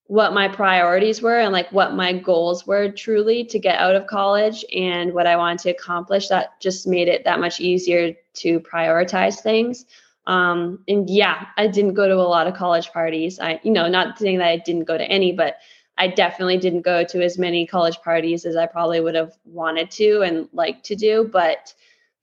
what 0.08 0.34
my 0.34 0.48
priorities 0.48 1.22
were 1.22 1.40
and 1.40 1.52
like 1.52 1.72
what 1.72 1.96
my 1.96 2.14
goals 2.14 2.68
were 2.68 2.92
truly 2.92 3.44
to 3.44 3.58
get 3.58 3.80
out 3.80 3.96
of 3.96 4.06
college 4.06 4.64
and 4.74 5.14
what 5.14 5.26
I 5.26 5.36
wanted 5.36 5.60
to 5.60 5.70
accomplish, 5.72 6.28
that 6.28 6.60
just 6.62 6.86
made 6.86 7.08
it 7.08 7.24
that 7.24 7.40
much 7.40 7.60
easier 7.60 8.14
to 8.36 8.60
prioritize 8.60 9.40
things. 9.40 9.86
Um, 10.28 10.84
and 10.88 11.10
yeah, 11.10 11.48
I 11.58 11.68
didn't 11.68 11.96
go 11.96 12.08
to 12.08 12.16
a 12.16 12.22
lot 12.22 12.48
of 12.48 12.54
college 12.56 12.92
parties. 12.92 13.40
I, 13.40 13.60
you 13.64 13.72
know, 13.72 13.88
not 13.88 14.20
saying 14.20 14.40
that 14.40 14.48
I 14.48 14.58
didn't 14.58 14.86
go 14.86 14.98
to 14.98 15.04
any, 15.06 15.32
but 15.32 15.58
I 15.98 16.08
definitely 16.08 16.58
didn't 16.58 16.82
go 16.82 17.04
to 17.04 17.24
as 17.24 17.38
many 17.38 17.66
college 17.66 18.00
parties 18.02 18.46
as 18.46 18.56
I 18.56 18.66
probably 18.68 19.00
would 19.00 19.16
have 19.16 19.34
wanted 19.46 19.90
to 19.92 20.22
and 20.22 20.50
liked 20.52 20.86
to 20.86 20.96
do. 20.96 21.30
But 21.32 21.74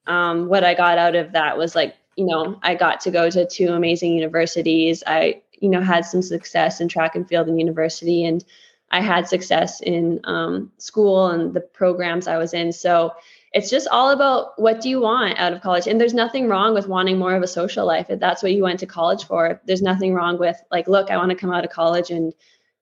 um, 0.06 0.46
what 0.48 0.62
I 0.62 0.74
got 0.74 0.98
out 0.98 1.14
of 1.14 1.32
that 1.32 1.56
was 1.56 1.74
like, 1.74 1.96
you 2.16 2.26
know, 2.26 2.58
I 2.62 2.74
got 2.74 3.00
to 3.02 3.10
go 3.10 3.30
to 3.30 3.46
two 3.46 3.68
amazing 3.72 4.12
universities. 4.12 5.02
I 5.06 5.41
you 5.62 5.70
know 5.70 5.80
had 5.80 6.04
some 6.04 6.22
success 6.22 6.80
in 6.80 6.88
track 6.88 7.14
and 7.14 7.28
field 7.28 7.48
in 7.48 7.58
university 7.58 8.24
and 8.24 8.44
i 8.90 9.00
had 9.00 9.26
success 9.26 9.80
in 9.80 10.20
um, 10.24 10.70
school 10.78 11.28
and 11.28 11.54
the 11.54 11.60
programs 11.60 12.26
i 12.26 12.36
was 12.36 12.52
in. 12.52 12.72
So 12.72 13.12
it's 13.52 13.70
just 13.70 13.88
all 13.88 14.10
about 14.10 14.58
what 14.60 14.80
do 14.80 14.88
you 14.88 15.00
want 15.00 15.38
out 15.38 15.52
of 15.52 15.60
college? 15.60 15.86
And 15.86 16.00
there's 16.00 16.14
nothing 16.14 16.48
wrong 16.48 16.72
with 16.72 16.88
wanting 16.88 17.18
more 17.18 17.34
of 17.34 17.42
a 17.42 17.46
social 17.46 17.86
life 17.86 18.06
if 18.08 18.18
that's 18.18 18.42
what 18.42 18.52
you 18.52 18.62
went 18.62 18.80
to 18.80 18.86
college 18.86 19.24
for. 19.24 19.60
There's 19.66 19.82
nothing 19.82 20.14
wrong 20.14 20.38
with 20.38 20.56
like 20.70 20.88
look 20.88 21.10
i 21.10 21.16
want 21.16 21.30
to 21.30 21.36
come 21.36 21.52
out 21.52 21.64
of 21.64 21.70
college 21.70 22.10
and 22.10 22.32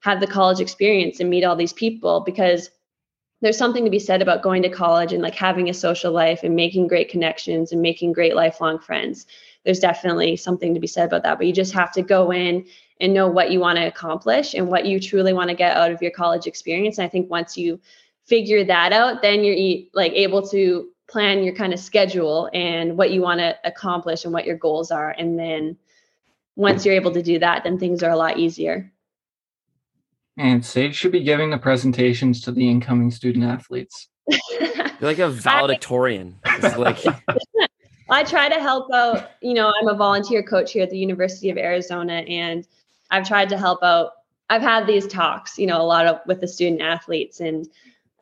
have 0.01 0.21
the 0.21 0.27
college 0.27 0.61
experience 0.61 1.21
and 1.21 1.29
meet 1.29 1.45
all 1.45 1.57
these 1.57 1.73
people 1.73 2.21
because 2.21 2.71
there's 3.43 3.59
something 3.59 3.85
to 3.85 3.91
be 3.91 3.99
said 3.99 4.23
about 4.23 4.43
going 4.43 4.63
to 4.63 4.69
college 4.69 5.13
and 5.13 5.23
like 5.23 5.35
having 5.35 5.69
a 5.69 5.75
social 5.75 6.13
life 6.13 6.43
and 6.43 6.55
making 6.55 6.89
great 6.89 7.09
connections 7.09 7.73
and 7.73 7.83
making 7.83 8.13
great 8.13 8.35
lifelong 8.35 8.79
friends 8.79 9.27
there's 9.65 9.79
definitely 9.79 10.37
something 10.37 10.75
to 10.75 10.81
be 10.81 10.87
said 10.87 11.07
about 11.07 11.23
that. 11.23 11.39
But 11.39 11.47
you 11.47 11.53
just 11.53 11.73
have 11.73 11.93
to 11.93 12.03
go 12.03 12.33
in 12.33 12.67
and 13.01 13.15
know 13.15 13.29
what 13.29 13.51
you 13.51 13.61
want 13.61 13.79
to 13.79 13.87
accomplish 13.87 14.55
and 14.55 14.69
what 14.69 14.87
you 14.87 15.01
truly 15.01 15.33
want 15.33 15.49
to 15.51 15.57
get 15.57 15.77
out 15.77 15.91
of 15.91 16.03
your 16.03 16.11
college 16.11 16.47
experience. 16.47 16.99
And 16.99 17.05
I 17.05 17.09
think 17.09 17.31
once 17.31 17.57
you 17.57 17.81
figure 18.27 18.65
that 18.65 18.93
out, 18.93 19.23
then 19.23 19.45
you're 19.45 19.85
like 19.95 20.13
able 20.13 20.47
to 20.49 20.89
plan 21.09 21.43
your 21.43 21.55
kind 21.55 21.73
of 21.73 21.81
schedule 21.81 22.49
and 22.55 22.97
what 22.97 23.11
you 23.11 23.21
want 23.21 23.41
to 23.41 23.57
accomplish 23.65 24.25
and 24.25 24.33
what 24.33 24.47
your 24.47 24.57
goals 24.57 24.91
are. 24.91 25.11
And 25.11 25.39
then 25.39 25.77
once 26.57 26.85
you're 26.85 26.95
able 26.95 27.13
to 27.13 27.23
do 27.23 27.39
that, 27.39 27.65
then 27.65 27.79
things 27.79 28.03
are 28.03 28.11
a 28.11 28.17
lot 28.17 28.39
easier. 28.39 28.93
And 30.37 30.65
Sage 30.65 30.95
should 30.95 31.13
be 31.13 31.23
giving 31.23 31.51
the 31.51 31.59
presentations 31.59 32.41
to 32.43 32.53
the 32.53 32.69
incoming 32.69 33.11
student 33.11 33.45
athletes. 33.45 34.09
You're 34.51 34.91
like 35.01 35.19
a 35.19 35.29
valedictorian. 35.31 36.39
like 36.79 37.05
I 38.11 38.25
try 38.25 38.49
to 38.49 38.61
help 38.61 38.93
out. 38.93 39.31
You 39.41 39.55
know, 39.55 39.73
I'm 39.81 39.89
a 39.89 39.95
volunteer 39.95 40.43
coach 40.43 40.73
here 40.73 40.83
at 40.83 40.91
the 40.91 40.99
University 40.99 41.51
of 41.51 41.57
Arizona, 41.57 42.15
and 42.15 42.67
I've 43.11 43.27
tried 43.27 43.49
to 43.51 43.59
help 43.59 43.83
out. 43.83 44.13
I've 44.49 44.63
had 44.63 44.87
these 44.87 45.07
talks, 45.07 45.59
you 45.59 45.67
know, 45.67 45.81
a 45.81 45.85
lot 45.85 46.07
of 46.07 46.21
with 46.27 46.41
the 46.41 46.49
student 46.49 46.83
athletes 46.83 47.41
and 47.41 47.69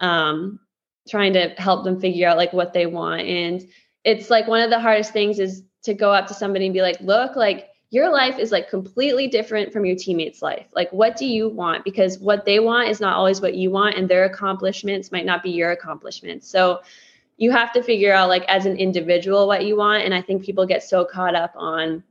um, 0.01 0.61
trying 1.09 1.33
to 1.33 1.49
help 1.57 1.85
them 1.85 1.99
figure 1.99 2.29
out 2.29 2.37
like 2.37 2.53
what 2.53 2.75
they 2.75 2.87
want. 2.87 3.23
And 3.23 3.67
it's 4.05 4.29
like 4.31 4.47
one 4.47 4.61
of 4.61 4.71
the 4.71 4.79
hardest 4.79 5.13
things 5.13 5.39
is 5.39 5.65
to 5.85 5.95
go 5.95 6.13
up 6.13 6.27
to 6.27 6.35
somebody 6.35 6.67
and 6.67 6.75
be 6.75 6.83
like, 6.83 7.01
look, 7.01 7.35
like 7.35 7.69
your 7.91 8.13
life 8.13 8.39
is 8.39 8.53
like 8.53 8.69
completely 8.69 9.27
different 9.27 9.73
from 9.73 9.87
your 9.87 9.97
teammates' 9.97 10.43
life. 10.43 10.67
Like, 10.75 10.93
what 10.93 11.17
do 11.17 11.25
you 11.25 11.49
want? 11.49 11.85
Because 11.85 12.19
what 12.19 12.45
they 12.45 12.61
want 12.61 12.91
is 12.91 13.01
not 13.01 13.17
always 13.17 13.41
what 13.41 13.55
you 13.55 13.71
want, 13.71 13.97
and 13.97 14.09
their 14.09 14.25
accomplishments 14.25 15.11
might 15.11 15.25
not 15.25 15.43
be 15.43 15.51
your 15.51 15.71
accomplishments. 15.71 16.47
So 16.47 16.81
you 17.39 17.53
have 17.53 17.73
to 17.73 17.83
figure 17.83 18.13
out 18.13 18.29
like 18.29 18.45
as 18.49 18.67
an 18.67 18.77
individual 18.77 19.47
what 19.47 19.65
you 19.65 19.77
want 19.77 20.05
and 20.05 20.13
i 20.13 20.21
think 20.21 20.45
people 20.45 20.67
get 20.67 20.83
so 20.83 21.05
caught 21.05 21.35
up 21.35 21.53
on 21.57 22.03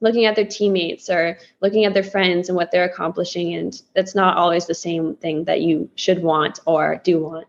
looking 0.00 0.26
at 0.26 0.36
their 0.36 0.46
teammates 0.46 1.10
or 1.10 1.38
looking 1.60 1.84
at 1.84 1.94
their 1.94 2.04
friends 2.04 2.48
and 2.48 2.56
what 2.56 2.70
they're 2.70 2.84
accomplishing 2.84 3.54
and 3.54 3.82
that's 3.94 4.14
not 4.14 4.36
always 4.36 4.66
the 4.66 4.74
same 4.74 5.16
thing 5.16 5.44
that 5.44 5.62
you 5.62 5.90
should 5.96 6.22
want 6.22 6.60
or 6.66 7.00
do 7.02 7.18
want. 7.20 7.46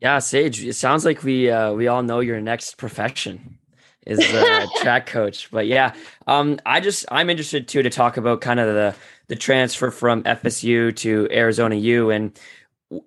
Yeah 0.00 0.18
sage 0.18 0.64
it 0.64 0.74
sounds 0.74 1.04
like 1.04 1.22
we 1.22 1.50
uh, 1.50 1.72
we 1.72 1.86
all 1.86 2.02
know 2.02 2.20
your 2.20 2.40
next 2.40 2.78
profession 2.78 3.58
is 4.06 4.18
a 4.20 4.66
track 4.80 5.06
coach 5.06 5.50
but 5.50 5.66
yeah 5.66 5.92
um 6.26 6.58
i 6.64 6.80
just 6.80 7.04
i'm 7.10 7.28
interested 7.28 7.68
too 7.68 7.82
to 7.82 7.90
talk 7.90 8.16
about 8.16 8.40
kind 8.40 8.58
of 8.58 8.66
the 8.74 8.94
the 9.26 9.36
transfer 9.36 9.90
from 9.90 10.22
fsu 10.22 10.94
to 10.96 11.28
arizona 11.30 11.74
u 11.74 12.10
and 12.10 12.38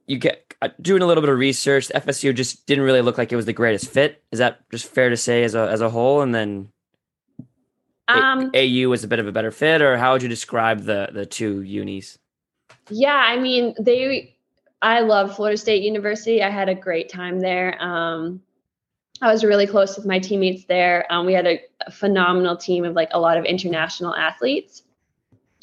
you 0.06 0.18
get 0.18 0.54
uh, 0.62 0.70
doing 0.82 1.02
a 1.02 1.06
little 1.06 1.22
bit 1.22 1.30
of 1.30 1.38
research 1.38 1.90
fsu 1.90 2.34
just 2.36 2.66
didn't 2.68 2.84
really 2.84 3.02
look 3.02 3.18
like 3.18 3.32
it 3.32 3.36
was 3.36 3.46
the 3.46 3.54
greatest 3.54 3.90
fit 3.90 4.24
is 4.32 4.40
that 4.40 4.60
just 4.70 4.86
fair 4.86 5.10
to 5.10 5.18
say 5.18 5.44
as 5.44 5.56
a 5.56 5.70
as 5.70 5.82
a 5.82 5.90
whole 5.90 6.22
and 6.22 6.36
then 6.36 6.70
um, 8.08 8.52
AU 8.56 8.90
was 8.90 9.04
a 9.04 9.08
bit 9.08 9.20
of 9.20 9.28
a 9.28 9.32
better 9.32 9.52
fit, 9.52 9.82
or 9.82 9.98
how 9.98 10.14
would 10.14 10.24
you 10.24 10.30
describe 10.30 10.84
the 10.84 11.10
the 11.14 11.26
two 11.26 11.62
unis? 11.62 12.18
Yeah, 12.90 13.16
I 13.16 13.40
mean, 13.40 13.76
they. 13.80 14.36
I 14.82 15.02
love 15.02 15.36
Florida 15.36 15.58
State 15.58 15.84
University. 15.84 16.42
I 16.42 16.50
had 16.50 16.68
a 16.68 16.76
great 16.76 17.08
time 17.08 17.40
there. 17.40 17.82
Um, 17.82 18.42
I 19.22 19.32
was 19.32 19.44
really 19.44 19.68
close 19.68 19.96
with 19.96 20.08
my 20.08 20.18
teammates 20.18 20.66
there. 20.66 21.06
Um, 21.12 21.28
we 21.28 21.34
had 21.34 21.46
a, 21.46 21.62
a, 21.86 21.92
phenomenal 21.92 22.58
team 22.58 22.84
of 22.86 22.96
like 22.96 23.10
a 23.12 23.20
lot 23.20 23.38
of 23.38 23.46
international 23.46 24.16
athletes. 24.16 24.82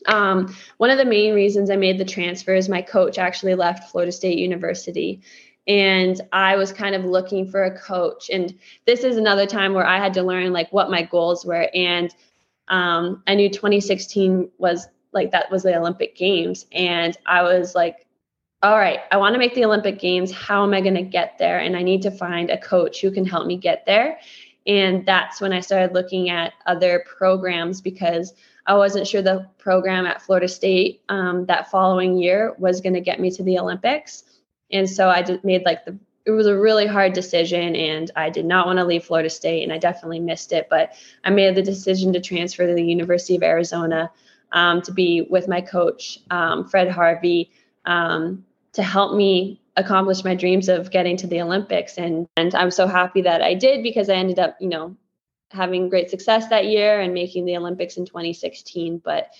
Um, 0.06 0.54
one 0.76 0.90
of 0.90 0.98
the 0.98 1.04
main 1.04 1.34
reasons 1.34 1.70
I 1.70 1.76
made 1.76 1.98
the 1.98 2.04
transfer 2.04 2.54
is 2.54 2.68
my 2.68 2.82
coach 2.82 3.18
actually 3.18 3.54
left 3.54 3.90
Florida 3.90 4.12
State 4.12 4.38
University. 4.38 5.20
And 5.66 6.20
I 6.32 6.56
was 6.56 6.72
kind 6.72 6.94
of 6.94 7.04
looking 7.04 7.50
for 7.50 7.64
a 7.64 7.78
coach. 7.78 8.30
And 8.30 8.58
this 8.86 9.04
is 9.04 9.16
another 9.16 9.46
time 9.46 9.74
where 9.74 9.86
I 9.86 9.98
had 9.98 10.14
to 10.14 10.22
learn 10.22 10.52
like 10.52 10.72
what 10.72 10.90
my 10.90 11.02
goals 11.02 11.44
were. 11.44 11.68
And 11.74 12.14
um, 12.68 13.22
I 13.26 13.34
knew 13.34 13.48
2016 13.48 14.50
was 14.58 14.88
like 15.12 15.30
that 15.32 15.50
was 15.50 15.62
the 15.62 15.76
Olympic 15.76 16.16
Games, 16.16 16.66
and 16.72 17.16
I 17.26 17.42
was 17.42 17.74
like, 17.74 18.06
all 18.62 18.76
right, 18.76 19.00
I 19.10 19.16
want 19.16 19.34
to 19.34 19.38
make 19.38 19.54
the 19.54 19.64
Olympic 19.64 19.98
Games. 19.98 20.32
How 20.32 20.64
am 20.64 20.74
I 20.74 20.80
going 20.80 20.94
to 20.94 21.02
get 21.02 21.38
there? 21.38 21.60
And 21.60 21.76
I 21.76 21.82
need 21.82 22.02
to 22.02 22.10
find 22.10 22.50
a 22.50 22.58
coach 22.58 23.00
who 23.00 23.10
can 23.10 23.24
help 23.24 23.46
me 23.46 23.56
get 23.56 23.86
there. 23.86 24.18
And 24.66 25.06
that's 25.06 25.40
when 25.40 25.52
I 25.52 25.60
started 25.60 25.94
looking 25.94 26.28
at 26.28 26.52
other 26.66 27.04
programs 27.06 27.80
because 27.80 28.34
I 28.68 28.74
wasn't 28.74 29.08
sure 29.08 29.22
the 29.22 29.48
program 29.56 30.06
at 30.06 30.20
Florida 30.20 30.46
State 30.46 31.00
um, 31.08 31.46
that 31.46 31.70
following 31.70 32.18
year 32.18 32.54
was 32.58 32.82
going 32.82 32.92
to 32.92 33.00
get 33.00 33.18
me 33.18 33.30
to 33.30 33.42
the 33.42 33.58
Olympics. 33.58 34.24
And 34.70 34.88
so 34.88 35.08
I 35.08 35.22
just 35.22 35.42
made 35.42 35.64
like 35.64 35.86
the 35.86 35.98
it 36.26 36.32
was 36.32 36.46
a 36.46 36.58
really 36.58 36.86
hard 36.86 37.14
decision 37.14 37.74
and 37.74 38.10
I 38.14 38.28
did 38.28 38.44
not 38.44 38.66
want 38.66 38.78
to 38.78 38.84
leave 38.84 39.02
Florida 39.02 39.30
State 39.30 39.62
and 39.62 39.72
I 39.72 39.78
definitely 39.78 40.20
missed 40.20 40.52
it. 40.52 40.66
But 40.68 40.92
I 41.24 41.30
made 41.30 41.54
the 41.54 41.62
decision 41.62 42.12
to 42.12 42.20
transfer 42.20 42.66
to 42.66 42.74
the 42.74 42.84
University 42.84 43.34
of 43.36 43.42
Arizona 43.42 44.10
um, 44.52 44.82
to 44.82 44.92
be 44.92 45.26
with 45.30 45.48
my 45.48 45.62
coach, 45.62 46.18
um, 46.30 46.68
Fred 46.68 46.90
Harvey, 46.90 47.50
um, 47.86 48.44
to 48.74 48.82
help 48.82 49.16
me 49.16 49.62
accomplish 49.78 50.22
my 50.22 50.34
dreams 50.34 50.68
of 50.68 50.90
getting 50.90 51.16
to 51.16 51.26
the 51.26 51.40
Olympics. 51.40 51.96
And, 51.96 52.26
and 52.36 52.54
I'm 52.54 52.70
so 52.70 52.86
happy 52.86 53.22
that 53.22 53.40
I 53.40 53.54
did 53.54 53.82
because 53.82 54.10
I 54.10 54.16
ended 54.16 54.38
up, 54.38 54.58
you 54.60 54.68
know, 54.68 54.94
having 55.50 55.88
great 55.88 56.10
success 56.10 56.48
that 56.48 56.66
year 56.66 57.00
and 57.00 57.14
making 57.14 57.44
the 57.44 57.56
Olympics 57.56 57.96
in 57.96 58.04
2016. 58.04 58.98
But 58.98 59.32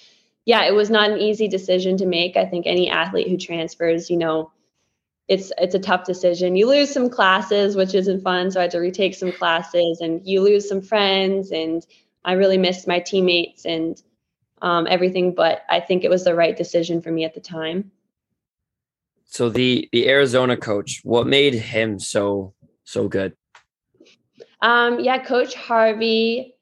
yeah, 0.45 0.65
it 0.65 0.75
was 0.75 0.91
not 0.91 1.11
an 1.11 1.19
easy 1.19 1.49
decision 1.49 1.97
to 1.99 2.07
make. 2.07 2.37
I 2.37 2.47
think 2.47 2.67
any 2.67 2.89
athlete 2.89 3.29
who 3.29 3.37
transfers, 3.37 4.09
you 4.09 4.17
know, 4.17 4.51
it's 5.29 5.53
it's 5.59 5.75
a 5.75 5.79
tough 5.79 6.05
decision. 6.05 6.57
You 6.57 6.69
lose 6.69 6.91
some 6.91 7.11
classes, 7.11 7.77
which 7.77 7.95
isn't 7.95 8.23
fun, 8.23 8.51
so 8.51 8.61
I 8.61 8.63
had 8.63 8.71
to 8.71 8.79
retake 8.79 9.15
some 9.15 9.31
classes, 9.31 10.01
and 10.01 10.27
you 10.27 10.41
lose 10.41 10.67
some 10.67 10.81
friends, 10.81 11.51
and 11.51 11.87
I 12.25 12.33
really 12.33 12.57
missed 12.57 12.89
my 12.89 12.99
teammates 12.99 13.67
and 13.67 14.03
um, 14.63 14.87
everything. 14.89 15.35
But 15.35 15.65
I 15.69 15.81
think 15.81 16.03
it 16.03 16.11
was 16.11 16.25
the 16.25 16.35
right 16.35 16.57
decision 16.57 17.03
for 17.03 17.13
me 17.13 17.25
at 17.25 17.35
the 17.35 17.41
time. 17.41 17.93
So 19.27 19.51
the 19.51 19.87
the 19.93 20.09
Arizona 20.09 20.57
coach, 20.57 21.01
what 21.05 21.27
made 21.27 21.53
him 21.53 21.99
so 21.99 22.55
so 22.85 23.07
good? 23.07 23.37
Um, 24.61 25.01
yeah, 25.01 25.23
Coach 25.23 25.55
Harvey 25.55 26.55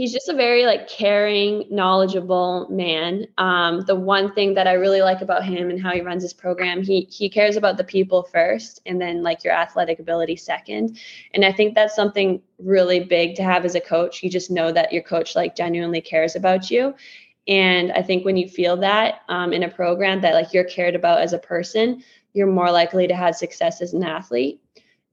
he's 0.00 0.14
just 0.14 0.30
a 0.30 0.34
very 0.34 0.64
like 0.64 0.88
caring 0.88 1.66
knowledgeable 1.70 2.66
man. 2.70 3.26
Um, 3.36 3.82
the 3.82 3.94
one 3.94 4.32
thing 4.32 4.54
that 4.54 4.66
i 4.66 4.72
really 4.72 5.02
like 5.02 5.20
about 5.20 5.44
him 5.44 5.68
and 5.68 5.78
how 5.78 5.92
he 5.92 6.00
runs 6.00 6.22
his 6.22 6.32
program 6.32 6.82
he 6.82 7.02
he 7.10 7.28
cares 7.28 7.56
about 7.56 7.76
the 7.76 7.84
people 7.84 8.22
first 8.22 8.80
and 8.86 8.98
then 8.98 9.22
like 9.22 9.44
your 9.44 9.52
athletic 9.52 9.98
ability 9.98 10.36
second. 10.36 10.98
And 11.34 11.44
i 11.44 11.52
think 11.52 11.74
that's 11.74 11.94
something 11.94 12.40
really 12.58 13.00
big 13.00 13.34
to 13.36 13.42
have 13.42 13.66
as 13.66 13.74
a 13.74 13.80
coach. 13.94 14.22
You 14.22 14.30
just 14.30 14.50
know 14.50 14.72
that 14.72 14.90
your 14.90 15.02
coach 15.02 15.36
like 15.36 15.54
genuinely 15.54 16.00
cares 16.00 16.34
about 16.34 16.70
you. 16.70 16.94
And 17.46 17.92
i 17.92 18.00
think 18.00 18.24
when 18.24 18.38
you 18.38 18.48
feel 18.48 18.78
that 18.78 19.20
um, 19.28 19.52
in 19.52 19.64
a 19.64 19.68
program 19.68 20.22
that 20.22 20.32
like 20.32 20.54
you're 20.54 20.64
cared 20.64 20.94
about 20.94 21.20
as 21.20 21.34
a 21.34 21.38
person 21.38 22.02
you're 22.32 22.46
more 22.46 22.70
likely 22.70 23.08
to 23.08 23.14
have 23.14 23.34
success 23.34 23.82
as 23.82 23.92
an 23.92 24.04
athlete 24.04 24.60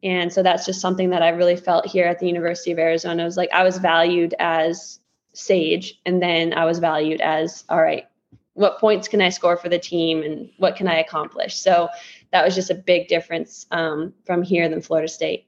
and 0.03 0.31
so 0.31 0.43
that's 0.43 0.65
just 0.65 0.81
something 0.81 1.09
that 1.09 1.23
I 1.23 1.29
really 1.29 1.55
felt 1.55 1.85
here 1.85 2.05
at 2.05 2.19
the 2.19 2.27
University 2.27 2.71
of 2.71 2.79
Arizona. 2.79 3.23
It 3.23 3.25
was 3.25 3.37
like 3.37 3.51
I 3.51 3.63
was 3.63 3.77
valued 3.77 4.35
as 4.39 4.99
Sage, 5.33 5.99
and 6.05 6.21
then 6.21 6.53
I 6.53 6.65
was 6.65 6.79
valued 6.79 7.21
as 7.21 7.63
all 7.69 7.81
right, 7.81 8.05
what 8.53 8.79
points 8.79 9.07
can 9.07 9.21
I 9.21 9.29
score 9.29 9.55
for 9.55 9.69
the 9.69 9.79
team 9.79 10.23
and 10.23 10.49
what 10.57 10.75
can 10.75 10.87
I 10.87 10.97
accomplish? 10.97 11.55
So 11.55 11.89
that 12.31 12.43
was 12.43 12.55
just 12.55 12.71
a 12.71 12.75
big 12.75 13.07
difference 13.07 13.67
um, 13.71 14.13
from 14.25 14.41
here 14.41 14.67
than 14.67 14.81
Florida 14.81 15.07
State. 15.07 15.45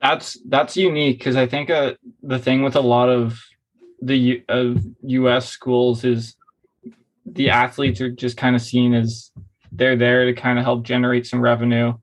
That's 0.00 0.38
that's 0.48 0.78
unique 0.78 1.18
because 1.18 1.36
I 1.36 1.46
think 1.46 1.68
uh, 1.68 1.92
the 2.22 2.38
thing 2.38 2.62
with 2.62 2.74
a 2.74 2.80
lot 2.80 3.10
of 3.10 3.38
the 4.00 4.16
U- 4.16 4.42
of 4.48 4.82
U.S. 5.02 5.46
schools 5.46 6.04
is 6.04 6.36
the 7.26 7.50
athletes 7.50 8.00
are 8.00 8.10
just 8.10 8.38
kind 8.38 8.56
of 8.56 8.62
seen 8.62 8.94
as 8.94 9.30
they're 9.72 9.96
there 9.96 10.24
to 10.26 10.32
kind 10.32 10.58
of 10.58 10.64
help 10.64 10.82
generate 10.82 11.26
some 11.26 11.40
revenue 11.40 11.94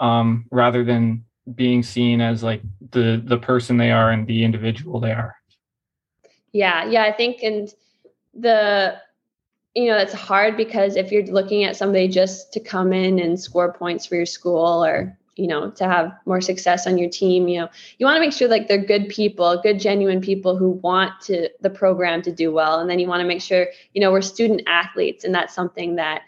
um, 0.00 0.46
rather 0.50 0.84
than 0.84 1.24
being 1.54 1.82
seen 1.82 2.20
as 2.20 2.42
like 2.42 2.62
the 2.90 3.20
the 3.24 3.38
person 3.38 3.76
they 3.76 3.90
are 3.90 4.10
and 4.10 4.26
the 4.26 4.44
individual 4.44 5.00
they 5.00 5.12
are. 5.12 5.36
Yeah 6.52 6.88
yeah 6.88 7.02
i 7.02 7.12
think 7.12 7.42
and 7.42 7.68
the 8.32 8.96
you 9.74 9.86
know 9.86 9.96
it's 9.96 10.12
hard 10.12 10.56
because 10.56 10.96
if 10.96 11.10
you're 11.10 11.26
looking 11.26 11.64
at 11.64 11.76
somebody 11.76 12.08
just 12.08 12.52
to 12.52 12.60
come 12.60 12.92
in 12.92 13.18
and 13.18 13.38
score 13.38 13.72
points 13.72 14.06
for 14.06 14.14
your 14.14 14.26
school 14.26 14.84
or 14.84 15.16
you 15.36 15.48
know 15.48 15.70
to 15.70 15.84
have 15.84 16.12
more 16.26 16.40
success 16.40 16.86
on 16.86 16.96
your 16.96 17.10
team 17.10 17.48
you 17.48 17.60
know 17.60 17.68
you 17.98 18.06
want 18.06 18.16
to 18.16 18.20
make 18.20 18.32
sure 18.32 18.48
like 18.48 18.68
they're 18.68 18.78
good 18.78 19.08
people 19.08 19.60
good 19.62 19.80
genuine 19.80 20.20
people 20.20 20.56
who 20.56 20.70
want 20.70 21.12
to 21.20 21.48
the 21.60 21.70
program 21.70 22.22
to 22.22 22.32
do 22.32 22.52
well 22.52 22.78
and 22.80 22.88
then 22.88 22.98
you 22.98 23.08
want 23.08 23.20
to 23.20 23.26
make 23.26 23.42
sure 23.42 23.66
you 23.92 24.00
know 24.00 24.12
we're 24.12 24.22
student 24.22 24.62
athletes 24.66 25.24
and 25.24 25.34
that's 25.34 25.54
something 25.54 25.96
that 25.96 26.22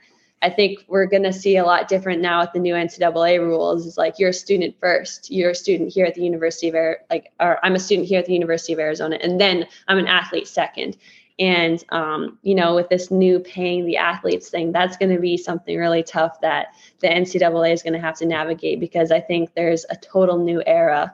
I 0.47 0.51
think 0.51 0.85
we're 0.87 1.07
going 1.07 1.25
to 1.25 1.33
see 1.33 1.57
a 1.57 1.65
lot 1.65 1.89
different 1.89 2.23
now 2.23 2.41
with 2.41 2.53
the 2.53 2.61
new 2.61 2.75
NCAA 2.75 3.41
rules. 3.41 3.85
Is 3.85 3.99
like 3.99 4.21
you're 4.21 4.31
a 4.31 4.33
student 4.33 4.77
first. 4.79 5.29
You're 5.29 5.51
a 5.51 5.55
student 5.57 5.93
here 5.93 6.07
at 6.07 6.15
the 6.15 6.23
University 6.23 6.69
of 6.69 6.77
like, 7.11 7.33
or 7.41 7.59
I'm 7.65 7.75
a 7.75 7.81
student 7.81 8.07
here 8.07 8.21
at 8.21 8.27
the 8.27 8.33
University 8.33 8.73
of 8.73 8.79
Arizona, 8.79 9.19
and 9.21 9.41
then 9.41 9.67
I'm 9.89 9.99
an 9.99 10.07
athlete 10.07 10.47
second. 10.47 10.97
And 11.41 11.85
um, 11.89 12.39
you 12.43 12.55
know, 12.55 12.77
with 12.77 12.89
this 12.91 13.11
new 13.11 13.41
paying 13.41 13.87
the 13.87 13.97
athletes 13.97 14.49
thing, 14.49 14.71
that's 14.71 14.97
going 14.97 15.13
to 15.13 15.21
be 15.21 15.37
something 15.37 15.77
really 15.77 16.05
tough 16.05 16.41
that 16.43 16.69
the 17.01 17.09
NCAA 17.09 17.73
is 17.73 17.83
going 17.83 17.95
to 17.95 17.99
have 17.99 18.17
to 18.19 18.25
navigate 18.25 18.79
because 18.79 19.11
I 19.11 19.21
think 19.21 19.53
there's 19.57 19.85
a 19.91 19.97
total 19.97 20.39
new 20.39 20.63
era 20.65 21.13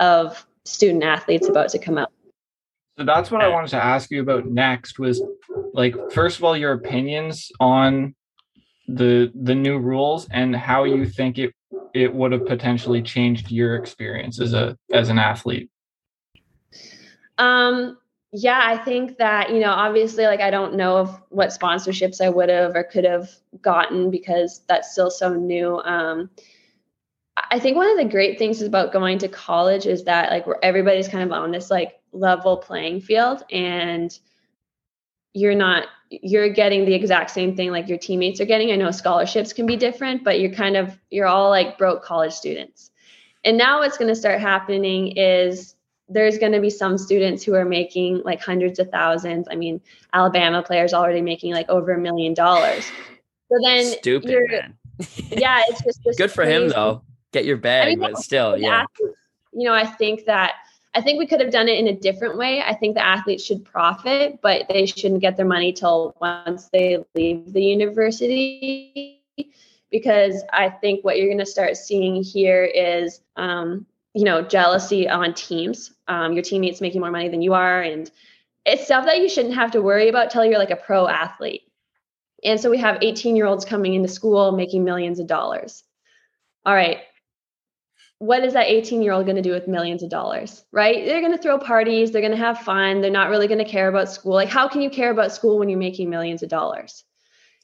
of 0.00 0.44
student 0.64 1.04
athletes 1.04 1.48
about 1.48 1.68
to 1.68 1.78
come 1.78 1.98
out. 1.98 2.10
So 2.98 3.04
that's 3.04 3.30
what 3.30 3.42
I 3.42 3.48
wanted 3.48 3.70
to 3.70 3.82
ask 3.82 4.10
you 4.10 4.20
about 4.20 4.46
next 4.46 4.98
was 4.98 5.22
like 5.72 5.94
first 6.10 6.38
of 6.38 6.44
all 6.44 6.56
your 6.56 6.72
opinions 6.72 7.52
on 7.60 8.16
the 8.88 9.30
the 9.34 9.54
new 9.54 9.78
rules 9.78 10.28
and 10.30 10.54
how 10.54 10.84
you 10.84 11.06
think 11.06 11.38
it 11.38 11.54
it 11.94 12.12
would 12.12 12.32
have 12.32 12.46
potentially 12.46 13.02
changed 13.02 13.50
your 13.50 13.76
experience 13.76 14.40
as 14.40 14.54
a 14.54 14.76
as 14.92 15.08
an 15.08 15.18
athlete? 15.18 15.70
Um 17.38 17.98
yeah 18.32 18.62
i 18.64 18.76
think 18.76 19.18
that 19.18 19.50
you 19.50 19.60
know 19.60 19.70
obviously 19.70 20.24
like 20.24 20.40
i 20.40 20.50
don't 20.50 20.74
know 20.74 20.96
of 20.96 21.20
what 21.28 21.50
sponsorships 21.50 22.20
i 22.20 22.30
would 22.30 22.48
have 22.48 22.74
or 22.74 22.82
could 22.82 23.04
have 23.04 23.28
gotten 23.60 24.10
because 24.10 24.62
that's 24.68 24.92
still 24.92 25.10
so 25.10 25.34
new. 25.34 25.78
Um 25.84 26.30
i 27.36 27.58
think 27.58 27.76
one 27.76 27.90
of 27.90 27.98
the 27.98 28.10
great 28.10 28.38
things 28.38 28.62
about 28.62 28.92
going 28.92 29.18
to 29.18 29.28
college 29.28 29.86
is 29.86 30.04
that 30.04 30.30
like 30.30 30.46
where 30.46 30.64
everybody's 30.64 31.08
kind 31.08 31.24
of 31.24 31.32
on 31.32 31.50
this 31.50 31.70
like 31.70 32.00
level 32.12 32.56
playing 32.56 33.00
field 33.00 33.42
and 33.50 34.18
you're 35.34 35.54
not 35.54 35.86
you're 36.10 36.50
getting 36.50 36.84
the 36.84 36.94
exact 36.94 37.30
same 37.30 37.56
thing 37.56 37.70
like 37.70 37.88
your 37.88 37.98
teammates 37.98 38.40
are 38.40 38.44
getting. 38.44 38.70
I 38.70 38.76
know 38.76 38.90
scholarships 38.90 39.52
can 39.52 39.64
be 39.64 39.76
different, 39.76 40.24
but 40.24 40.40
you're 40.40 40.52
kind 40.52 40.76
of 40.76 40.98
you're 41.10 41.26
all 41.26 41.48
like 41.48 41.78
broke 41.78 42.02
college 42.02 42.32
students. 42.32 42.90
And 43.44 43.56
now 43.56 43.80
what's 43.80 43.98
going 43.98 44.08
to 44.08 44.14
start 44.14 44.40
happening 44.40 45.16
is 45.16 45.74
there's 46.08 46.38
going 46.38 46.52
to 46.52 46.60
be 46.60 46.70
some 46.70 46.98
students 46.98 47.42
who 47.42 47.54
are 47.54 47.64
making 47.64 48.22
like 48.24 48.40
hundreds 48.40 48.78
of 48.78 48.90
thousands. 48.90 49.48
I 49.50 49.56
mean, 49.56 49.80
Alabama 50.12 50.62
players 50.62 50.92
already 50.92 51.22
making 51.22 51.54
like 51.54 51.68
over 51.68 51.92
a 51.92 51.98
million 51.98 52.34
dollars. 52.34 52.84
So 53.48 53.58
then 53.64 53.86
stupid 53.86 54.38
man. 54.50 54.74
yeah, 55.30 55.62
it's 55.68 55.82
just 55.82 56.00
good 56.18 56.30
for 56.30 56.44
crazy. 56.44 56.64
him 56.64 56.68
though. 56.68 57.02
Get 57.32 57.46
your 57.46 57.56
bag, 57.56 57.86
I 57.86 57.90
mean, 57.90 58.00
but 58.00 58.18
still, 58.18 58.58
yeah. 58.58 58.84
you 59.00 59.64
know, 59.66 59.72
I 59.72 59.86
think 59.86 60.26
that 60.26 60.52
I 60.94 61.00
think 61.00 61.18
we 61.18 61.26
could 61.26 61.40
have 61.40 61.50
done 61.50 61.68
it 61.68 61.78
in 61.78 61.88
a 61.88 61.94
different 61.94 62.36
way. 62.36 62.62
I 62.62 62.74
think 62.74 62.94
the 62.94 63.04
athletes 63.04 63.44
should 63.44 63.64
profit, 63.64 64.40
but 64.42 64.66
they 64.68 64.84
shouldn't 64.84 65.22
get 65.22 65.36
their 65.36 65.46
money 65.46 65.72
till 65.72 66.14
once 66.20 66.68
they 66.68 67.02
leave 67.14 67.52
the 67.52 67.62
university. 67.62 69.22
Because 69.90 70.42
I 70.52 70.68
think 70.68 71.04
what 71.04 71.18
you're 71.18 71.28
going 71.28 71.38
to 71.38 71.46
start 71.46 71.76
seeing 71.76 72.22
here 72.22 72.64
is, 72.64 73.20
um, 73.36 73.86
you 74.14 74.24
know, 74.24 74.42
jealousy 74.42 75.08
on 75.08 75.34
teams. 75.34 75.92
Um, 76.08 76.34
your 76.34 76.42
teammates 76.42 76.80
making 76.80 77.00
more 77.00 77.10
money 77.10 77.28
than 77.28 77.42
you 77.42 77.54
are, 77.54 77.80
and 77.80 78.10
it's 78.66 78.84
stuff 78.84 79.06
that 79.06 79.20
you 79.20 79.28
shouldn't 79.28 79.54
have 79.54 79.70
to 79.72 79.82
worry 79.82 80.08
about 80.08 80.30
till 80.30 80.44
you're 80.44 80.58
like 80.58 80.70
a 80.70 80.76
pro 80.76 81.08
athlete. 81.08 81.62
And 82.44 82.60
so 82.60 82.70
we 82.70 82.78
have 82.78 82.98
18 83.02 83.36
year 83.36 83.46
olds 83.46 83.64
coming 83.64 83.94
into 83.94 84.08
school 84.08 84.52
making 84.52 84.84
millions 84.84 85.20
of 85.20 85.26
dollars. 85.26 85.84
All 86.64 86.74
right, 86.74 86.98
what 88.22 88.44
is 88.44 88.52
that 88.52 88.68
18 88.68 89.02
year 89.02 89.12
old 89.12 89.26
going 89.26 89.34
to 89.34 89.42
do 89.42 89.50
with 89.50 89.66
millions 89.66 90.02
of 90.02 90.08
dollars 90.08 90.64
right? 90.70 91.04
They're 91.04 91.20
going 91.20 91.32
to 91.32 91.42
throw 91.42 91.58
parties 91.58 92.12
they're 92.12 92.22
going 92.22 92.30
to 92.32 92.38
have 92.38 92.58
fun 92.58 93.00
they're 93.00 93.10
not 93.10 93.30
really 93.30 93.48
going 93.48 93.58
to 93.58 93.64
care 93.64 93.88
about 93.88 94.08
school. 94.08 94.34
Like 94.34 94.48
how 94.48 94.68
can 94.68 94.80
you 94.80 94.90
care 94.90 95.10
about 95.10 95.32
school 95.32 95.58
when 95.58 95.68
you're 95.68 95.78
making 95.78 96.08
millions 96.08 96.42
of 96.42 96.48
dollars? 96.48 97.04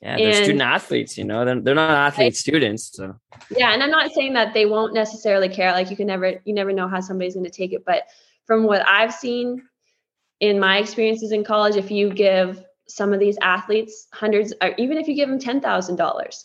Yeah 0.03 0.17
they're 0.17 0.27
and, 0.29 0.37
student 0.37 0.63
athletes 0.63 1.17
you 1.17 1.25
know 1.25 1.45
they're, 1.45 1.61
they're 1.61 1.75
not 1.77 1.91
athlete 1.91 2.25
right? 2.27 2.37
students 2.37 2.91
so. 2.93 3.15
Yeah 3.51 3.73
and 3.73 3.83
i'm 3.83 3.91
not 3.91 4.13
saying 4.13 4.33
that 4.35 4.55
they 4.55 4.67
won't 4.67 4.95
necessarily 4.95 5.49
care 5.49 5.73
like 5.73 5.91
you 5.91 5.97
can 5.97 6.07
never 6.07 6.41
you 6.45 6.55
never 6.55 6.73
know 6.73 6.89
how 6.89 7.01
somebody's 7.01 7.35
going 7.35 7.45
to 7.45 7.51
take 7.51 7.73
it 7.73 7.85
but 7.85 8.05
from 8.47 8.65
what 8.65 8.87
i've 8.87 9.13
seen 9.13 9.63
in 10.39 10.61
my 10.61 10.79
experiences 10.79 11.33
in 11.33 11.43
college 11.43 11.77
if 11.77 11.91
you 11.91 12.11
give 12.11 12.65
some 12.87 13.13
of 13.13 13.21
these 13.21 13.37
athletes 13.43 14.07
hundreds 14.13 14.55
or 14.63 14.73
even 14.79 14.99
if 14.99 15.09
you 15.09 15.15
give 15.15 15.29
them 15.29 15.39
$10000 15.39 16.45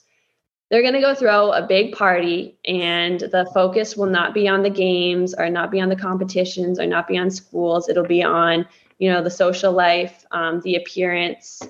they're 0.74 0.82
going 0.82 0.96
to 0.96 1.02
go 1.02 1.14
throw 1.14 1.52
a 1.52 1.68
big 1.68 1.94
party 1.94 2.58
and 2.66 3.20
the 3.20 3.48
focus 3.54 3.96
will 3.96 4.08
not 4.08 4.34
be 4.34 4.48
on 4.48 4.64
the 4.64 4.72
games 4.72 5.36
or 5.36 5.48
not 5.48 5.70
be 5.70 5.80
on 5.80 5.88
the 5.88 5.96
competitions 5.96 6.80
or 6.80 6.88
not 6.88 7.08
be 7.08 7.16
on 7.16 7.30
schools. 7.30 7.88
It'll 7.88 8.04
be 8.04 8.24
on 8.24 8.66
you 8.98 9.12
know 9.12 9.22
the 9.22 9.30
social 9.30 9.72
life 9.72 10.26
um, 10.32 10.62
the 10.62 10.74
appearance 10.76 11.62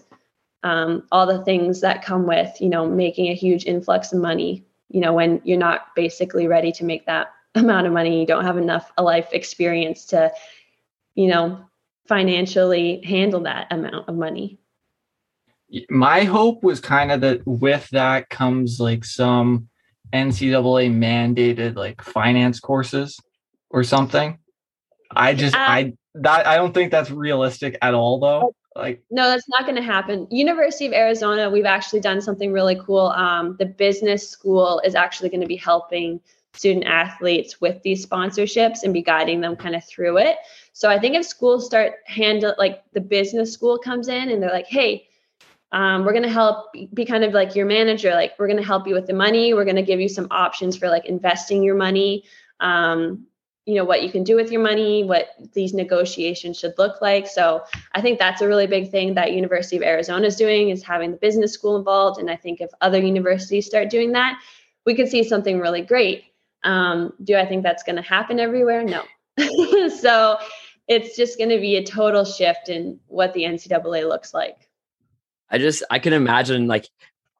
um, 0.63 1.03
all 1.11 1.25
the 1.25 1.43
things 1.43 1.81
that 1.81 2.05
come 2.05 2.25
with 2.25 2.61
you 2.61 2.69
know 2.69 2.87
making 2.87 3.27
a 3.27 3.33
huge 3.35 3.65
influx 3.65 4.13
of 4.13 4.21
money 4.21 4.63
you 4.87 5.01
know 5.01 5.11
when 5.11 5.41
you're 5.43 5.57
not 5.57 5.93
basically 5.97 6.47
ready 6.47 6.71
to 6.71 6.85
make 6.85 7.05
that 7.05 7.33
amount 7.55 7.85
of 7.85 7.91
money. 7.91 8.21
You 8.21 8.25
don't 8.25 8.45
have 8.45 8.57
enough 8.57 8.89
a 8.97 9.03
life 9.03 9.27
experience 9.33 10.05
to 10.05 10.31
you 11.15 11.27
know 11.27 11.59
financially 12.07 13.01
handle 13.03 13.41
that 13.41 13.67
amount 13.69 14.07
of 14.07 14.15
money 14.15 14.59
my 15.89 16.23
hope 16.23 16.63
was 16.63 16.79
kind 16.79 17.11
of 17.11 17.21
that 17.21 17.45
with 17.45 17.89
that 17.89 18.29
comes 18.29 18.79
like 18.79 19.03
some 19.05 19.69
NCAA 20.13 20.93
mandated 20.93 21.75
like 21.75 22.01
finance 22.01 22.59
courses 22.59 23.19
or 23.69 23.83
something. 23.83 24.37
I 25.15 25.33
just 25.33 25.55
uh, 25.55 25.59
I 25.59 25.93
that 26.15 26.45
I 26.45 26.55
don't 26.55 26.73
think 26.73 26.91
that's 26.91 27.11
realistic 27.11 27.77
at 27.81 27.93
all 27.93 28.19
though. 28.19 28.55
Like 28.75 29.03
no, 29.11 29.27
that's 29.29 29.47
not 29.49 29.63
going 29.63 29.75
to 29.75 29.83
happen. 29.83 30.27
University 30.31 30.85
of 30.87 30.93
Arizona, 30.93 31.49
we've 31.49 31.65
actually 31.65 31.99
done 31.99 32.21
something 32.21 32.51
really 32.51 32.79
cool. 32.83 33.07
Um, 33.07 33.55
the 33.59 33.65
business 33.65 34.27
school 34.27 34.81
is 34.83 34.95
actually 34.95 35.29
going 35.29 35.41
to 35.41 35.47
be 35.47 35.55
helping 35.55 36.19
student 36.55 36.85
athletes 36.85 37.59
with 37.61 37.81
these 37.83 38.05
sponsorships 38.05 38.83
and 38.83 38.93
be 38.93 39.01
guiding 39.01 39.41
them 39.41 39.55
kind 39.55 39.75
of 39.75 39.83
through 39.85 40.17
it. 40.17 40.37
So 40.73 40.89
I 40.89 40.99
think 40.99 41.15
if 41.15 41.25
schools 41.25 41.65
start 41.65 41.93
handle 42.05 42.53
like 42.57 42.83
the 42.93 43.01
business 43.01 43.51
school 43.51 43.77
comes 43.77 44.07
in 44.07 44.29
and 44.29 44.41
they're 44.41 44.51
like, 44.51 44.67
hey, 44.67 45.07
um, 45.73 46.05
we're 46.05 46.13
going 46.13 46.23
to 46.23 46.29
help 46.29 46.71
be 46.93 47.03
kind 47.03 47.23
of 47.23 47.33
like 47.33 47.55
your 47.55 47.65
manager 47.65 48.11
like 48.11 48.33
we're 48.37 48.47
going 48.47 48.59
to 48.59 48.65
help 48.65 48.87
you 48.87 48.93
with 48.93 49.07
the 49.07 49.13
money. 49.13 49.53
We're 49.53 49.65
going 49.65 49.75
to 49.75 49.81
give 49.81 49.99
you 49.99 50.07
some 50.07 50.27
options 50.29 50.77
for 50.77 50.87
like 50.87 51.05
investing 51.05 51.63
your 51.63 51.75
money 51.75 52.23
um, 52.59 53.25
you 53.65 53.75
know 53.75 53.85
what 53.85 54.03
you 54.03 54.11
can 54.11 54.23
do 54.23 54.35
with 54.35 54.51
your 54.51 54.61
money 54.61 55.03
what 55.03 55.29
these 55.53 55.73
negotiations 55.73 56.59
should 56.59 56.73
look 56.77 57.01
like. 57.01 57.27
So 57.27 57.63
i 57.93 58.01
think 58.01 58.19
that's 58.19 58.41
a 58.41 58.47
really 58.47 58.67
big 58.67 58.91
thing 58.91 59.15
that 59.15 59.33
university 59.33 59.77
of 59.77 59.83
arizona 59.83 60.27
is 60.27 60.35
doing 60.35 60.69
is 60.69 60.83
having 60.83 61.11
the 61.11 61.17
business 61.17 61.53
school 61.53 61.75
involved. 61.77 62.19
And 62.19 62.29
i 62.29 62.35
think 62.35 62.61
if 62.61 62.69
other 62.81 62.99
universities 62.99 63.65
start 63.65 63.89
doing 63.89 64.11
that 64.13 64.39
we 64.85 64.95
could 64.95 65.07
see 65.07 65.23
something 65.23 65.59
really 65.59 65.81
great. 65.81 66.25
Um, 66.63 67.13
do 67.23 67.35
i 67.35 67.45
think 67.45 67.63
that's 67.63 67.83
going 67.83 67.95
to 67.95 68.01
happen 68.01 68.39
everywhere? 68.39 68.83
No. 68.83 69.03
So 69.89 70.37
it's 70.87 71.15
just 71.15 71.37
going 71.37 71.49
to 71.49 71.59
be 71.59 71.77
a 71.77 71.83
total 71.83 72.25
shift 72.25 72.69
in 72.69 72.99
what 73.07 73.33
the 73.33 73.43
ncaa 73.43 74.07
looks 74.07 74.33
like 74.33 74.62
I 75.49 75.57
just 75.57 75.83
I 75.89 75.99
can 75.99 76.13
imagine 76.13 76.67
like 76.67 76.87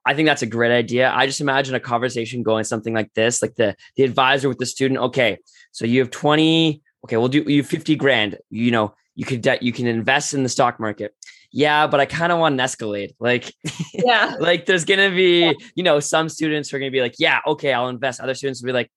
I 0.06 0.14
think 0.14 0.28
that's 0.28 0.42
a 0.42 0.48
great 0.48 0.72
idea. 0.72 1.12
I 1.12 1.26
just 1.26 1.42
imagine 1.42 1.76
a 1.76 1.80
conversation 1.80 2.44
going 2.44 2.66
something 2.66 2.94
like 2.94 3.14
this, 3.14 3.42
like 3.42 3.56
the 3.56 3.76
the 3.96 4.04
advisor 4.04 4.50
with 4.50 4.58
the 4.58 4.66
student. 4.66 5.00
Okay, 5.00 5.38
so 5.72 5.86
you 5.86 6.00
have 6.00 6.12
twenty. 6.12 6.82
Okay, 7.06 7.18
we'll 7.18 7.30
do 7.30 7.44
you 7.44 7.64
fifty 7.64 7.96
grand. 7.96 8.38
You 8.50 8.72
know, 8.72 8.96
you 9.16 9.26
could 9.26 9.42
de- 9.42 9.60
you 9.62 9.72
can 9.72 9.88
invest 9.88 10.34
in 10.34 10.44
the 10.44 10.50
stock 10.50 10.80
market. 10.80 11.16
Yeah, 11.52 11.88
but 11.88 12.00
I 12.00 12.06
kind 12.06 12.32
of 12.32 12.40
want 12.40 12.54
an 12.54 12.60
Escalade. 12.60 13.16
Like, 13.20 13.54
yeah, 13.94 14.36
like 14.40 14.66
there's 14.66 14.86
gonna 14.86 15.12
be 15.12 15.42
yeah. 15.42 15.54
you 15.76 15.84
know 15.84 16.00
some 16.00 16.28
students 16.28 16.74
are 16.74 16.80
gonna 16.80 16.92
be 16.92 17.02
like, 17.02 17.16
yeah, 17.20 17.40
okay, 17.48 17.72
I'll 17.72 17.90
invest. 17.90 18.20
Other 18.20 18.36
students 18.36 18.62
will 18.62 18.68
be 18.68 18.74
like, 18.74 18.92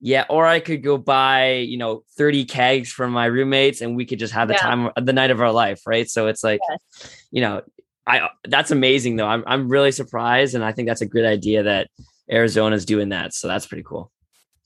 yeah, 0.00 0.26
or 0.28 0.46
I 0.46 0.60
could 0.60 0.82
go 0.82 0.98
buy 0.98 1.52
you 1.54 1.78
know 1.78 2.02
thirty 2.18 2.44
kegs 2.44 2.92
from 2.92 3.12
my 3.12 3.26
roommates 3.26 3.80
and 3.80 3.96
we 3.96 4.04
could 4.04 4.18
just 4.18 4.34
have 4.34 4.48
the 4.48 4.54
yeah. 4.54 4.60
time 4.60 4.90
the 5.00 5.14
night 5.14 5.30
of 5.30 5.40
our 5.40 5.52
life, 5.52 5.82
right? 5.86 6.08
So 6.08 6.26
it's 6.26 6.44
like, 6.44 6.60
yes. 6.68 7.24
you 7.30 7.40
know, 7.40 7.62
I 8.10 8.28
that's 8.48 8.70
amazing 8.70 9.16
though. 9.16 9.26
I'm 9.26 9.44
I'm 9.46 9.68
really 9.68 9.92
surprised, 9.92 10.54
and 10.54 10.64
I 10.64 10.72
think 10.72 10.88
that's 10.88 11.00
a 11.00 11.06
good 11.06 11.24
idea 11.24 11.62
that 11.62 11.88
Arizona's 12.30 12.84
doing 12.84 13.10
that. 13.10 13.34
So 13.34 13.46
that's 13.46 13.66
pretty 13.66 13.84
cool. 13.84 14.10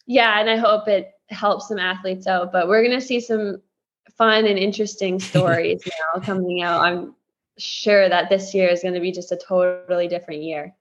Yeah, 0.07 0.41
and 0.41 0.49
I 0.49 0.57
hope 0.57 0.89
it 0.89 1.11
helps 1.29 1.69
some 1.69 1.79
athletes 1.79 2.27
out. 2.27 2.53
But 2.53 2.69
we're 2.69 2.83
gonna 2.83 3.01
see 3.01 3.21
some 3.21 3.61
fun 4.17 4.47
and 4.47 4.59
interesting 4.59 5.21
stories 5.31 5.83
now 5.87 6.21
coming 6.21 6.63
out. 6.63 6.81
I'm 6.81 7.15
sure 7.59 8.09
that 8.09 8.31
this 8.31 8.55
year 8.55 8.69
is 8.69 8.83
going 8.83 8.95
to 8.95 9.01
be 9.01 9.13
just 9.13 9.31
a 9.31 9.37
totally 9.37 10.09
different 10.09 10.43
year. 10.43 10.75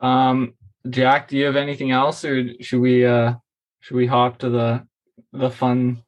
Um, 0.00 0.54
Jack, 0.90 1.28
do 1.28 1.36
you 1.36 1.44
have 1.46 1.56
anything 1.56 1.90
else, 1.90 2.24
or 2.24 2.62
should 2.62 2.80
we 2.80 3.04
uh 3.04 3.34
should 3.80 3.96
we 3.96 4.06
hop 4.06 4.38
to 4.38 4.48
the 4.48 4.86
the 5.32 5.50
fun 5.50 6.02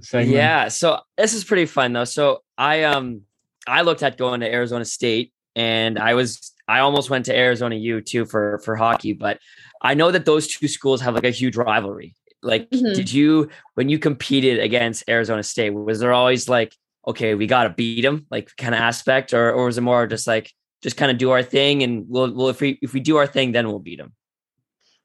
segment? 0.00 0.36
Yeah, 0.36 0.68
so 0.68 1.00
this 1.16 1.34
is 1.34 1.44
pretty 1.44 1.66
fun 1.66 1.92
though. 1.92 2.04
So 2.04 2.42
I 2.56 2.84
um 2.84 3.22
I 3.68 3.82
looked 3.82 4.02
at 4.02 4.16
going 4.16 4.40
to 4.40 4.52
Arizona 4.52 4.84
State 4.84 5.32
and 5.54 5.98
I 5.98 6.14
was 6.14 6.52
I 6.68 6.80
almost 6.80 7.10
went 7.10 7.26
to 7.26 7.36
Arizona 7.36 7.74
U 7.76 8.00
too 8.00 8.24
for 8.24 8.58
for 8.64 8.76
hockey, 8.76 9.12
but 9.12 9.38
I 9.82 9.94
know 9.94 10.10
that 10.10 10.24
those 10.24 10.46
two 10.46 10.68
schools 10.68 11.00
have 11.00 11.14
like 11.14 11.24
a 11.24 11.30
huge 11.30 11.56
rivalry. 11.56 12.14
Like, 12.42 12.70
mm-hmm. 12.70 12.92
did 12.92 13.12
you 13.12 13.48
when 13.74 13.88
you 13.88 13.98
competed 13.98 14.60
against 14.60 15.04
Arizona 15.08 15.42
State, 15.42 15.70
was 15.70 15.98
there 15.98 16.12
always 16.12 16.48
like, 16.48 16.74
okay, 17.06 17.34
we 17.34 17.46
got 17.46 17.64
to 17.64 17.70
beat 17.70 18.02
them, 18.02 18.26
like 18.30 18.54
kind 18.56 18.74
of 18.74 18.80
aspect, 18.80 19.34
or 19.34 19.52
or 19.52 19.66
was 19.66 19.78
it 19.78 19.82
more 19.82 20.06
just 20.06 20.26
like 20.26 20.52
just 20.82 20.96
kind 20.96 21.10
of 21.10 21.18
do 21.18 21.30
our 21.30 21.42
thing 21.42 21.82
and 21.82 22.06
we'll 22.08 22.32
we'll 22.32 22.48
if 22.48 22.60
we 22.60 22.78
if 22.82 22.92
we 22.92 23.00
do 23.00 23.16
our 23.16 23.26
thing, 23.26 23.52
then 23.52 23.66
we'll 23.66 23.80
beat 23.80 23.98
them. 23.98 24.12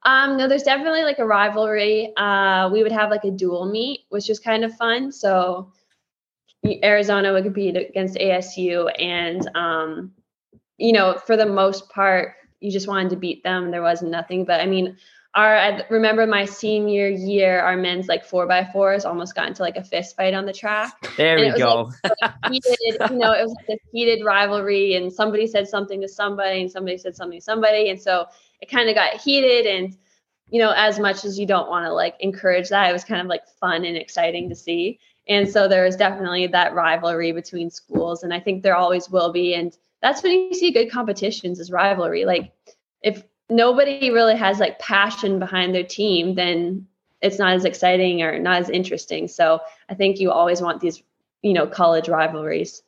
Um, 0.05 0.37
no, 0.37 0.49
there's 0.49 0.63
definitely 0.63 1.03
like 1.03 1.19
a 1.19 1.25
rivalry. 1.25 2.11
Uh, 2.17 2.69
we 2.71 2.83
would 2.83 2.91
have 2.91 3.09
like 3.09 3.23
a 3.23 3.31
dual 3.31 3.65
meet, 3.65 4.01
which 4.09 4.29
is 4.29 4.37
kind 4.37 4.65
of 4.65 4.75
fun. 4.75 5.11
So 5.13 5.71
Arizona 6.83 7.33
would 7.33 7.43
compete 7.43 7.75
against 7.75 8.17
ASU, 8.17 8.89
and 8.99 9.49
um, 9.55 10.11
you 10.77 10.93
know, 10.93 11.19
for 11.25 11.37
the 11.37 11.45
most 11.45 11.89
part, 11.89 12.35
you 12.59 12.71
just 12.71 12.87
wanted 12.87 13.09
to 13.09 13.15
beat 13.15 13.43
them. 13.43 13.71
There 13.71 13.81
was 13.81 14.01
nothing, 14.01 14.45
but 14.45 14.61
I 14.61 14.65
mean, 14.65 14.97
our 15.35 15.57
I 15.57 15.83
remember 15.89 16.27
my 16.27 16.45
senior 16.45 17.09
year, 17.09 17.59
our 17.59 17.75
men's 17.75 18.07
like 18.07 18.23
four 18.23 18.47
by 18.47 18.63
fours 18.71 19.03
almost 19.03 19.35
got 19.35 19.47
into 19.47 19.63
like 19.63 19.75
a 19.75 19.83
fist 19.83 20.15
fight 20.15 20.33
on 20.33 20.45
the 20.45 20.53
track. 20.53 20.93
There 21.17 21.37
and 21.37 21.53
we 21.53 21.59
go. 21.59 21.91
Like, 22.03 22.33
heated, 22.51 23.01
you 23.09 23.17
know, 23.17 23.33
it 23.33 23.43
was 23.43 23.55
like 23.67 23.77
a 23.77 23.81
heated 23.91 24.23
rivalry, 24.23 24.95
and 24.95 25.11
somebody 25.11 25.47
said 25.47 25.67
something 25.67 25.99
to 26.01 26.07
somebody, 26.07 26.61
and 26.61 26.71
somebody 26.71 26.97
said 26.97 27.15
something 27.15 27.39
to 27.39 27.43
somebody, 27.43 27.89
and 27.89 28.01
so 28.01 28.27
it 28.61 28.69
kind 28.69 28.89
of 28.89 28.95
got 28.95 29.19
heated. 29.19 29.65
And 29.65 29.97
you 30.49 30.59
know, 30.59 30.71
as 30.75 30.99
much 30.99 31.25
as 31.25 31.39
you 31.39 31.47
don't 31.47 31.69
want 31.69 31.85
to 31.85 31.93
like 31.93 32.15
encourage 32.19 32.69
that, 32.69 32.89
it 32.89 32.93
was 32.93 33.03
kind 33.03 33.19
of 33.19 33.27
like 33.27 33.47
fun 33.59 33.85
and 33.85 33.97
exciting 33.97 34.49
to 34.49 34.55
see. 34.55 34.99
And 35.27 35.49
so 35.49 35.67
there 35.67 35.85
is 35.85 35.95
definitely 35.95 36.47
that 36.47 36.73
rivalry 36.73 37.31
between 37.31 37.69
schools. 37.69 38.23
And 38.23 38.33
I 38.33 38.39
think 38.39 38.61
there 38.61 38.75
always 38.75 39.09
will 39.09 39.31
be. 39.31 39.53
And 39.53 39.75
that's 40.01 40.21
when 40.21 40.33
you 40.33 40.53
see 40.53 40.71
good 40.71 40.91
competitions 40.91 41.59
is 41.59 41.71
rivalry. 41.71 42.25
Like 42.25 42.51
if 43.01 43.23
nobody 43.49 44.11
really 44.11 44.35
has 44.35 44.59
like 44.59 44.79
passion 44.79 45.39
behind 45.39 45.73
their 45.73 45.83
team, 45.83 46.35
then 46.35 46.87
it's 47.21 47.39
not 47.39 47.53
as 47.53 47.63
exciting 47.63 48.21
or 48.21 48.37
not 48.37 48.57
as 48.57 48.69
interesting. 48.69 49.27
So 49.27 49.61
I 49.89 49.93
think 49.93 50.19
you 50.19 50.31
always 50.31 50.61
want 50.61 50.81
these, 50.81 51.01
you 51.41 51.53
know, 51.53 51.67
college 51.67 52.09
rivalries. 52.09 52.83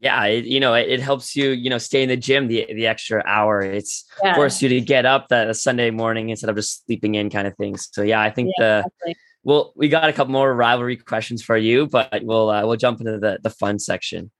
Yeah, 0.00 0.24
it, 0.26 0.44
you 0.44 0.60
know, 0.60 0.74
it, 0.74 0.88
it, 0.88 1.00
helps 1.00 1.34
you, 1.34 1.50
you 1.50 1.70
know, 1.70 1.78
stay 1.78 2.04
in 2.04 2.08
the 2.08 2.16
gym 2.16 2.46
the 2.46 2.66
the 2.72 2.86
extra 2.86 3.22
hour. 3.26 3.62
It's 3.62 4.04
yeah. 4.22 4.36
forced 4.36 4.62
you 4.62 4.68
to 4.68 4.80
get 4.80 5.04
up 5.04 5.26
that 5.28 5.56
Sunday 5.56 5.90
morning 5.90 6.28
instead 6.28 6.50
of 6.50 6.54
just 6.54 6.86
sleeping 6.86 7.16
in 7.16 7.30
kind 7.30 7.48
of 7.48 7.56
things. 7.56 7.88
So 7.90 8.02
yeah, 8.02 8.20
I 8.20 8.30
think 8.30 8.52
yeah, 8.58 8.64
the 8.64 8.78
exactly 8.78 9.16
well, 9.44 9.72
we 9.76 9.88
got 9.88 10.08
a 10.08 10.12
couple 10.12 10.32
more 10.32 10.52
rivalry 10.54 10.96
questions 10.96 11.42
for 11.42 11.56
you, 11.56 11.86
but 11.86 12.22
we'll 12.22 12.50
uh, 12.50 12.66
we'll 12.66 12.76
jump 12.76 13.00
into 13.00 13.18
the 13.18 13.38
the 13.42 13.50
fun 13.50 13.78
section. 13.78 14.30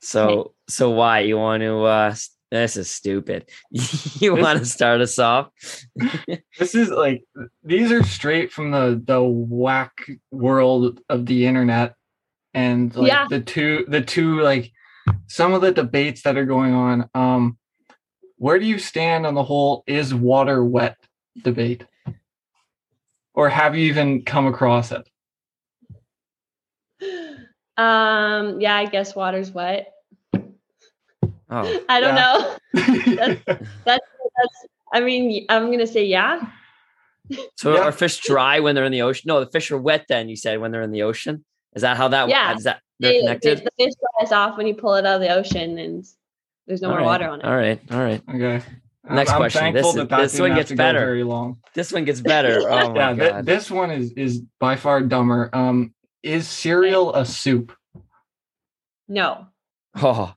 So 0.00 0.28
okay. 0.28 0.50
so 0.68 0.90
why 0.90 1.20
you 1.20 1.36
want 1.36 1.62
to 1.62 1.84
uh, 1.84 2.14
This 2.50 2.76
is 2.76 2.90
stupid. 2.90 3.48
you 3.70 4.34
want 4.34 4.58
to 4.58 4.64
start 4.64 5.00
us 5.00 5.18
off? 5.18 5.50
this 6.58 6.74
is 6.74 6.90
like 6.90 7.22
these 7.62 7.92
are 7.92 8.02
straight 8.02 8.52
from 8.52 8.70
the 8.70 9.00
the 9.04 9.22
whack 9.22 9.92
world 10.30 11.00
of 11.08 11.26
the 11.26 11.46
internet 11.46 11.94
and 12.54 12.94
like 12.96 13.08
Yeah. 13.08 13.26
the 13.28 13.40
two 13.40 13.84
the 13.88 14.00
two 14.00 14.40
like 14.40 14.72
some 15.28 15.52
of 15.52 15.60
the 15.60 15.72
debates 15.72 16.22
that 16.22 16.36
are 16.36 16.44
going 16.44 16.74
on 16.74 17.08
um 17.14 17.56
where 18.36 18.58
do 18.58 18.66
you 18.66 18.78
stand 18.78 19.26
on 19.26 19.34
the 19.34 19.44
whole 19.44 19.84
is 19.86 20.12
water 20.12 20.64
wet 20.64 20.96
debate 21.42 21.84
or 23.34 23.48
have 23.48 23.74
you 23.76 23.86
even 23.86 24.22
come 24.22 24.46
across 24.46 24.92
it 24.92 25.08
Um, 27.76 28.60
yeah, 28.60 28.76
I 28.76 28.84
guess 28.86 29.14
water's 29.16 29.50
wet. 29.52 29.92
Oh, 30.34 30.40
I 31.88 32.00
don't 32.00 32.14
Yeah. 32.14 32.24
know. 32.34 32.56
That's 33.16 33.40
that's. 33.86 34.66
I 34.92 35.00
mean, 35.00 35.46
I'm 35.48 35.70
gonna 35.70 35.86
say 35.86 36.04
yeah. 36.04 36.42
so 37.56 37.74
Yeah. 37.74 37.80
are 37.82 37.92
fish 37.92 38.18
dry 38.18 38.60
when 38.60 38.74
they're 38.74 38.84
in 38.84 38.92
the 38.92 39.00
ocean? 39.02 39.28
No, 39.28 39.40
the 39.42 39.50
fish 39.50 39.70
are 39.70 39.78
wet. 39.78 40.04
Then 40.08 40.28
you 40.28 40.36
said 40.36 40.60
when 40.60 40.72
they're 40.72 40.82
in 40.82 40.90
the 40.90 41.02
ocean. 41.04 41.42
Is 41.74 41.80
that 41.82 41.96
how 41.96 42.08
that? 42.08 42.28
Yeah. 42.28 42.54
Is 42.54 42.64
that 42.64 42.82
they're 42.98 43.12
They- 43.12 43.20
connected? 43.20 43.58
they- 43.58 43.64
the 43.64 43.70
fish 43.78 43.94
dries 44.18 44.32
off 44.32 44.58
when 44.58 44.66
you 44.66 44.74
pull 44.74 44.94
it 44.96 45.06
out 45.06 45.14
of 45.14 45.20
the 45.22 45.32
ocean 45.32 45.78
and 45.78 46.04
there's 46.66 46.82
no 46.82 46.88
All 46.88 46.94
more 46.94 47.00
right, 47.00 47.06
water 47.06 47.28
on 47.30 47.40
it. 47.40 47.46
All 47.46 47.56
right, 47.56 47.80
all 47.90 48.00
right. 48.00 48.20
okay 48.28 48.54
I'm- 48.56 48.82
Next 49.08 49.30
I'm 49.30 49.36
question. 49.38 49.60
thankful 49.60 49.92
This 49.92 49.94
that 49.94 50.02
is- 50.02 50.08
that 50.08 50.20
this 50.20 50.40
one 50.40 50.54
gets 50.54 50.72
better. 50.72 50.98
very 51.00 51.24
long 51.24 51.58
This 51.74 51.92
one 51.92 52.04
gets 52.04 52.20
better. 52.20 52.60
Oh 52.68 52.90
my 52.92 52.94
yeah 52.96 53.14
thi- 53.14 53.18
god. 53.30 53.46
this 53.46 53.70
one 53.70 53.90
is 53.90 54.12
is 54.12 54.42
by 54.58 54.76
far 54.76 55.00
dumber 55.02 55.48
um 55.54 55.94
is 56.22 56.46
cereal 56.46 57.14
a 57.14 57.24
soup 57.24 57.72
No. 59.08 59.46
oh, 59.96 60.34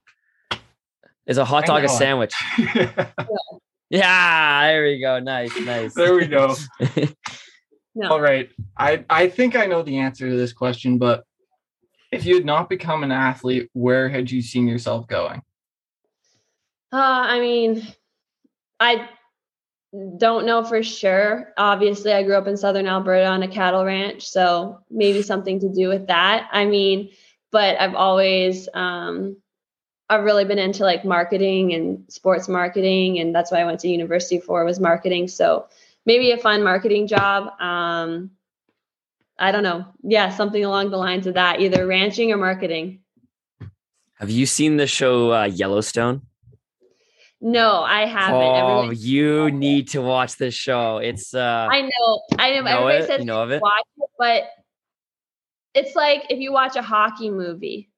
is 1.26 1.36
a 1.38 1.44
hot 1.44 1.64
I 1.64 1.66
dog 1.66 1.84
a 1.84 1.86
know. 1.88 1.92
sandwich? 1.92 2.34
Yeah, 3.90 4.66
there 4.66 4.82
we 4.82 4.98
go. 4.98 5.20
Nice, 5.20 5.56
nice. 5.60 5.94
there 5.94 6.14
we 6.16 6.26
go 6.26 6.56
No. 7.94 8.08
All 8.10 8.20
right. 8.20 8.48
I, 8.76 9.04
I 9.08 9.28
think 9.28 9.54
I 9.54 9.66
know 9.66 9.82
the 9.82 9.98
answer 9.98 10.28
to 10.28 10.36
this 10.36 10.52
question, 10.52 10.98
but 10.98 11.22
if 12.10 12.24
you 12.24 12.34
had 12.34 12.44
not 12.44 12.68
become 12.68 13.04
an 13.04 13.12
athlete, 13.12 13.68
where 13.72 14.08
had 14.08 14.32
you 14.32 14.42
seen 14.42 14.66
yourself 14.66 15.06
going? 15.06 15.42
Uh, 16.92 16.96
I 16.96 17.38
mean, 17.38 17.86
I 18.80 19.08
don't 20.18 20.46
know 20.46 20.64
for 20.64 20.82
sure. 20.82 21.52
Obviously, 21.56 22.12
I 22.12 22.22
grew 22.22 22.36
up 22.36 22.46
in 22.46 22.56
southern 22.56 22.86
Alberta 22.86 23.26
on 23.26 23.42
a 23.42 23.48
cattle 23.48 23.84
ranch, 23.84 24.26
so 24.26 24.80
maybe 24.90 25.22
something 25.32 25.60
to 25.60 25.72
do 25.72 25.88
with 25.88 26.08
that. 26.08 26.48
I 26.52 26.64
mean, 26.64 27.10
but 27.54 27.80
I've 27.80 27.94
always 27.94 28.68
um 28.74 29.36
I've 30.10 30.24
really 30.24 30.44
been 30.44 30.58
into 30.58 30.82
like 30.82 31.04
marketing 31.04 31.72
and 31.72 32.04
sports 32.08 32.48
marketing 32.48 33.20
and 33.20 33.34
that's 33.34 33.50
what 33.50 33.60
I 33.60 33.64
went 33.64 33.80
to 33.80 33.88
university 33.88 34.40
for 34.40 34.64
was 34.64 34.80
marketing. 34.80 35.28
So 35.28 35.68
maybe 36.04 36.32
a 36.32 36.36
fun 36.36 36.64
marketing 36.64 37.06
job. 37.06 37.48
Um 37.60 38.32
I 39.38 39.52
don't 39.52 39.62
know. 39.62 39.86
Yeah, 40.02 40.30
something 40.30 40.64
along 40.64 40.90
the 40.90 40.96
lines 40.96 41.28
of 41.28 41.34
that, 41.34 41.60
either 41.60 41.86
ranching 41.86 42.32
or 42.32 42.36
marketing. 42.36 43.00
Have 44.14 44.30
you 44.30 44.46
seen 44.46 44.76
the 44.76 44.86
show 44.86 45.32
uh, 45.32 45.44
Yellowstone? 45.44 46.22
No, 47.46 47.82
I 47.82 48.06
haven't. 48.06 48.40
Oh, 48.40 48.88
you 48.90 49.50
need 49.50 49.88
to 49.88 50.00
watch 50.00 50.36
this 50.36 50.54
show. 50.54 50.96
It's 50.96 51.34
uh, 51.34 51.68
I 51.70 51.82
know. 51.82 52.22
I 52.38 52.50
know. 52.52 52.62
know 52.62 52.70
Everybody 52.86 53.04
it? 53.04 53.06
says 53.06 53.18
You 53.20 53.26
know 53.26 53.42
of 53.42 53.50
it? 53.50 53.60
watch 53.60 53.84
it, 53.98 54.10
but 54.18 54.44
it's 55.74 55.94
like 55.94 56.22
if 56.30 56.38
you 56.38 56.52
watch 56.54 56.74
a 56.76 56.80
hockey 56.82 57.28
movie 57.28 57.90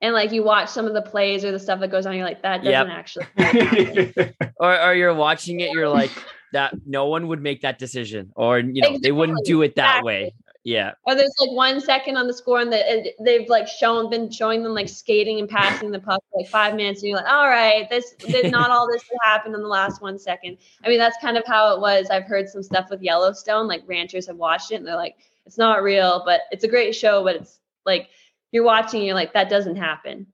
and 0.00 0.12
like 0.14 0.32
you 0.32 0.42
watch 0.42 0.68
some 0.68 0.86
of 0.86 0.94
the 0.94 1.02
plays 1.02 1.44
or 1.44 1.52
the 1.52 1.60
stuff 1.60 1.78
that 1.78 1.92
goes 1.92 2.06
on, 2.06 2.16
you're 2.16 2.24
like, 2.26 2.42
that 2.42 2.64
doesn't 2.64 2.72
Yep. 2.72 2.88
actually 2.90 3.26
or 4.58 4.80
or 4.82 4.94
you're 4.94 5.14
watching 5.14 5.60
it, 5.60 5.70
you're 5.70 5.88
like 5.88 6.10
that. 6.52 6.74
No 6.84 7.06
one 7.06 7.28
would 7.28 7.40
make 7.40 7.60
that 7.60 7.78
decision, 7.78 8.32
or 8.34 8.58
you 8.58 8.82
know, 8.82 8.98
they 9.00 9.12
wouldn't 9.12 9.44
do 9.44 9.62
it 9.62 9.76
that 9.76 9.98
exactly. 10.00 10.06
way. 10.12 10.34
Yeah, 10.66 10.92
or 11.04 11.14
there's 11.14 11.34
like 11.38 11.50
one 11.50 11.78
second 11.78 12.16
on 12.16 12.26
the 12.26 12.32
score 12.32 12.58
and 12.58 12.72
the, 12.72 12.90
and 12.90 13.08
they've 13.20 13.46
like 13.50 13.68
shown 13.68 14.08
been 14.08 14.30
showing 14.30 14.62
them 14.62 14.72
like 14.72 14.88
skating 14.88 15.38
and 15.38 15.46
passing 15.46 15.90
the 15.90 15.98
puck 15.98 16.22
like 16.34 16.48
five 16.48 16.74
minutes 16.74 17.02
and 17.02 17.10
you're 17.10 17.18
like 17.18 17.30
all 17.30 17.50
right 17.50 17.86
this 17.90 18.14
did 18.14 18.50
not 18.50 18.70
all 18.70 18.90
this 18.90 19.04
would 19.10 19.18
happen 19.22 19.54
in 19.54 19.60
the 19.60 19.68
last 19.68 20.00
one 20.00 20.18
second. 20.18 20.56
I 20.82 20.88
mean 20.88 20.98
that's 20.98 21.18
kind 21.20 21.36
of 21.36 21.44
how 21.46 21.74
it 21.74 21.80
was. 21.80 22.08
I've 22.08 22.24
heard 22.24 22.48
some 22.48 22.62
stuff 22.62 22.88
with 22.88 23.02
yellowstone 23.02 23.68
like 23.68 23.82
ranchers 23.86 24.26
have 24.26 24.36
watched 24.36 24.72
it 24.72 24.76
and 24.76 24.86
they're 24.86 24.96
like 24.96 25.16
it's 25.44 25.58
not 25.58 25.82
real 25.82 26.22
but 26.24 26.40
it's 26.50 26.64
a 26.64 26.68
great 26.68 26.94
show 26.94 27.22
but 27.22 27.36
it's 27.36 27.60
like 27.84 28.08
you're 28.50 28.64
watching 28.64 29.02
you're 29.02 29.14
like 29.14 29.34
that 29.34 29.50
doesn't 29.50 29.76
happen 29.76 30.26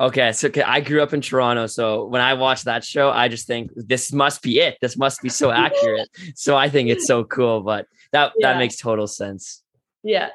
Okay, 0.00 0.32
so 0.32 0.48
I 0.64 0.80
grew 0.80 1.02
up 1.02 1.12
in 1.12 1.20
Toronto, 1.20 1.66
so 1.66 2.06
when 2.06 2.22
I 2.22 2.32
watch 2.32 2.62
that 2.64 2.82
show, 2.84 3.10
I 3.10 3.28
just 3.28 3.46
think 3.46 3.70
this 3.76 4.12
must 4.14 4.40
be 4.40 4.58
it. 4.58 4.78
This 4.80 4.96
must 4.96 5.20
be 5.20 5.28
so 5.28 5.50
accurate. 5.50 6.08
so 6.34 6.56
I 6.56 6.70
think 6.70 6.88
it's 6.88 7.06
so 7.06 7.22
cool. 7.24 7.60
But 7.60 7.86
that 8.12 8.32
Yeah. 8.38 8.52
that 8.52 8.58
makes 8.58 8.76
total 8.78 9.06
sense. 9.06 9.62
yeah 10.02 10.30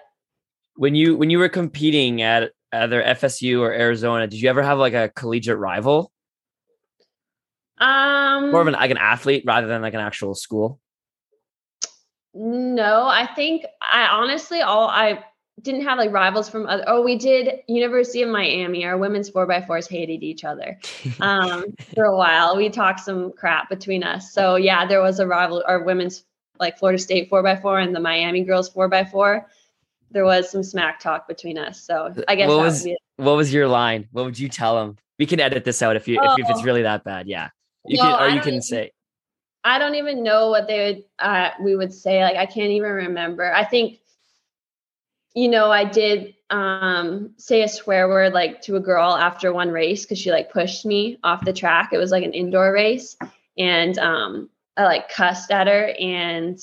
When 0.76 0.94
you 0.94 1.18
when 1.18 1.32
you 1.32 1.40
were 1.40 1.50
competing 1.50 2.22
at 2.22 2.52
either 2.72 3.02
FSU 3.02 3.62
or 3.62 3.72
Arizona, 3.74 4.28
did 4.28 4.40
you 4.40 4.50
ever 4.50 4.62
have 4.62 4.78
like 4.78 4.94
a 4.94 5.10
collegiate 5.16 5.58
rival, 5.58 6.12
um 7.80 8.52
more 8.52 8.62
of 8.62 8.68
an 8.68 8.74
like 8.74 8.92
an 8.92 8.98
athlete 8.98 9.44
rather 9.48 9.66
than 9.68 9.82
like 9.82 9.96
an 9.96 10.00
actual 10.00 10.36
school? 10.36 10.80
No, 12.36 13.08
I 13.08 13.26
think 13.34 13.66
I 13.82 14.08
honestly 14.08 14.62
all 14.62 14.88
I 14.88 15.24
didn't 15.62 15.84
have 15.84 15.98
like 15.98 16.12
rivals 16.12 16.50
from 16.50 16.68
other. 16.68 16.84
Oh, 16.88 17.02
we 17.02 17.18
did 17.18 17.62
University 17.68 18.22
of 18.22 18.30
Miami. 18.30 18.86
Our 18.86 18.98
women's 18.98 19.30
four 19.30 19.46
by 19.46 19.62
fours 19.62 19.88
hated 19.88 20.22
each 20.24 20.44
other 20.44 20.78
um, 21.22 21.66
for 21.96 22.06
a 22.06 22.16
while. 22.18 22.58
We 22.58 22.70
talked 22.70 23.00
some 23.00 23.32
crap 23.34 23.70
between 23.70 24.04
us. 24.04 24.32
So 24.34 24.56
yeah, 24.58 24.86
there 24.86 25.02
was 25.02 25.20
a 25.20 25.28
rival. 25.28 25.64
Our 25.68 25.84
women's 25.84 26.26
like 26.60 26.78
Florida 26.78 27.00
State 27.00 27.30
four 27.30 27.42
by 27.44 27.56
four 27.56 27.80
and 27.80 27.96
the 27.96 28.00
Miami 28.00 28.44
girls 28.44 28.70
four 28.70 28.88
by 28.90 29.06
four. 29.06 29.48
There 30.12 30.26
was 30.26 30.50
some 30.50 30.64
smack 30.64 31.00
talk 31.00 31.28
between 31.28 31.58
us. 31.58 31.82
So 31.82 32.14
I 32.28 32.36
guess 32.36 32.48
What 32.50 32.60
was-. 32.60 32.88
What 33.18 33.38
was 33.38 33.54
your 33.54 33.68
line? 33.68 34.08
What 34.12 34.26
would 34.26 34.38
you 34.38 34.50
tell 34.50 34.76
them? 34.76 34.98
We 35.20 35.26
can 35.26 35.40
edit 35.40 35.64
this 35.64 35.82
out 35.82 35.96
if 35.96 36.08
you 36.08 36.20
if, 36.22 36.40
if 36.40 36.50
it's 36.50 36.60
Oh. 36.60 36.64
really 36.64 36.82
that 36.82 37.04
bad. 37.06 37.28
Yeah, 37.28 37.50
you 37.86 37.98
No, 37.98 38.04
can 38.18 38.24
or 38.24 38.28
you 38.36 38.42
can 38.42 38.50
even- 38.50 38.62
say 38.62 38.92
I 39.64 39.80
don't 39.80 39.96
even 39.96 40.22
know 40.22 40.50
what 40.50 40.68
they 40.68 40.86
would 40.94 41.04
uh 41.20 41.52
we 41.64 41.76
would 41.78 41.94
say. 41.94 42.24
Like 42.24 42.36
I 42.36 42.46
can't 42.46 42.72
even 42.72 42.92
remember. 42.92 43.54
I 43.54 43.64
think 43.64 44.00
you 45.36 45.50
know, 45.50 45.70
I 45.70 45.84
did 45.84 46.34
um 46.50 47.32
say 47.38 47.64
a 47.64 47.68
swear 47.68 48.08
word 48.08 48.34
like 48.34 48.62
to 48.62 48.76
a 48.76 48.80
girl 48.80 49.16
after 49.16 49.52
one 49.52 49.70
race 49.70 50.04
because 50.04 50.20
she 50.20 50.32
like 50.32 50.52
pushed 50.52 50.86
me 50.86 51.20
off 51.24 51.46
the 51.46 51.54
track. 51.54 51.90
It 51.92 51.98
was 51.98 52.12
like 52.12 52.24
an 52.24 52.34
indoor 52.34 52.72
race. 52.74 53.18
And 53.58 53.98
um 54.00 54.50
I 54.78 54.86
like 54.86 55.10
cussed 55.10 55.52
at 55.52 55.68
her 55.68 55.94
and 56.00 56.60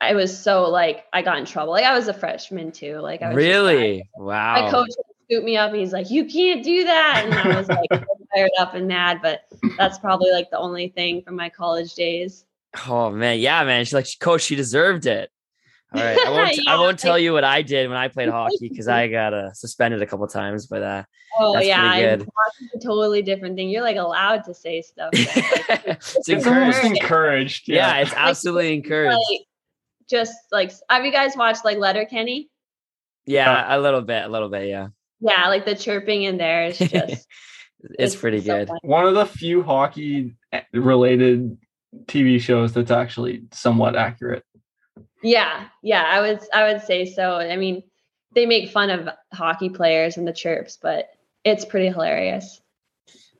I 0.00 0.14
was 0.14 0.38
so 0.38 0.68
like 0.68 1.04
I 1.12 1.22
got 1.22 1.38
in 1.38 1.46
trouble. 1.46 1.72
Like 1.72 1.84
I 1.84 1.96
was 1.96 2.08
a 2.08 2.14
freshman 2.14 2.70
too. 2.70 2.98
Like 2.98 3.22
I 3.22 3.28
was 3.32 3.36
just 3.36 3.46
really 3.46 4.08
my 4.18 4.70
coach 4.70 4.90
scooped 5.24 5.44
me 5.44 5.56
up 5.56 5.70
and 5.70 5.80
he's 5.80 5.92
like, 5.92 6.10
You 6.10 6.26
can't 6.26 6.62
do 6.62 6.84
that. 6.84 7.22
And 7.24 7.34
I 7.34 7.56
was 7.56 7.68
like 7.68 7.88
fired 8.34 8.50
up 8.58 8.74
and 8.74 8.86
mad, 8.86 9.20
but 9.22 9.46
that's 9.78 9.98
probably 9.98 10.30
like 10.32 10.50
the 10.50 10.58
only 10.58 10.88
thing 10.88 11.22
from 11.22 11.36
my 11.36 11.48
college 11.48 11.94
days. 11.94 12.44
Oh 12.86 13.10
man, 13.10 13.38
yeah, 13.38 13.64
man. 13.64 13.84
She's 13.86 13.94
like, 13.94 14.06
coach, 14.20 14.42
she 14.42 14.54
deserved 14.54 15.06
it. 15.06 15.30
All 15.94 16.02
right, 16.02 16.18
I 16.26 16.30
won't. 16.30 16.58
I 16.68 16.76
won't 16.76 16.98
tell 16.98 17.18
you 17.18 17.32
what 17.32 17.44
I 17.44 17.62
did 17.62 17.88
when 17.88 17.96
I 17.96 18.08
played 18.08 18.28
hockey 18.28 18.68
because 18.68 18.88
I 18.88 19.08
got 19.08 19.32
uh, 19.32 19.52
suspended 19.52 20.02
a 20.02 20.06
couple 20.06 20.26
times. 20.26 20.66
But 20.66 20.82
uh, 20.82 21.02
Oh 21.38 21.52
That's 21.54 21.66
yeah, 21.66 21.90
pretty 21.92 22.02
good. 22.24 22.28
a 22.74 22.78
totally 22.78 23.22
different 23.22 23.56
thing. 23.56 23.68
You're 23.68 23.82
like 23.82 23.96
allowed 23.96 24.44
to 24.44 24.54
say 24.54 24.82
stuff. 24.82 25.10
but, 25.12 25.36
like, 25.36 25.82
it's 25.86 26.28
It's 26.28 26.46
almost 26.46 26.78
encouraged. 26.82 27.02
encouraged. 27.02 27.68
Yeah, 27.68 27.96
Yeah. 27.96 28.02
it's 28.02 28.14
absolutely 28.16 28.74
encouraged. 28.74 29.18
like, 29.30 29.40
just 30.08 30.34
like 30.50 30.72
have 30.88 31.04
you 31.04 31.12
guys 31.12 31.36
watched 31.36 31.64
like 31.64 31.78
Letterkenny? 31.78 32.48
Yeah, 33.26 33.76
a 33.76 33.78
little 33.80 34.02
bit, 34.02 34.24
a 34.24 34.28
little 34.28 34.48
bit. 34.48 34.68
Yeah, 34.68 34.88
Yeah, 35.20 35.48
like 35.48 35.64
the 35.66 35.74
chirping 35.74 36.22
in 36.22 36.36
there 36.38 36.66
is 36.66 36.78
just 36.78 37.26
it's, 37.98 38.14
pretty 38.16 38.40
so 38.40 38.46
good. 38.58 38.68
funny. 38.68 38.80
One 38.84 39.06
of 39.06 39.14
the 39.14 39.26
few 39.26 39.62
hockey 39.64 40.36
related 40.72 41.58
TV 42.06 42.40
shows 42.40 42.72
that's 42.72 42.90
actually 42.92 43.42
somewhat 43.52 43.96
accurate. 43.96 44.44
Yeah, 45.22 45.66
yeah, 45.82 46.04
I 46.06 46.20
would 46.20 46.40
I 46.52 46.72
would 46.72 46.82
say 46.82 47.04
so. 47.04 47.36
I 47.36 47.56
mean, 47.56 47.82
they 48.34 48.46
make 48.46 48.70
fun 48.70 48.90
of 48.90 49.08
hockey 49.32 49.68
players 49.70 50.16
and 50.16 50.26
the 50.28 50.32
chirps, 50.32 50.78
but 50.80 51.08
it's 51.44 51.64
pretty 51.64 51.88
hilarious. 51.88 52.60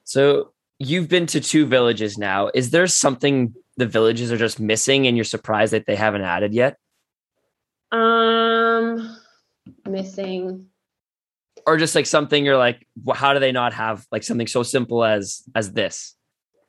So 0.04 0.52
you've 0.78 1.08
been 1.08 1.26
to 1.26 1.40
two 1.40 1.66
villages 1.66 2.16
now. 2.18 2.50
Is 2.54 2.70
there 2.70 2.86
something 2.86 3.54
the 3.76 3.86
villages 3.86 4.32
are 4.32 4.36
just 4.38 4.58
missing, 4.58 5.06
and 5.06 5.16
you're 5.16 5.24
surprised 5.24 5.72
that 5.72 5.86
they 5.86 5.96
haven't 5.96 6.22
added 6.22 6.54
yet, 6.54 6.78
Um, 7.92 9.16
missing. 9.86 10.66
or 11.66 11.76
just 11.76 11.94
like 11.94 12.06
something 12.06 12.44
you're 12.44 12.56
like, 12.56 12.86
how 13.14 13.34
do 13.34 13.38
they 13.40 13.52
not 13.52 13.74
have 13.74 14.06
like 14.10 14.22
something 14.22 14.46
so 14.46 14.62
simple 14.62 15.04
as 15.04 15.42
as 15.54 15.72
this? 15.72 16.14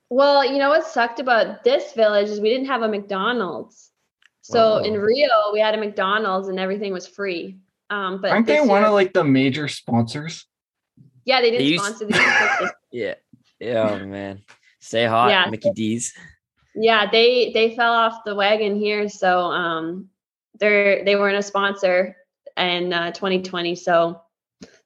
Well, 0.10 0.46
you 0.46 0.58
know 0.58 0.70
what 0.70 0.86
sucked 0.86 1.20
about 1.20 1.64
this 1.64 1.94
village 1.94 2.30
is 2.30 2.40
we 2.40 2.50
didn't 2.50 2.68
have 2.68 2.82
a 2.82 2.88
McDonald's. 2.88 3.87
So 4.50 4.78
Whoa. 4.80 4.84
in 4.84 4.94
Rio, 4.94 5.52
we 5.52 5.60
had 5.60 5.76
a 5.76 5.78
McDonald's 5.78 6.48
and 6.48 6.58
everything 6.60 6.94
was 6.94 7.06
free. 7.06 7.58
Um, 7.90 8.22
but 8.22 8.32
Aren't 8.32 8.48
they 8.48 8.58
this 8.60 8.68
one 8.68 8.84
of 8.86 8.94
like 8.94 9.12
the 9.14 9.24
major 9.24 9.68
sponsors? 9.68 10.46
yeah, 11.26 11.42
they 11.42 11.52
They 11.52 11.58
didn't 11.58 11.68
used- 11.74 11.84
sponsor 11.84 12.06
the 12.06 12.14
Olympics 12.16 12.78
Yeah. 12.92 13.14
Yeah, 13.60 13.90
oh 14.02 14.06
man. 14.06 14.42
Stay 14.80 15.06
hot, 15.06 15.30
Yeah. 15.32 15.50
Mickey 15.50 15.72
D's. 15.72 16.14
Yeah, 16.76 17.10
they 17.10 17.52
they 17.54 17.76
fell 17.76 17.92
off 17.92 18.24
the 18.26 18.36
wagon 18.36 18.76
here, 18.80 19.10
so 19.10 19.40
um, 19.40 20.10
they're 20.60 21.04
they 21.04 21.16
weren't 21.16 21.38
a 21.38 21.42
sponsor 21.44 22.16
in 22.56 22.94
uh, 22.94 23.12
2020. 23.12 23.76
So 23.76 24.22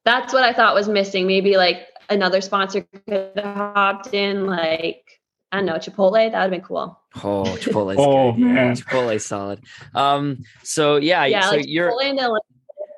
that's 0.06 0.34
what 0.34 0.44
I 0.44 0.54
thought 0.54 0.74
was 0.74 0.88
missing. 0.88 1.28
Maybe 1.28 1.58
like 1.58 1.86
another 2.10 2.40
sponsor 2.42 2.88
could 3.08 3.32
have 3.36 3.56
hopped 3.76 4.14
in, 4.14 4.46
like 4.48 5.20
I 5.52 5.58
don't 5.58 5.66
know, 5.66 5.74
Chipotle. 5.76 6.14
That 6.14 6.26
would 6.32 6.34
have 6.34 6.50
been 6.52 6.62
cool. 6.62 6.98
Oh, 7.16 7.56
Chipotle's 7.60 7.96
Oh 8.00 8.32
good. 8.32 8.40
man. 8.40 8.76
Chipotle's 8.76 9.26
solid. 9.26 9.60
Um, 9.94 10.44
so 10.64 10.96
yeah, 10.98 11.26
Yeah, 11.26 11.50
so 11.50 11.58
like 11.58 11.66
you're 11.68 11.92
Chipotle 11.92 12.10
in 12.10 12.16
the 12.16 12.30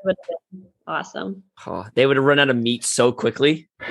would 0.04 0.16
have 0.30 0.38
been 0.52 0.68
awesome. 0.86 1.44
oh, 1.66 1.86
they 1.96 2.06
would 2.06 2.18
have 2.18 2.26
run 2.26 2.40
out 2.40 2.50
of 2.50 2.56
meat 2.58 2.84
so 2.84 3.12
quickly. 3.12 3.70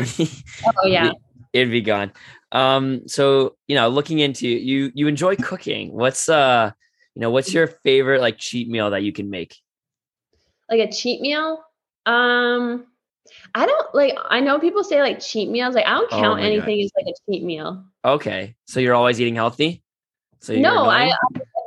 Oh 0.65 0.87
yeah. 0.87 1.11
It'd 1.53 1.71
be 1.71 1.81
gone. 1.83 2.13
Um, 2.53 3.09
so 3.09 3.57
you 3.67 3.75
know, 3.75 3.89
looking 3.89 4.21
into 4.21 4.47
you, 4.49 4.93
you 4.95 5.07
enjoy 5.09 5.37
cooking. 5.37 5.93
What's 5.93 6.29
uh, 6.29 6.71
you 7.15 7.21
know, 7.21 7.31
what's 7.31 7.53
your 7.53 7.67
favorite 7.67 8.21
like 8.21 8.39
cheat 8.39 8.69
meal 8.69 8.91
that 8.91 9.03
you 9.03 9.13
can 9.13 9.29
make? 9.31 9.57
like 10.71 10.89
a 10.89 10.91
cheat 10.91 11.21
meal 11.21 11.63
um 12.07 12.87
i 13.55 13.67
don't 13.67 13.95
like 13.95 14.17
i 14.31 14.41
know 14.41 14.59
people 14.59 14.83
say 14.83 15.03
like 15.03 15.21
cheat 15.21 15.51
meals 15.51 15.75
like 15.75 15.85
i 15.85 15.91
don't 15.91 16.11
Oh 16.13 16.21
count 16.21 16.39
God. 16.41 16.47
anything 16.47 16.81
as 16.83 16.91
like 16.97 17.07
a 17.07 17.31
cheat 17.31 17.43
meal 17.45 17.85
Okay, 18.05 18.55
so 18.65 18.81
you're 18.81 18.95
always 18.95 19.21
eating 19.21 19.35
healthy. 19.35 19.82
So 20.43 20.55
no 20.57 20.85
I. 20.85 21.11
I 21.11 21.17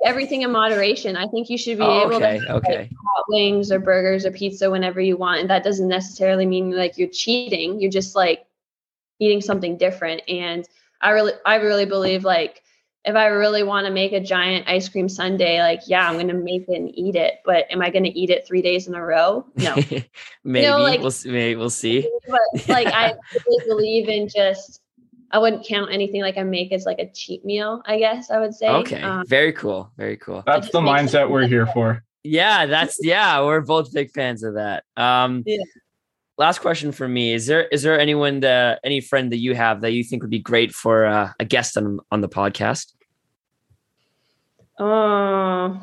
everything 0.04 0.44
in 0.44 0.52
moderation 0.52 1.16
i 1.18 1.26
think 1.30 1.50
you 1.50 1.58
should 1.58 1.80
be 1.80 1.84
Oh, 1.84 2.02
able 2.06 2.16
okay, 2.18 2.38
to 2.38 2.54
okay. 2.58 2.78
like, 2.78 2.90
hot 2.92 3.24
wings 3.30 3.72
or 3.72 3.80
burgers 3.80 4.24
or 4.24 4.30
pizza 4.30 4.70
whenever 4.70 5.02
you 5.02 5.18
want 5.18 5.40
and 5.42 5.50
that 5.50 5.64
doesn't 5.64 5.88
necessarily 5.88 6.46
mean 6.46 6.70
like 6.70 6.96
you're 6.96 7.08
cheating 7.10 7.80
you're 7.82 7.90
just 7.90 8.16
like 8.16 8.46
eating 9.20 9.42
something 9.42 9.78
different 9.78 10.22
and 10.30 10.68
i 11.02 11.10
really 11.10 11.32
i 11.48 11.56
really 11.56 11.86
believe 11.86 12.24
like 12.24 12.62
if 13.04 13.16
i 13.16 13.26
really 13.26 13.64
want 13.64 13.88
to 13.88 13.92
make 13.92 14.12
a 14.12 14.20
giant 14.20 14.68
ice 14.68 14.88
cream 14.88 15.10
sundae 15.10 15.58
like 15.60 15.82
yeah 15.88 16.08
i'm 16.08 16.18
gonna 16.18 16.34
make 16.36 16.66
it 16.70 16.76
and 16.76 16.92
eat 16.96 17.16
it 17.16 17.36
but 17.44 17.66
am 17.72 17.82
i 17.82 17.90
gonna 17.90 18.12
eat 18.14 18.30
it 18.30 18.46
three 18.46 18.62
days 18.62 18.88
in 18.88 18.94
a 18.94 19.04
row 19.04 19.44
no 19.56 19.74
maybe 20.44 20.68
like- 20.70 21.02
we'll 21.02 21.10
see, 21.10 21.32
maybe 21.32 21.56
we'll 21.56 21.70
see. 21.72 22.08
but 22.30 22.70
like 22.70 22.88
I 22.88 23.16
really 23.48 23.66
believe 23.68 24.08
in 24.10 24.28
just 24.30 24.82
I 25.32 25.40
wouldn't 25.40 25.66
count 25.66 25.92
anything 25.92 26.22
like 26.22 26.38
I 26.38 26.44
make 26.44 26.72
as 26.72 26.86
like 26.86 27.00
a 27.00 27.10
cheat 27.12 27.44
meal, 27.44 27.82
I 27.86 27.98
guess 28.00 28.30
I 28.32 28.40
would 28.40 28.54
say. 28.54 28.68
Okay, 28.68 29.02
Um, 29.02 29.26
very 29.28 29.52
cool, 29.54 29.92
very 29.98 30.18
cool. 30.18 30.44
That's 30.46 30.70
the 30.72 30.80
mindset 30.80 31.30
we're 31.30 31.48
here 31.48 31.68
for. 31.68 32.04
Yeah, 32.24 32.66
that's 32.66 32.98
yeah, 33.02 33.42
we're 33.44 33.62
both 33.62 33.94
big 33.94 34.12
fans 34.12 34.44
of 34.44 34.56
that. 34.56 34.84
Um 34.98 35.44
Yeah. 35.46 35.64
last 36.38 36.60
question 36.60 36.92
for 36.92 37.08
me. 37.08 37.34
Is 37.34 37.46
there 37.48 37.68
is 37.68 37.84
there 37.84 38.00
anyone 38.00 38.40
that 38.42 38.80
any 38.84 39.02
friend 39.02 39.32
that 39.32 39.38
you 39.38 39.56
have 39.56 39.82
that 39.82 39.92
you 39.92 40.04
think 40.04 40.22
would 40.24 40.32
be 40.32 40.40
great 40.40 40.74
for 40.74 41.06
uh, 41.06 41.32
a 41.40 41.46
guest 41.46 41.78
on 41.78 42.00
on 42.12 42.22
the 42.22 42.30
podcast? 42.30 42.94
uh, 44.80 45.80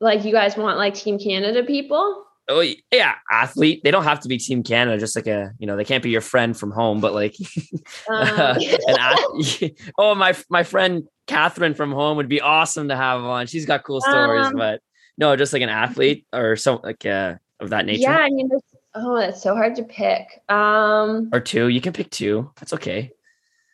like 0.00 0.24
you 0.24 0.32
guys 0.32 0.56
want 0.56 0.78
like 0.78 0.94
Team 0.94 1.18
Canada 1.18 1.62
people? 1.62 2.24
Oh 2.48 2.64
yeah, 2.92 3.14
athlete. 3.30 3.80
They 3.84 3.90
don't 3.90 4.04
have 4.04 4.20
to 4.20 4.28
be 4.28 4.36
Team 4.38 4.62
Canada, 4.62 4.98
just 4.98 5.16
like 5.16 5.26
a, 5.26 5.52
you 5.58 5.66
know, 5.66 5.76
they 5.76 5.84
can't 5.84 6.02
be 6.02 6.10
your 6.10 6.20
friend 6.20 6.56
from 6.56 6.70
home, 6.72 7.00
but 7.00 7.14
like 7.14 7.34
Um, 8.08 8.58
ath- 8.88 9.62
Oh, 9.98 10.14
my 10.14 10.34
my 10.50 10.62
friend 10.62 11.08
Catherine 11.26 11.74
from 11.74 11.92
home 11.92 12.16
would 12.18 12.28
be 12.28 12.40
awesome 12.40 12.88
to 12.88 12.96
have 12.96 13.22
on. 13.22 13.46
She's 13.46 13.64
got 13.66 13.84
cool 13.84 14.00
stories, 14.00 14.46
Um, 14.46 14.56
but 14.56 14.80
no, 15.16 15.36
just 15.36 15.52
like 15.52 15.62
an 15.62 15.68
athlete 15.70 16.26
or 16.32 16.56
so 16.56 16.80
like 16.84 17.06
uh 17.06 17.36
of 17.60 17.70
that 17.70 17.86
nature. 17.86 18.02
yeah, 18.02 18.18
I 18.18 18.28
mean, 18.30 18.50
oh, 18.94 19.16
that's 19.18 19.42
so 19.42 19.54
hard 19.54 19.74
to 19.76 19.82
pick. 19.84 20.42
Um, 20.48 21.30
Or 21.32 21.40
two. 21.40 21.68
You 21.68 21.80
can 21.80 21.92
pick 21.92 22.10
two. 22.10 22.50
That's 22.56 22.72
okay. 22.74 23.10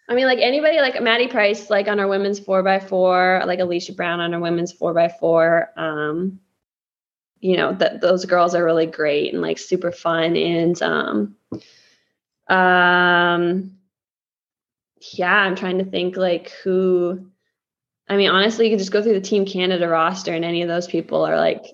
I 0.09 0.15
mean, 0.15 0.27
like 0.27 0.39
anybody 0.41 0.79
like 0.81 1.01
Maddie 1.03 1.29
Price, 1.29 1.71
like 1.71 1.89
on 1.89 1.99
our 1.99 2.09
women's 2.09 2.39
four 2.39 2.63
by 2.63 2.79
four, 2.79 3.43
like 3.47 3.59
Alicia 3.59 3.95
Brown 3.95 4.21
on 4.21 4.35
our 4.35 4.41
women's 4.41 4.73
four 4.73 4.93
by 4.93 5.09
four. 5.09 5.71
Um, 5.77 6.41
you 7.41 7.57
know, 7.57 7.73
that 7.75 8.01
those 8.01 8.25
girls 8.25 8.55
are 8.55 8.65
really 8.65 8.87
great 8.87 9.33
and 9.33 9.43
like 9.43 9.59
super 9.59 9.93
fun. 9.93 10.37
And 10.37 10.81
um, 10.83 11.37
um, 12.49 13.79
yeah, 15.13 15.35
I'm 15.35 15.57
trying 15.57 15.79
to 15.79 15.85
think 15.85 16.17
like 16.17 16.51
who. 16.63 17.27
I 18.09 18.17
mean, 18.17 18.31
honestly, 18.31 18.67
you 18.67 18.73
can 18.73 18.79
just 18.79 18.91
go 18.91 19.03
through 19.03 19.15
the 19.15 19.21
Team 19.21 19.47
Canada 19.47 19.89
roster, 19.89 20.35
and 20.35 20.45
any 20.45 20.63
of 20.63 20.69
those 20.69 20.89
people 20.89 21.25
are 21.25 21.37
like 21.37 21.67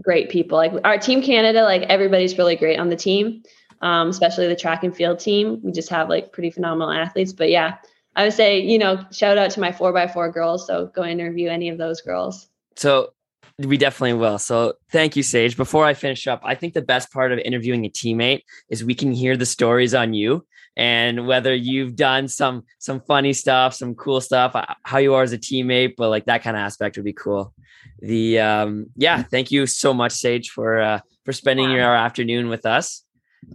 great 0.00 0.30
people. 0.30 0.56
Like 0.56 0.72
our 0.84 0.96
Team 0.96 1.22
Canada, 1.22 1.64
like 1.64 1.82
everybody's 1.82 2.38
really 2.38 2.56
great 2.56 2.78
on 2.78 2.88
the 2.88 2.96
team 2.96 3.42
um, 3.80 4.08
especially 4.08 4.48
the 4.48 4.56
track 4.56 4.84
and 4.84 4.94
field 4.94 5.18
team. 5.18 5.60
We 5.62 5.72
just 5.72 5.90
have 5.90 6.08
like 6.08 6.32
pretty 6.32 6.50
phenomenal 6.50 6.90
athletes. 6.90 7.32
But 7.32 7.50
yeah, 7.50 7.76
I 8.14 8.24
would 8.24 8.32
say, 8.32 8.60
you 8.60 8.78
know, 8.78 9.04
shout 9.10 9.38
out 9.38 9.50
to 9.52 9.60
my 9.60 9.72
four 9.72 9.92
by 9.92 10.06
four 10.06 10.30
girls. 10.30 10.66
So 10.66 10.86
go 10.86 11.04
interview 11.04 11.48
any 11.48 11.68
of 11.68 11.78
those 11.78 12.00
girls. 12.00 12.48
So 12.76 13.12
we 13.58 13.76
definitely 13.76 14.14
will. 14.18 14.38
So 14.38 14.74
thank 14.90 15.16
you, 15.16 15.22
Sage. 15.22 15.56
Before 15.56 15.84
I 15.84 15.94
finish 15.94 16.26
up, 16.26 16.42
I 16.44 16.54
think 16.54 16.74
the 16.74 16.82
best 16.82 17.10
part 17.12 17.32
of 17.32 17.38
interviewing 17.38 17.84
a 17.86 17.88
teammate 17.90 18.42
is 18.68 18.84
we 18.84 18.94
can 18.94 19.12
hear 19.12 19.36
the 19.36 19.46
stories 19.46 19.94
on 19.94 20.12
you 20.12 20.46
and 20.76 21.26
whether 21.26 21.54
you've 21.54 21.96
done 21.96 22.28
some 22.28 22.64
some 22.78 23.00
funny 23.00 23.32
stuff, 23.32 23.72
some 23.72 23.94
cool 23.94 24.20
stuff, 24.20 24.54
uh, 24.54 24.66
how 24.82 24.98
you 24.98 25.14
are 25.14 25.22
as 25.22 25.32
a 25.32 25.38
teammate, 25.38 25.94
but 25.96 26.10
like 26.10 26.26
that 26.26 26.42
kind 26.42 26.56
of 26.56 26.60
aspect 26.60 26.96
would 26.96 27.04
be 27.04 27.14
cool. 27.14 27.54
The 28.00 28.40
um 28.40 28.86
yeah, 28.96 29.22
thank 29.22 29.50
you 29.50 29.66
so 29.66 29.94
much, 29.94 30.12
Sage, 30.12 30.50
for 30.50 30.78
uh 30.80 31.00
for 31.24 31.32
spending 31.32 31.70
Yeah. 31.70 31.76
your 31.76 31.94
afternoon 31.96 32.48
with 32.50 32.66
us. 32.66 33.04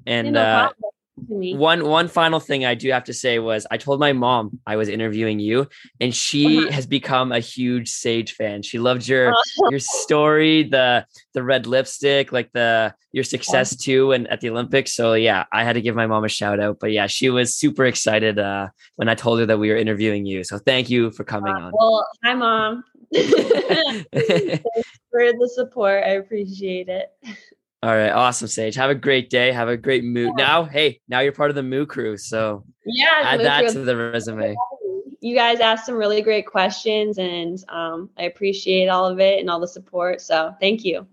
And 0.08 0.34
no 0.34 0.42
uh 0.42 0.70
problem. 0.70 0.74
To 0.80 0.82
me. 0.82 0.90
One 1.28 1.86
one 1.88 2.08
final 2.08 2.40
thing 2.40 2.66
I 2.66 2.76
do 2.76 2.92
have 2.92 3.04
to 3.06 3.14
say 3.14 3.40
was 3.40 3.68
I 3.72 3.78
told 3.78 4.00
my 4.00 4.14
mom 4.14 4.60
I 4.66 4.76
was 4.76 4.90
interviewing 4.90 5.40
you, 5.40 5.68
and 6.00 6.14
she 6.16 6.58
Uh-huh. 6.58 6.72
has 6.72 6.86
become 6.88 7.32
a 7.32 7.40
huge 7.40 7.90
Sage 7.90 8.34
fan. 8.34 8.62
She 8.64 8.80
loved 8.80 9.08
your 9.08 9.34
Oh. 9.36 9.42
your 9.70 9.80
story, 9.80 10.64
the 10.64 11.06
the 11.34 11.44
red 11.44 11.68
lipstick, 11.68 12.32
like 12.32 12.52
the 12.54 12.94
your 13.12 13.24
success 13.24 13.76
too, 13.76 14.12
and 14.14 14.28
at 14.30 14.42
the 14.42 14.50
Olympics. 14.50 14.94
So 14.94 15.14
yeah, 15.14 15.46
I 15.52 15.64
had 15.64 15.74
to 15.74 15.82
give 15.82 15.96
my 15.96 16.08
mom 16.08 16.24
a 16.24 16.30
shout 16.30 16.60
out. 16.60 16.78
But 16.80 16.92
yeah, 16.92 17.08
she 17.08 17.30
was 17.30 17.54
super 17.56 17.86
excited 17.86 18.40
uh, 18.40 18.70
when 18.96 19.10
I 19.10 19.16
told 19.16 19.40
her 19.40 19.46
that 19.46 19.60
we 19.60 19.70
were 19.70 19.76
interviewing 19.78 20.26
you. 20.26 20.44
So 20.44 20.58
thank 20.58 20.90
you 20.90 21.12
for 21.12 21.24
coming 21.24 21.54
on. 21.54 21.72
Well, 21.74 22.08
hi, 22.24 22.34
mom. 22.34 22.84
Thanks 23.14 24.64
for 25.10 25.32
the 25.34 25.52
support. 25.54 26.04
I 26.04 26.12
appreciate 26.12 26.88
it. 26.90 27.12
All 27.84 27.90
right, 27.96 28.12
awesome, 28.12 28.48
Sage. 28.48 28.76
Have 28.76 28.92
a 28.92 28.96
great 28.96 29.30
day. 29.32 29.52
Have 29.52 29.68
a 29.68 29.76
great 29.78 30.04
mood. 30.04 30.34
Now, 30.38 30.64
hey, 30.66 31.00
now 31.08 31.20
you're 31.22 31.32
part 31.32 31.50
of 31.50 31.56
the 31.56 31.64
Moo 31.64 31.86
Crew, 31.88 32.16
so 32.16 32.64
Yeah. 32.86 33.08
add 33.24 33.40
that 33.40 33.62
through- 33.72 33.82
to 33.82 33.86
the 33.86 33.96
resume. 33.96 34.56
you 35.24 35.36
guys 35.36 35.60
asked 35.60 35.86
some 35.86 35.96
really 35.96 36.22
great 36.24 36.48
questions 36.48 37.20
and 37.20 37.64
um, 37.70 38.10
I 38.18 38.24
appreciate 38.24 38.88
all 38.88 39.06
of 39.06 39.20
it 39.20 39.40
and 39.40 39.50
all 39.52 39.60
the 39.60 39.68
support. 39.68 40.20
So 40.22 40.52
thank 40.60 40.84
you. 40.84 41.06